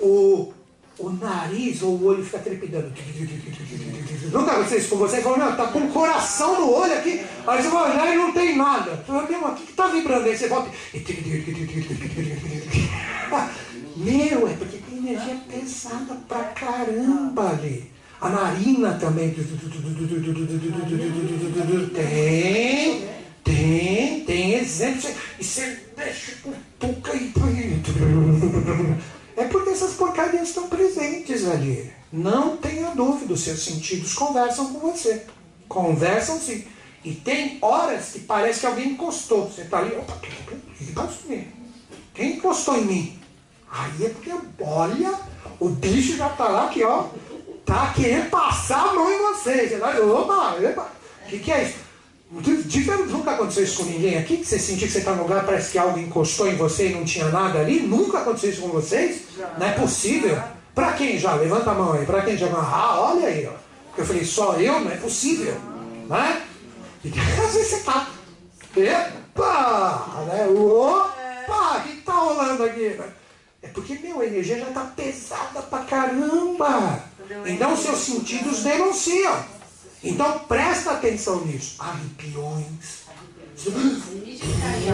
[0.00, 0.52] O
[0.98, 2.92] o nariz ou o olho fica trepidando.
[4.30, 5.22] Nunca aconteceu isso com vocês?
[5.22, 7.24] Falou, não, tá com o coração no olho aqui.
[7.46, 9.04] Aí você vai olhar e não tem nada.
[9.08, 10.36] O que, que tá vibrando aí?
[10.36, 10.70] Você volta.
[13.96, 17.90] Meu, é porque tem energia pesada pra caramba ali.
[18.22, 19.34] A narina também.
[21.92, 23.08] Tem,
[23.42, 25.10] tem, tem exemplo.
[25.40, 27.32] E você deixa com puca e.
[29.36, 31.90] É porque essas porcarias estão presentes ali.
[32.12, 35.26] Não tenha dúvida, os seus sentidos conversam com você.
[35.66, 36.64] Conversam sim.
[37.04, 39.50] E tem horas que parece que alguém encostou.
[39.50, 40.16] Você está ali, opa,
[42.14, 43.18] quem encostou em mim?
[43.68, 45.12] Aí é porque, olha,
[45.58, 47.08] o bicho já está lá que, ó,
[47.64, 49.68] tá querendo passar a mão em você.
[49.68, 50.92] Você vai, opa, opa,
[51.24, 51.82] o que, que é isso?
[52.64, 55.44] Diferente, nunca aconteceu isso com ninguém aqui, que você sentiu que você está no lugar,
[55.44, 57.80] parece que algo encostou em você e não tinha nada ali.
[57.80, 59.22] Nunca aconteceu isso com vocês?
[59.58, 60.42] Não é possível.
[60.74, 61.34] Para quem já?
[61.34, 62.06] Levanta a mão aí.
[62.06, 62.46] Para quem já?
[62.46, 63.46] Ah, olha aí.
[63.46, 63.52] Ó.
[63.98, 64.80] Eu falei, só eu?
[64.80, 65.54] Não é possível.
[66.08, 66.42] Né?
[67.04, 68.08] E às vezes você está.
[68.74, 70.06] Epa!
[70.26, 70.46] Né?
[70.48, 71.76] Opa!
[71.76, 72.98] O que está rolando aqui?
[73.62, 77.04] É porque, meu, a energia já está pesada pra caramba.
[77.46, 79.62] Então, seus sentidos denunciam.
[80.04, 81.76] Então presta atenção nisso.
[81.78, 83.02] Arrepiões.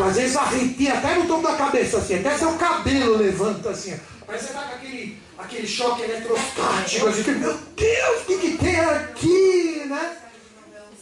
[0.07, 3.99] Às vezes arrepia até no topo da cabeça, assim, até seu cabelo levanta assim.
[4.27, 8.77] Mas você tá com aquele, aquele choque eletrostático, assim, meu Deus, o que, que tem
[8.79, 10.17] aqui, né?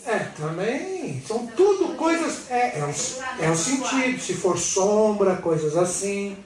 [0.07, 1.21] É, também.
[1.27, 2.49] São tudo coisas.
[2.49, 4.21] É, é, um, é um sentido.
[4.21, 6.37] Se for sombra, coisas assim.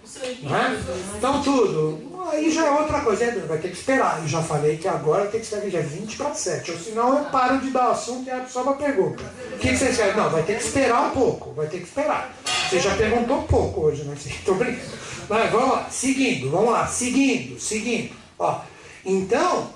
[0.43, 0.83] Né?
[1.19, 2.11] Então, tudo.
[2.33, 3.25] Aí já é outra coisa.
[3.25, 4.21] É, vai ter que esperar.
[4.23, 6.71] Eu já falei que agora tem que esperar dia 20 para 7.
[6.71, 9.23] Ou senão eu paro de dar assunto e a pessoa pergunta.
[9.53, 10.17] O que, que vocês querem?
[10.17, 11.53] Não, vai ter que esperar um pouco.
[11.53, 12.35] Vai ter que esperar.
[12.69, 14.17] Você já perguntou pouco hoje, né?
[14.45, 15.11] Tô brincando.
[15.29, 18.13] Mas vamos lá, seguindo, vamos lá, seguindo, seguindo.
[18.37, 18.63] Ó,
[19.05, 19.71] então,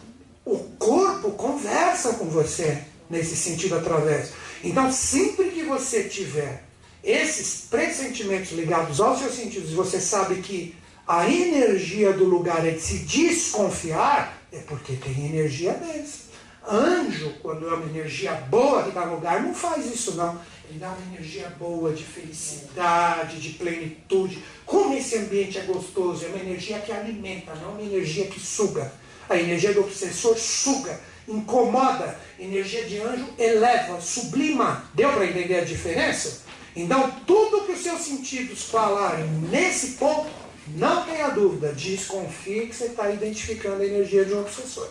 [0.45, 4.33] o corpo conversa com você nesse sentido através.
[4.63, 6.65] Então, sempre que você tiver
[7.03, 10.75] esses pressentimentos ligados aos seus sentidos você sabe que
[11.07, 16.25] a energia do lugar é de se desconfiar, é porque tem energia mesmo.
[16.67, 20.41] Anjo, quando é uma energia boa que dá lugar, não faz isso não.
[20.67, 24.43] Ele dá uma energia boa de felicidade, de plenitude.
[24.65, 28.91] Como esse ambiente é gostoso, é uma energia que alimenta, não uma energia que suga.
[29.29, 30.99] A energia do obsessor suga,
[31.29, 32.19] incomoda.
[32.39, 34.85] Energia de anjo eleva, sublima.
[34.95, 36.43] Deu para entender a diferença?
[36.77, 40.29] Então, tudo que os seus sentidos falarem nesse ponto,
[40.69, 44.89] não tenha dúvida, desconfie que você está identificando a energia de um obsessor.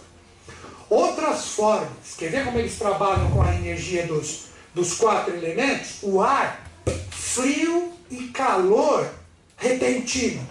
[0.89, 5.97] Outras formas, quer ver como eles trabalham com a energia dos, dos quatro elementos?
[6.03, 6.69] O ar,
[7.11, 9.09] frio e calor
[9.57, 10.47] repentino.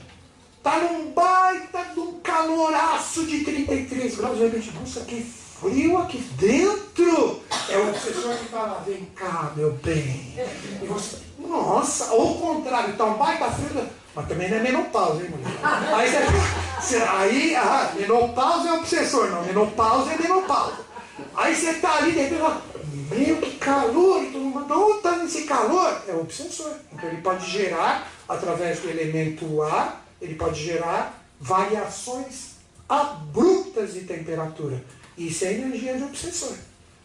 [0.62, 5.24] Tá num baita de um caloraço de 33 graus, repente, nossa, que
[5.62, 7.40] frio aqui dentro.
[7.68, 10.34] É o obsessor que fala, vem cá, meu bem.
[10.82, 15.22] E você, nossa, ou o contrário, tá um baita frio, mas também não é menopausa,
[15.22, 15.58] hein, mulher?
[15.94, 16.10] Aí,
[16.80, 20.92] você, aí ah, menopausa é obsessor, não, menopausa é menopausa.
[21.34, 22.42] Aí você tá ali, de repente,
[23.10, 26.02] meu, que calor, onde está nesse calor?
[26.08, 26.72] É obsessor.
[26.92, 32.52] Então ele pode gerar, através do elemento ar, ele pode gerar variações
[32.88, 34.82] abruptas de temperatura.
[35.16, 36.56] Isso é energia de obsessor.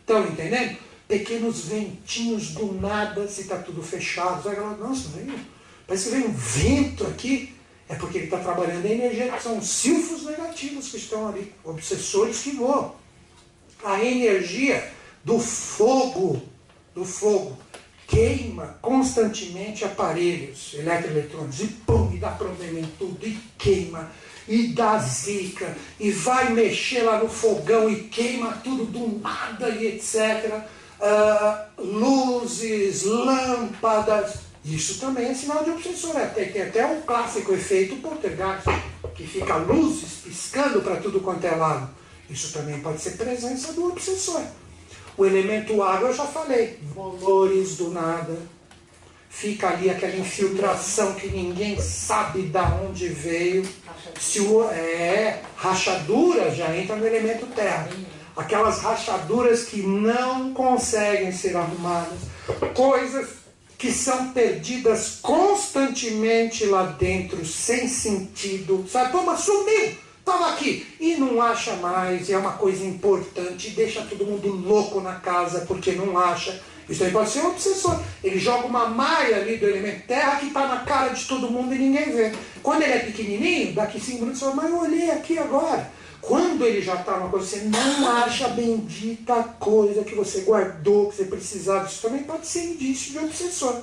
[0.01, 0.77] Estão entendendo?
[1.07, 4.41] Pequenos ventinhos do nada, se está tudo fechado.
[4.41, 5.39] Você vai falar, nossa, veio,
[5.85, 7.53] parece que vem um vento aqui.
[7.89, 12.51] É porque ele está trabalhando a energia, são silfos negativos que estão ali, obsessores que
[12.51, 12.93] voam.
[13.83, 14.91] A energia
[15.23, 16.41] do fogo,
[16.93, 17.57] do fogo,
[18.07, 24.11] queima constantemente aparelhos eletroeletrônicos e pum, e dá problema em tudo, e queima
[24.47, 29.87] e dá zica, e vai mexer lá no fogão e queima tudo do nada e
[29.87, 30.61] etc.
[30.99, 34.47] Uh, luzes, lâmpadas.
[34.63, 36.17] Isso também é sinal de obsessor.
[36.17, 38.65] É, tem, tem até um clássico efeito poltergeist,
[39.15, 41.89] que fica luzes piscando para tudo quanto é lado.
[42.29, 44.41] Isso também pode ser presença do obsessor.
[45.17, 48.37] O elemento água eu já falei, valores do nada,
[49.37, 53.67] fica ali aquela infiltração que ninguém sabe de onde veio.
[54.19, 57.87] Se o, é, rachadura já entra no elemento terra.
[58.35, 62.19] Aquelas rachaduras que não conseguem ser arrumadas.
[62.73, 63.29] Coisas
[63.77, 68.85] que são perdidas constantemente lá dentro, sem sentido.
[68.89, 70.87] Sabe, mas sumiu, estava aqui.
[70.99, 75.61] E não acha mais, e é uma coisa importante, deixa todo mundo louco na casa
[75.67, 76.59] porque não acha
[76.89, 77.99] isso aí pode ser um obsessor.
[78.23, 81.73] Ele joga uma malha ali do elemento terra que está na cara de todo mundo
[81.73, 82.33] e ninguém vê.
[82.63, 85.91] Quando ele é pequenininho, daqui cinco minutos, você fala, mas eu olhei aqui agora.
[86.21, 91.09] Quando ele já está uma coisa, você não acha a bendita coisa que você guardou,
[91.09, 91.87] que você precisava.
[91.87, 93.81] Isso também pode ser indício de obsessor.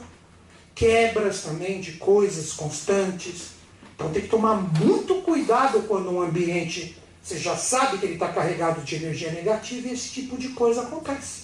[0.74, 3.54] Quebras também de coisas constantes.
[3.94, 8.28] Então tem que tomar muito cuidado quando um ambiente, você já sabe que ele está
[8.28, 11.43] carregado de energia negativa e esse tipo de coisa acontece.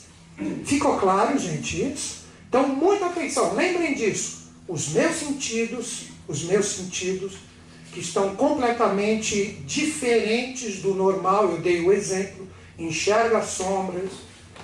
[0.64, 2.24] Ficou claro, gente, isso?
[2.48, 4.50] Então, muita atenção, lembrem disso.
[4.66, 7.34] Os meus sentidos, os meus sentidos,
[7.92, 12.46] que estão completamente diferentes do normal, eu dei o exemplo,
[12.78, 14.10] enxerga sombras,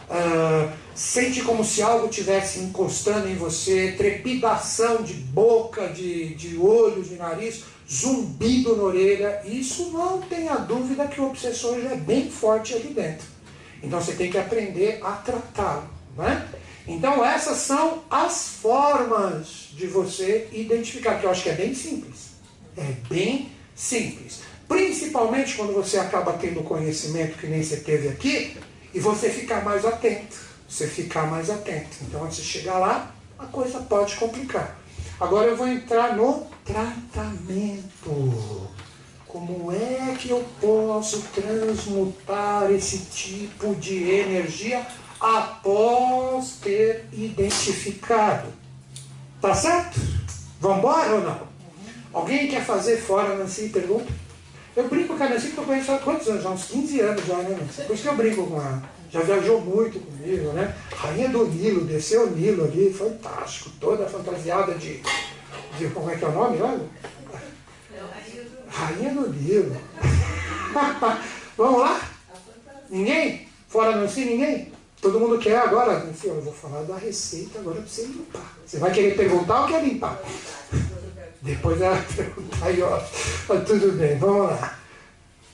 [0.09, 7.09] uh, sente como se algo estivesse encostando em você, trepidação de boca, de, de olhos,
[7.09, 12.31] de nariz, zumbido na orelha, isso não tenha dúvida que o obsessor já é bem
[12.31, 13.36] forte ali dentro.
[13.83, 15.89] Então você tem que aprender a tratá-lo.
[16.17, 16.49] Né?
[16.87, 22.31] Então essas são as formas de você identificar, que eu acho que é bem simples.
[22.77, 24.41] É bem simples.
[24.69, 28.57] Principalmente quando você acaba tendo conhecimento que nem você teve aqui,
[28.97, 30.39] e você ficar mais atento.
[30.67, 31.99] Você ficar mais atento.
[32.03, 34.79] Então antes de chegar lá, a coisa pode complicar.
[35.21, 38.71] Agora eu vou entrar no tratamento.
[39.37, 44.81] Como é que eu posso transmutar esse tipo de energia
[45.21, 48.49] após ter identificado?
[49.39, 50.01] Tá certo?
[50.59, 51.41] Vamos embora ou não?
[52.15, 53.69] Alguém quer fazer fora Nancy?
[53.69, 54.11] Pergunta.
[54.75, 56.47] Eu brinco com a Nancy porque eu conheço há quantos anos?
[56.47, 57.83] Uns 15 anos já, né, Nancy?
[57.83, 58.83] Por isso que eu brinco com ela.
[59.11, 60.75] Já viajou muito comigo, né?
[60.97, 63.69] Rainha do Nilo, desceu o Nilo ali, fantástico.
[63.79, 65.03] Toda fantasiada de,
[65.79, 65.89] de.
[65.93, 66.59] Como é que é o nome?
[66.63, 66.81] Olha.
[68.77, 69.75] Rainha do livro.
[71.57, 72.01] Vamos lá?
[72.91, 73.49] Ninguém?
[73.69, 74.73] Fora não sei ninguém?
[75.01, 78.57] Todo mundo quer agora, eu vou falar da receita agora para você limpar.
[78.67, 80.21] Você vai querer perguntar ou quer limpar?
[81.41, 83.01] Depois ela perguntar aí, ó.
[83.61, 84.79] Tudo bem, vamos lá.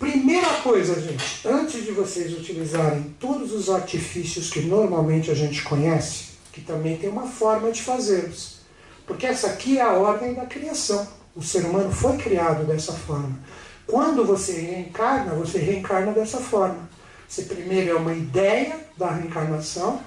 [0.00, 6.30] Primeira coisa, gente, antes de vocês utilizarem todos os artifícios que normalmente a gente conhece,
[6.52, 8.62] que também tem uma forma de fazê-los.
[9.06, 11.06] Porque essa aqui é a ordem da criação.
[11.34, 13.38] O ser humano foi criado dessa forma.
[13.86, 16.88] Quando você reencarna, você reencarna dessa forma.
[17.28, 20.00] Você primeiro é uma ideia da reencarnação,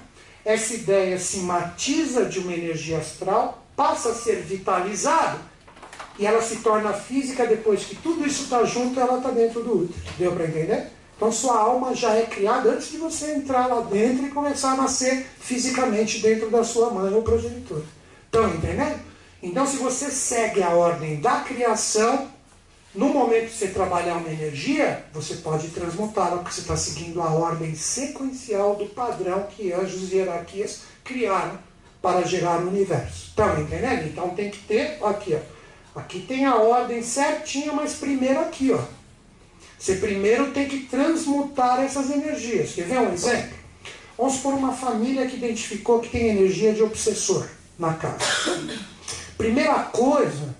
[0.44, 5.38] essa ideia se matiza de uma energia astral, passa a ser vitalizada
[6.18, 9.82] e ela se torna física depois que tudo isso está junto, ela está dentro do
[9.82, 10.00] útero.
[10.16, 10.86] Deu para entender?
[11.16, 14.76] Então sua alma já é criada antes de você entrar lá dentro e começar a
[14.76, 17.82] nascer fisicamente dentro da sua mãe ou progenitor.
[18.26, 19.00] Estão entendendo?
[19.42, 22.30] Então se você segue a ordem da criação,
[22.94, 27.30] no momento que você trabalhar uma energia, você pode transmutá-la, porque você está seguindo a
[27.30, 31.58] ordem sequencial do padrão que anjos e hierarquias criaram
[32.00, 33.28] para gerar o universo.
[33.28, 34.06] Estão entendendo?
[34.06, 36.00] Então tem que ter, aqui, ó.
[36.00, 38.80] Aqui tem a ordem certinha, mas primeiro aqui, ó.
[39.78, 42.72] Você primeiro tem que transmutar essas energias.
[42.72, 43.56] Quer ver um exemplo?
[44.16, 47.46] Vamos por uma família que identificou que tem energia de obsessor
[47.78, 48.16] na casa.
[49.36, 50.54] Primeira coisa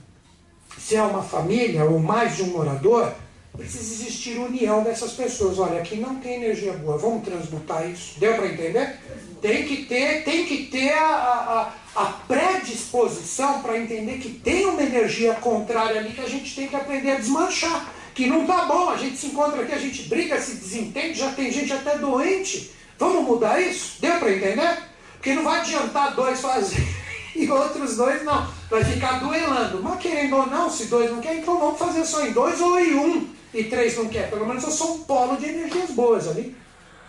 [0.87, 3.13] se é uma família ou mais de um morador,
[3.57, 5.59] precisa existir união dessas pessoas.
[5.59, 8.21] Olha, aqui não tem energia boa, vamos transmutar isso.
[8.21, 8.97] Deu para entender?
[9.43, 14.81] Tem que ter, tem que ter a, a, a predisposição para entender que tem uma
[14.81, 17.93] energia contrária ali que a gente tem que aprender a desmanchar.
[18.15, 21.33] Que não tá bom, a gente se encontra aqui, a gente briga, se desentende, já
[21.33, 22.71] tem gente até doente.
[22.97, 24.01] Vamos mudar isso?
[24.01, 24.79] Deu para entender?
[25.15, 27.06] Porque não vai adiantar dois fazer
[27.37, 28.47] e outros dois não.
[28.71, 29.83] Vai ficar duelando.
[29.83, 32.79] Mas querendo ou não, se dois não querem, então vamos fazer só em dois ou
[32.79, 34.31] em um e três não quer.
[34.31, 36.57] Pelo menos eu sou um polo de energias boas ali.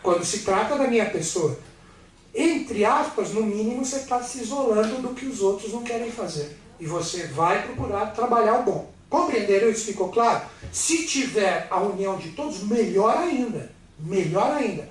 [0.04, 1.58] Quando se trata da minha pessoa.
[2.34, 6.58] Entre aspas, no mínimo você está se isolando do que os outros não querem fazer.
[6.80, 8.92] E você vai procurar trabalhar o bom.
[9.10, 9.86] Compreenderam isso?
[9.86, 10.42] Ficou claro?
[10.72, 13.72] Se tiver a união de todos, melhor ainda.
[14.00, 14.88] Melhor ainda.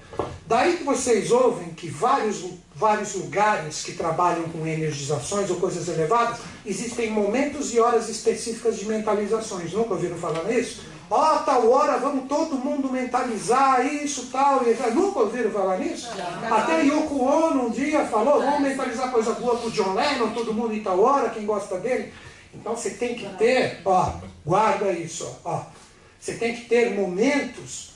[0.46, 2.44] Daí que vocês ouvem que vários
[2.76, 8.84] vários lugares que trabalham com energizações ou coisas elevadas, existem momentos e horas específicas de
[8.84, 9.72] mentalizações.
[9.72, 10.84] Nunca ouviram falar nisso?
[11.08, 14.62] Ó, oh, tal hora vamos todo mundo mentalizar isso, tal.
[14.66, 16.10] E, nunca ouviram falar nisso?
[16.50, 20.74] Até Yoko Ono um dia falou, vamos mentalizar coisa boa pro John Lennon, todo mundo
[20.74, 22.12] em tal hora, quem gosta dele.
[22.52, 24.14] Então você tem que ter, ó,
[24.44, 25.62] guarda isso, ó.
[26.20, 27.95] Você tem que ter momentos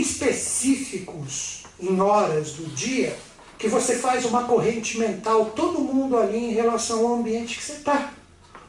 [0.00, 3.16] específicos em horas do dia
[3.56, 7.74] que você faz uma corrente mental, todo mundo ali em relação ao ambiente que você
[7.74, 8.12] está.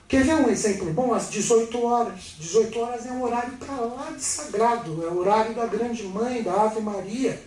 [0.07, 1.14] Quer ver um exemplo bom?
[1.14, 2.35] Às 18 horas.
[2.39, 6.43] 18 horas é um horário para lá de sagrado, é o horário da grande mãe,
[6.43, 7.41] da Ave Maria,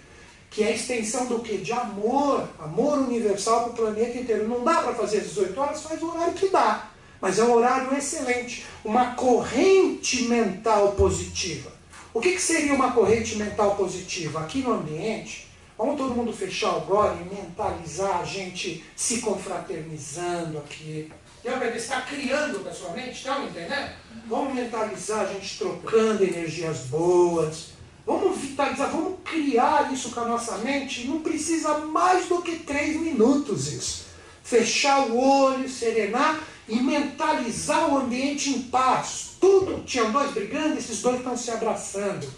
[0.51, 1.59] que é a extensão do que?
[1.59, 4.49] De amor, amor universal para o planeta inteiro.
[4.49, 6.91] Não dá para fazer às 18 horas, faz o horário que dá.
[7.21, 8.67] Mas é um horário excelente.
[8.85, 11.78] Uma corrente mental positiva.
[12.19, 14.41] O que, que seria uma corrente mental positiva?
[14.41, 15.47] Aqui no ambiente,
[15.79, 21.13] Vamos todo mundo fechar agora e mentalizar a gente se confraternizando aqui.
[21.45, 23.93] Lembra de estar criando da sua mente, estão entendendo?
[24.27, 27.69] Vamos mentalizar a gente trocando energias boas.
[28.05, 31.07] Vamos vitalizar, vamos criar isso com a nossa mente.
[31.07, 34.07] Não precisa mais do que três minutos isso.
[34.43, 39.31] Fechar o olho, serenar e mentalizar o ambiente em paz.
[39.41, 42.29] Tudo, tinham dois brigando, esses dois estão se abraçando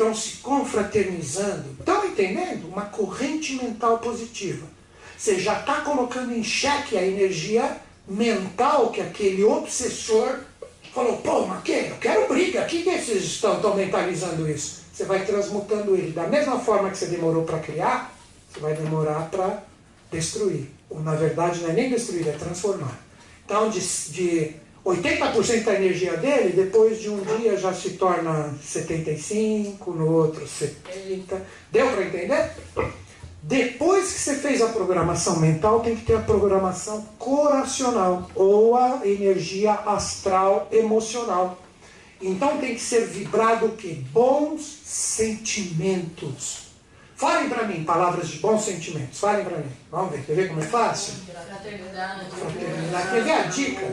[0.00, 1.76] estão se confraternizando.
[1.78, 2.68] Estão entendendo?
[2.68, 4.66] Uma corrente mental positiva.
[5.16, 7.76] Você já está colocando em xeque a energia
[8.08, 10.40] mental que aquele obsessor
[10.94, 11.72] falou, pô, mas que?
[11.72, 12.64] Eu quero briga.
[12.64, 14.80] Que que esses estão, estão mentalizando isso?
[14.92, 16.12] Você vai transmutando ele.
[16.12, 18.14] Da mesma forma que você demorou para criar,
[18.50, 19.62] você vai demorar para
[20.10, 20.70] destruir.
[20.88, 22.98] Ou na verdade não é nem destruir, é transformar.
[23.50, 23.80] Então de,
[24.12, 24.52] de
[24.86, 31.44] 80% da energia dele, depois de um dia já se torna 75, no outro 70.
[31.72, 32.52] Deu para entender?
[33.42, 39.00] Depois que você fez a programação mental, tem que ter a programação coracional ou a
[39.04, 41.60] energia astral emocional.
[42.22, 43.94] Então tem que ser vibrado que?
[44.12, 46.69] Bons sentimentos.
[47.20, 49.20] Falem para mim palavras de bons sentimentos.
[49.20, 49.70] Falem para mim.
[49.90, 50.24] Vamos ver.
[50.24, 51.12] Quer ver como é fácil?
[51.46, 52.30] Fraternidade.
[52.30, 53.10] Fraternidade.
[53.10, 53.86] Quer ver a dica?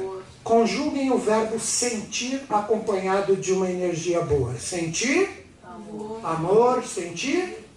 [0.45, 4.55] Conjuguem o verbo sentir acompanhado de uma energia boa.
[4.55, 7.67] Sentir, amor, amor sentir,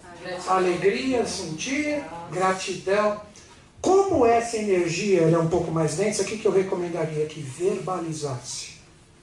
[0.47, 2.01] alegria, sentir,
[2.31, 3.19] gratidão.
[3.81, 7.25] Como essa energia é um pouco mais densa, o que, que eu recomendaria?
[7.25, 8.75] Que verbalizasse.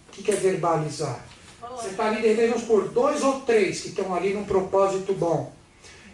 [0.08, 1.24] O que, que é verbalizar?
[1.70, 5.56] Você está ali, devemos por dois ou três que estão ali num propósito bom.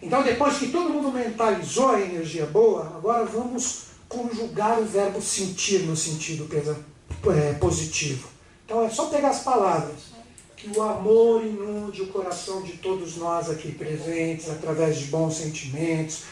[0.05, 5.81] Então, depois que todo mundo mentalizou a energia boa, agora vamos conjugar o verbo sentir
[5.81, 8.29] no sentido é, positivo.
[8.67, 10.15] Então, é só pegar as palavras.
[10.57, 16.25] Que o amor inunde o coração de todos nós aqui presentes, através de bons sentimentos.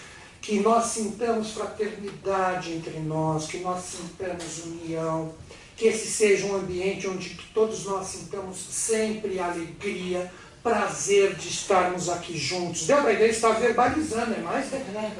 [0.42, 5.32] Que nós sintamos fraternidade entre nós, que nós sintamos união.
[5.78, 10.30] Que esse seja um ambiente onde todos nós sintamos sempre alegria,
[10.62, 12.86] prazer de estarmos aqui juntos.
[12.86, 13.30] Deu para ideia?
[13.30, 14.66] Está verbalizando, é mais?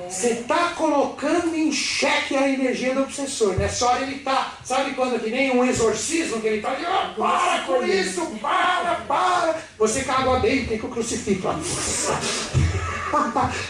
[0.09, 3.57] Você está colocando em xeque a energia do obsessor.
[3.57, 6.77] Nessa hora ele está, sabe quando que nem um exorcismo que ele está
[7.17, 9.59] oh, para com isso, para, para.
[9.79, 11.49] Você com a água dele, tem que o crucifixo.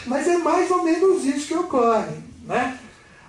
[0.06, 2.16] Mas é mais ou menos isso que ocorre.
[2.44, 2.78] Né?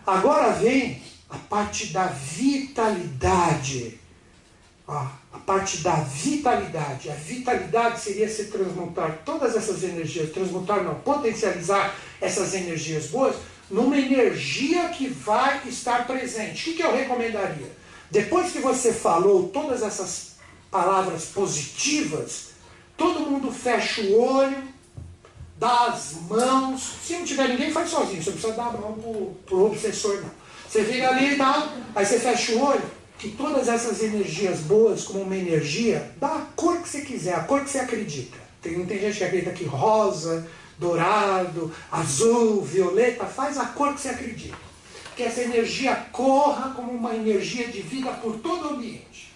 [0.06, 3.99] Agora vem a parte da vitalidade.
[4.88, 7.10] Ó, a parte da vitalidade.
[7.10, 13.36] A vitalidade seria se transmutar todas essas energias, transmutar não, potencializar essas energias boas
[13.70, 16.62] numa energia que vai estar presente.
[16.62, 17.72] O que, que eu recomendaria?
[18.12, 20.34] Depois que você falou todas essas
[20.70, 22.50] palavras positivas,
[22.96, 24.64] todo mundo fecha o olho,
[25.58, 26.94] dá as mãos.
[27.04, 28.22] Se não tiver ninguém, faz sozinho.
[28.22, 30.44] Você não precisa dar a mão para o obsessor, não.
[30.70, 35.03] Você fica ali e tal, aí você fecha o olho que todas essas energias boas,
[35.03, 38.38] como uma energia, dá a cor que você quiser, a cor que você acredita.
[38.61, 44.10] Tem, tem gente que acredita que rosa, dourado, azul, violeta, faz a cor que você
[44.10, 44.57] acredita.
[45.15, 49.31] Que essa energia corra como uma energia de vida por todo o ambiente.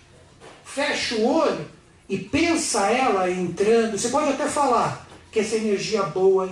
[0.66, 1.66] Fecha o olho
[2.10, 3.98] e pensa ela entrando.
[3.98, 6.48] Você pode até falar que essa energia boa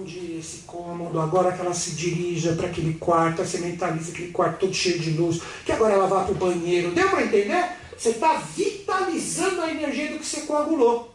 [0.00, 4.60] inunde esse cômodo, agora que ela se dirija para aquele quarto, você mentaliza aquele quarto
[4.60, 6.92] todo cheio de luz, que agora ela vá para o banheiro.
[6.92, 7.70] Deu para entender?
[7.96, 11.14] Você está vitalizando a energia do que você coagulou.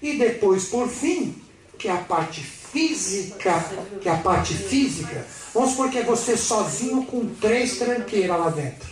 [0.00, 1.34] E depois, por fim,
[1.78, 3.64] que é a parte física,
[4.00, 8.50] que é a parte física, vamos supor que é você sozinho com três tranqueiras lá
[8.50, 8.90] dentro.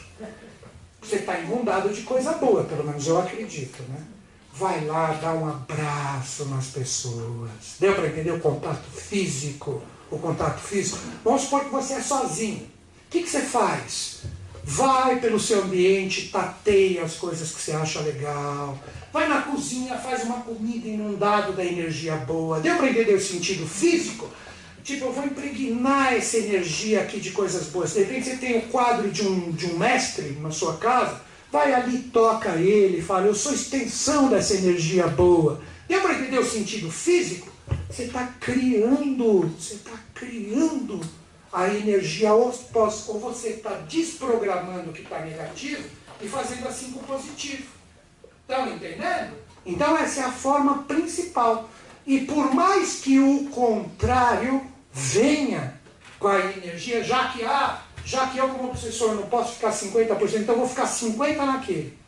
[1.03, 4.05] Você está inundado de coisa boa, pelo menos eu acredito, né?
[4.55, 7.51] Vai lá dar um abraço nas pessoas.
[7.79, 9.83] Deu para entender o contato físico?
[10.11, 10.99] O contato físico?
[11.25, 12.65] Vamos supor que você é sozinho.
[12.65, 14.23] O que, que você faz?
[14.63, 18.79] Vai pelo seu ambiente, tateia as coisas que você acha legal.
[19.13, 22.61] Vai na cozinha, faz uma comida inundado da energia boa.
[22.61, 24.29] Deu para entender o sentido físico?
[24.85, 27.93] Tipo, eu vou impregnar essa energia aqui de coisas boas.
[27.93, 31.75] De repente você tem o quadro de um, de um mestre na sua casa Vai
[31.75, 35.61] ali, toca ele, fala, eu sou extensão dessa energia boa.
[35.89, 37.49] Deu para entender o sentido físico?
[37.89, 41.01] Você está criando, você está criando
[41.53, 45.83] a energia oposta, ou você está desprogramando o que está negativo
[46.23, 47.67] e fazendo assim com o positivo.
[48.43, 49.35] Estão entendendo?
[49.67, 51.69] Então essa é a forma principal.
[52.07, 55.81] E por mais que o contrário venha
[56.19, 60.41] com a energia, já que há já que eu, como professor, não posso ficar 50%,
[60.41, 61.99] então vou ficar 50% naquele.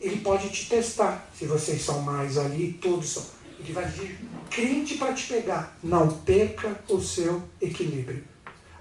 [0.00, 3.24] Ele pode te testar, se vocês são mais ali, todos são.
[3.58, 4.18] Ele vai vir
[4.50, 5.76] crente para te pegar.
[5.82, 8.22] Não perca o seu equilíbrio.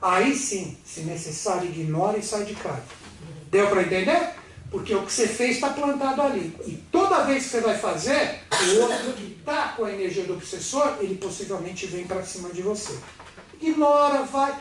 [0.01, 2.83] Aí sim, se necessário, ignore e sai de casa.
[3.49, 4.31] Deu para entender?
[4.69, 6.53] Porque o que você fez está plantado ali.
[6.67, 10.33] E toda vez que você vai fazer, o outro que está com a energia do
[10.33, 12.97] obsessor, ele possivelmente vem para cima de você.
[13.61, 14.53] Ignora, vai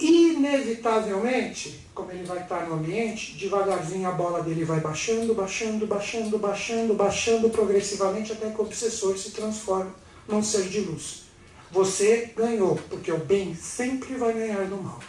[0.00, 6.38] inevitavelmente, como ele vai estar no ambiente, devagarzinho a bola dele vai baixando, baixando, baixando,
[6.38, 9.94] baixando, baixando progressivamente até que o obsessor se transforma
[10.26, 11.24] num ser de luz.
[11.70, 15.00] Você ganhou, porque o bem sempre vai ganhar do mal.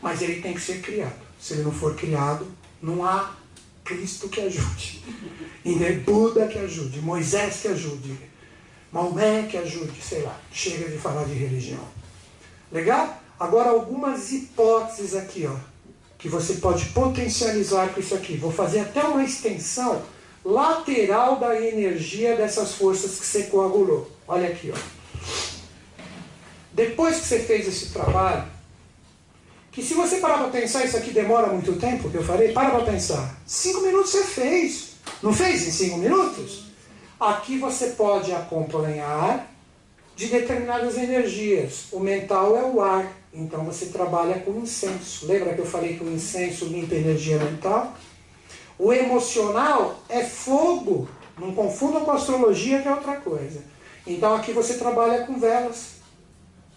[0.00, 1.24] Mas ele tem que ser criado.
[1.40, 2.46] Se ele não for criado,
[2.80, 3.34] não há
[3.84, 5.02] Cristo que ajude.
[5.64, 8.18] E nem Buda que ajude, Moisés que ajude,
[8.92, 10.38] Maomé que ajude, sei lá.
[10.52, 11.84] Chega de falar de religião.
[12.70, 13.23] Legal?
[13.38, 15.56] Agora, algumas hipóteses aqui, ó,
[16.18, 18.36] que você pode potencializar com isso aqui.
[18.36, 20.02] Vou fazer até uma extensão
[20.44, 24.10] lateral da energia dessas forças que você coagulou.
[24.26, 24.78] Olha aqui, ó.
[26.72, 28.44] Depois que você fez esse trabalho,
[29.70, 32.70] que se você parar para pensar, isso aqui demora muito tempo, que eu falei, para
[32.70, 33.36] para pensar.
[33.46, 34.90] Cinco minutos você fez.
[35.22, 36.64] Não fez em cinco minutos?
[37.18, 39.50] Aqui você pode acompanhar
[40.14, 41.86] de determinadas energias.
[41.90, 45.26] O mental é o ar, então você trabalha com incenso.
[45.26, 47.96] Lembra que eu falei que o incenso limpa energia mental?
[48.78, 51.08] O emocional é fogo.
[51.36, 53.60] Não confundam com astrologia, que é outra coisa.
[54.06, 55.94] Então aqui você trabalha com velas.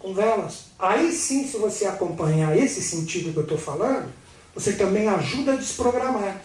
[0.00, 0.64] Com velas.
[0.78, 4.12] Aí sim, se você acompanhar esse sentido que eu estou falando,
[4.52, 6.40] você também ajuda a desprogramar.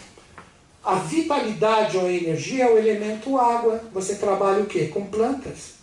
[0.84, 3.82] A vitalidade ou a energia é o elemento água.
[3.94, 4.88] Você trabalha o quê?
[4.88, 5.83] Com plantas.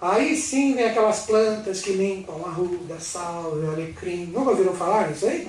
[0.00, 4.26] Aí sim vem aquelas plantas que limpam arruda, salve, alecrim.
[4.26, 5.46] Nunca ouviram falar nisso aí?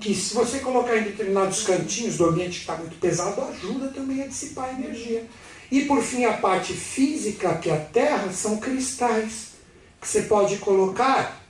[0.00, 4.22] Que se você colocar em determinados cantinhos do ambiente que está muito pesado, ajuda também
[4.22, 5.26] a dissipar a energia.
[5.70, 9.52] E por fim, a parte física, que é a terra, são cristais.
[10.00, 11.40] Que você pode colocar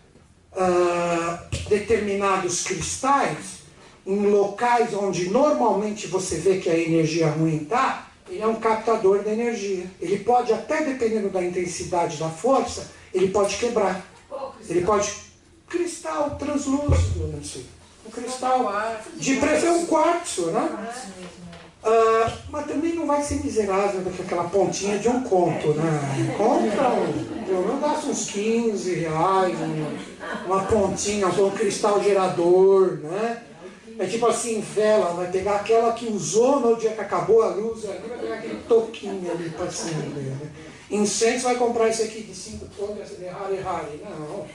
[0.55, 3.63] ah, determinados cristais
[4.05, 9.23] em locais onde normalmente você vê que a energia ruim está, ele é um captador
[9.23, 9.85] de energia.
[10.01, 14.05] Ele pode, até dependendo da intensidade da força, ele pode quebrar.
[14.69, 15.13] Ele pode.
[15.69, 17.65] Cristal translúcido, não sei.
[18.07, 18.65] Um cristal.
[19.17, 20.93] De preferência um quartzo, né?
[21.85, 26.35] Ah, mas também não vai ser miserável daquela pontinha de um conto, né?
[26.37, 33.43] Compra um, pelo menos gasta uns 15 reais, um- uma pontinha, um cristal gerador, né?
[33.99, 37.85] É tipo assim, vela, vai pegar aquela que usou no dia que acabou a luz,
[37.85, 40.31] ali vai pegar aquele toquinho ali para cima dele.
[40.31, 40.51] Né?
[40.91, 44.03] Incenso vai comprar esse aqui de 5 toneladas de Hari Hari.
[44.05, 44.47] Não,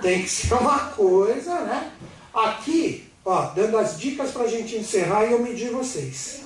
[0.00, 1.92] tem que ser uma coisa, né?
[2.32, 6.40] Aqui, ó, dando as dicas para a gente encerrar e eu medir vocês.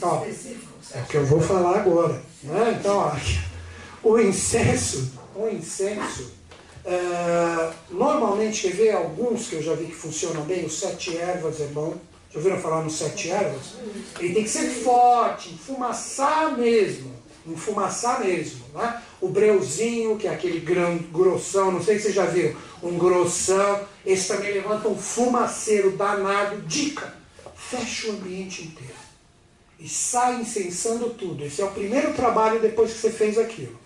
[0.00, 0.24] Ó.
[0.94, 2.22] É o que eu vou falar agora.
[2.42, 2.76] Né?
[2.80, 3.12] Então, ó,
[4.02, 6.32] o incenso, o incenso,
[6.86, 11.60] é, normalmente, quer ver alguns que eu já vi que funcionam bem, o sete ervas
[11.60, 11.96] é bom.
[12.30, 13.74] Já ouviram falar no sete ervas?
[14.20, 17.12] Ele tem que ser forte, enfumaçar mesmo.
[17.44, 18.64] Enfumaçar mesmo.
[18.72, 19.02] Né?
[19.20, 23.80] O breuzinho, que é aquele grão grossão, não sei se vocês já viram, um grossão.
[24.04, 26.60] Esse também levanta um fumaceiro danado.
[26.62, 27.14] Dica:
[27.54, 29.06] fecha o ambiente inteiro
[29.78, 31.44] e sai incensando tudo.
[31.44, 33.78] Esse é o primeiro trabalho depois que você fez aquilo.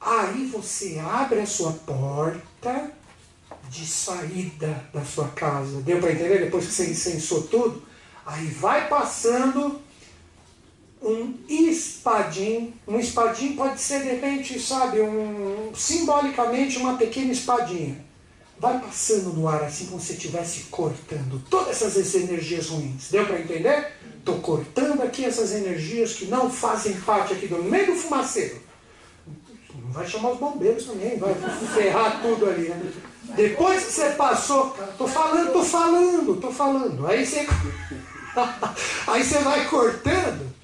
[0.00, 2.92] Aí você abre a sua porta
[3.68, 5.80] de saída da sua casa.
[5.82, 6.40] Deu para entender?
[6.40, 7.82] Depois que você incensou tudo,
[8.24, 9.80] aí vai passando
[11.02, 12.74] um espadim.
[12.86, 18.04] Um espadim pode ser, de repente, sabe, um, simbolicamente uma pequena espadinha.
[18.58, 23.10] Vai passando no ar assim como se estivesse cortando todas essas energias ruins.
[23.10, 23.92] Deu para entender?
[24.18, 28.65] Estou cortando aqui essas energias que não fazem parte aqui do meio do fumaceiro.
[29.96, 31.34] Vai chamar os bombeiros também, vai
[31.74, 32.92] ferrar tudo ali, né?
[33.34, 37.06] Depois que você passou, tô falando, tô falando, tô falando.
[37.06, 37.46] Aí você,
[39.08, 40.54] aí você vai cortando,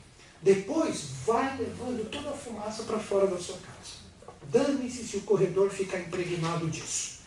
[0.42, 4.02] depois vai levando toda a fumaça para fora da sua casa.
[4.50, 7.20] Dane-se se o corredor ficar impregnado disso.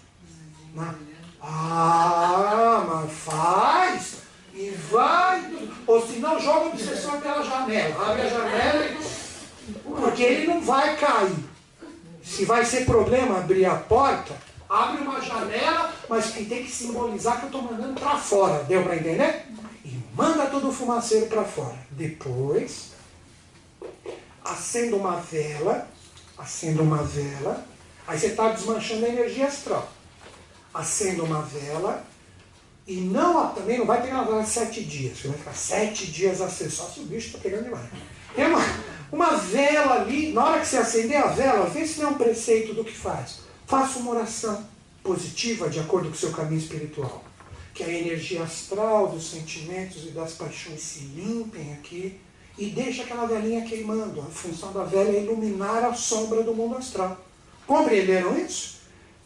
[0.75, 0.93] Né?
[1.41, 4.17] Ah, mas faz
[4.53, 5.71] e vai.
[5.87, 8.11] Ou se não, joga o obsessor pela janela.
[8.11, 9.15] Abre a janela e.
[9.83, 11.54] Porque ele não vai cair.
[12.25, 14.33] Se vai ser problema abrir a porta,
[14.67, 18.63] abre uma janela, mas que tem que simbolizar que eu estou mandando para fora.
[18.63, 19.45] Deu para entender?
[19.85, 21.77] E manda todo o fumaceiro para fora.
[21.91, 22.93] Depois,
[24.43, 25.87] acenda uma vela,
[26.37, 27.63] acenda uma vela,
[28.07, 29.87] aí você está desmanchando a energia astral.
[30.73, 32.03] Acenda uma vela,
[32.87, 36.41] e não, também não vai pegar uma vela sete dias, você vai ficar sete dias
[36.41, 37.85] acesa, só se o bicho está pegando demais.
[38.37, 38.59] É uma,
[39.11, 42.17] uma vela ali, na hora que você acender a vela, vê se não é um
[42.17, 43.39] preceito do que faz.
[43.65, 44.65] Faça uma oração
[45.03, 47.23] positiva de acordo com o seu caminho espiritual.
[47.73, 52.19] Que a energia astral dos sentimentos e das paixões se limpem aqui
[52.57, 54.21] e deixa aquela velinha queimando.
[54.21, 57.17] A função da vela é iluminar a sombra do mundo astral.
[57.67, 58.75] Compreenderam isso?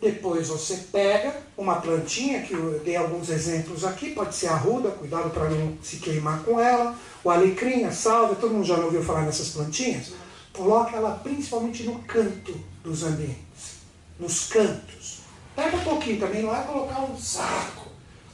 [0.02, 5.30] Depois você pega uma plantinha, que eu dei alguns exemplos aqui, pode ser arruda, cuidado
[5.30, 9.24] para não se queimar com ela, o alecrim, a salva, todo mundo já ouviu falar
[9.24, 10.14] nessas plantinhas?
[10.54, 13.80] Coloca ela principalmente no canto dos ambientes,
[14.20, 15.20] nos cantos.
[15.56, 17.90] Pega um pouquinho também, não é colocar um saco,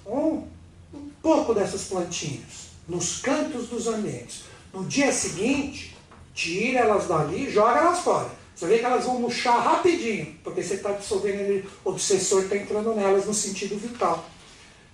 [0.05, 0.47] um,
[0.93, 4.43] um pouco dessas plantinhas, nos cantos dos ambientes.
[4.73, 5.95] No dia seguinte,
[6.33, 8.29] tira elas dali e joga elas fora.
[8.55, 12.93] Você vê que elas vão murchar rapidinho, porque você está dissolvendo o obsessor está entrando
[12.93, 14.25] nelas no sentido vital.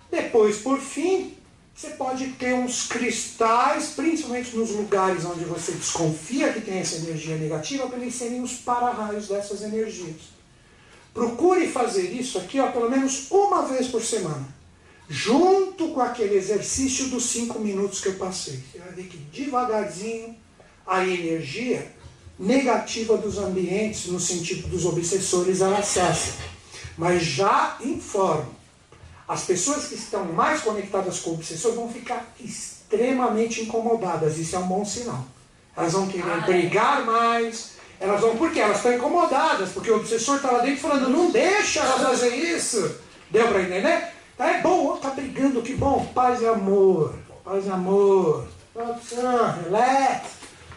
[0.10, 1.36] Depois, por fim,
[1.76, 7.38] você pode ter uns cristais, principalmente nos lugares onde você desconfia que tem essa energia
[7.38, 10.32] negativa, para eles serem os para-raios dessas energias.
[11.14, 14.48] Procure fazer isso aqui ó, pelo menos uma vez por semana,
[15.10, 18.62] junto com aquele exercício dos cinco minutos que eu passei.
[18.72, 20.38] Você vai ver que devagarzinho
[20.86, 21.92] a energia
[22.38, 26.34] negativa dos ambientes, no sentido dos obsessores, ela cessa.
[26.98, 28.56] Mas já informo,
[29.32, 34.38] as pessoas que estão mais conectadas com o obsessor vão ficar extremamente incomodadas.
[34.38, 35.24] Isso é um bom sinal.
[35.74, 37.76] Elas vão querer brigar mais.
[37.98, 41.80] Elas vão, porque elas estão incomodadas, porque o obsessor está lá dentro falando, não deixa
[41.80, 42.94] ela fazer isso.
[43.30, 44.10] Deu para entender?
[44.38, 46.06] Tá, é bom, tá brigando, que bom.
[46.14, 47.16] Paz e amor.
[47.42, 48.46] Paz e amor.
[49.64, 50.28] Relax.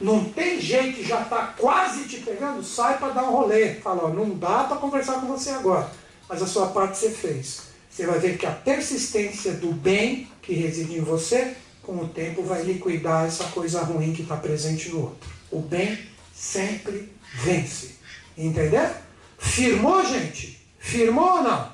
[0.00, 3.74] Não tem jeito, já está quase te pegando, sai para dar um rolê.
[3.80, 5.90] Fala, ó, não dá para conversar com você agora,
[6.28, 7.73] mas a sua parte você fez.
[7.94, 12.42] Você vai ver que a persistência do bem que reside em você, com o tempo
[12.42, 15.30] vai liquidar essa coisa ruim que está presente no outro.
[15.48, 15.96] O bem
[16.34, 17.92] sempre vence.
[18.36, 18.84] Entendeu?
[19.38, 20.60] Firmou, gente?
[20.76, 21.72] Firmou ou não?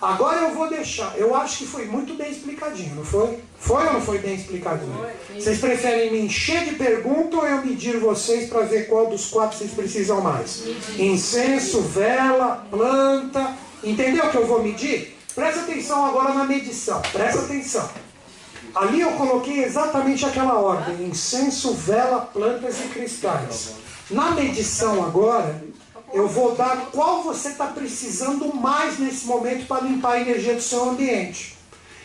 [0.00, 1.14] Agora eu vou deixar.
[1.18, 3.38] Eu acho que foi muito bem explicadinho, não foi?
[3.58, 5.06] Foi ou não foi bem explicadinho?
[5.34, 9.58] Vocês preferem me encher de perguntas ou eu medir vocês para ver qual dos quatro
[9.58, 10.62] vocês precisam mais?
[10.98, 13.54] Incenso, vela, planta.
[13.82, 15.13] Entendeu o que eu vou medir?
[15.34, 17.02] Presta atenção agora na medição.
[17.12, 17.90] Presta atenção.
[18.72, 23.72] Ali eu coloquei exatamente aquela ordem: incenso, vela, plantas e cristais.
[24.10, 25.64] Na medição agora,
[26.12, 30.60] eu vou dar qual você está precisando mais nesse momento para limpar a energia do
[30.60, 31.56] seu ambiente.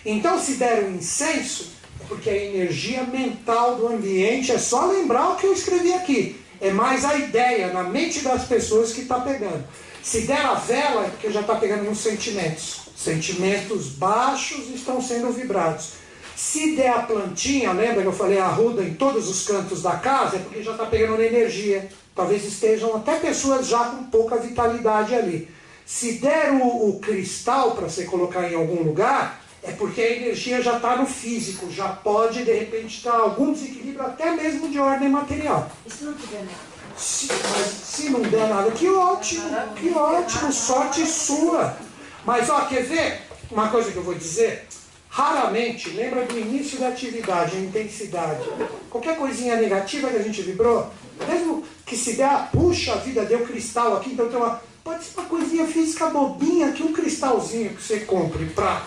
[0.03, 5.29] Então, se der um incenso, é porque a energia mental do ambiente é só lembrar
[5.29, 6.41] o que eu escrevi aqui.
[6.59, 9.63] É mais a ideia na mente das pessoas que está pegando.
[10.01, 12.88] Se der a vela, é porque já está pegando nos sentimentos.
[12.99, 15.91] Sentimentos baixos estão sendo vibrados.
[16.35, 20.35] Se der a plantinha, lembra que eu falei arruda em todos os cantos da casa,
[20.35, 21.89] é porque já está pegando energia.
[22.13, 25.47] Talvez estejam até pessoas já com pouca vitalidade ali.
[25.85, 30.61] Se der o, o cristal para você colocar em algum lugar, é porque a energia
[30.61, 35.07] já está no físico, já pode de repente estar algum desequilíbrio, até mesmo de ordem
[35.07, 35.71] material.
[35.85, 36.69] E se não tiver nada?
[36.97, 41.77] Se, mas se não der nada, que ótimo, que ótimo, sorte sua.
[42.25, 43.21] Mas ó, quer ver
[43.51, 44.67] uma coisa que eu vou dizer?
[45.09, 48.47] Raramente, lembra do início da atividade, a intensidade.
[48.89, 50.87] Qualquer coisinha negativa que a gente vibrou,
[51.27, 54.61] mesmo que se der, puxa, a vida deu cristal aqui, então tem uma.
[54.83, 58.83] Pode ser uma coisinha física bobinha que um cristalzinho que você compre para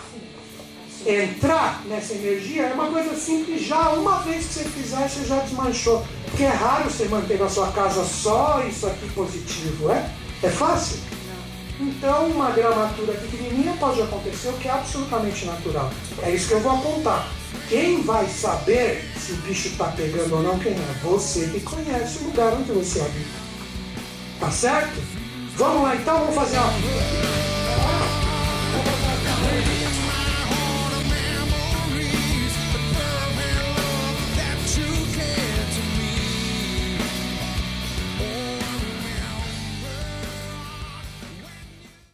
[1.05, 3.89] entrar nessa energia é uma coisa simples já.
[3.89, 6.05] Uma vez que você fizer, você já desmanchou.
[6.25, 10.09] Porque é raro você manter na sua casa só isso aqui positivo, é?
[10.41, 10.97] É fácil?
[11.83, 15.91] Então, uma gramatura pequenininha pode acontecer, o que é absolutamente natural.
[16.21, 17.27] É isso que eu vou apontar.
[17.67, 20.99] Quem vai saber se o bicho está pegando ou não, quem é?
[21.03, 23.43] Você que conhece o lugar onde você habita.
[24.39, 25.01] Tá certo?
[25.57, 28.22] Vamos lá então, vamos fazer uma.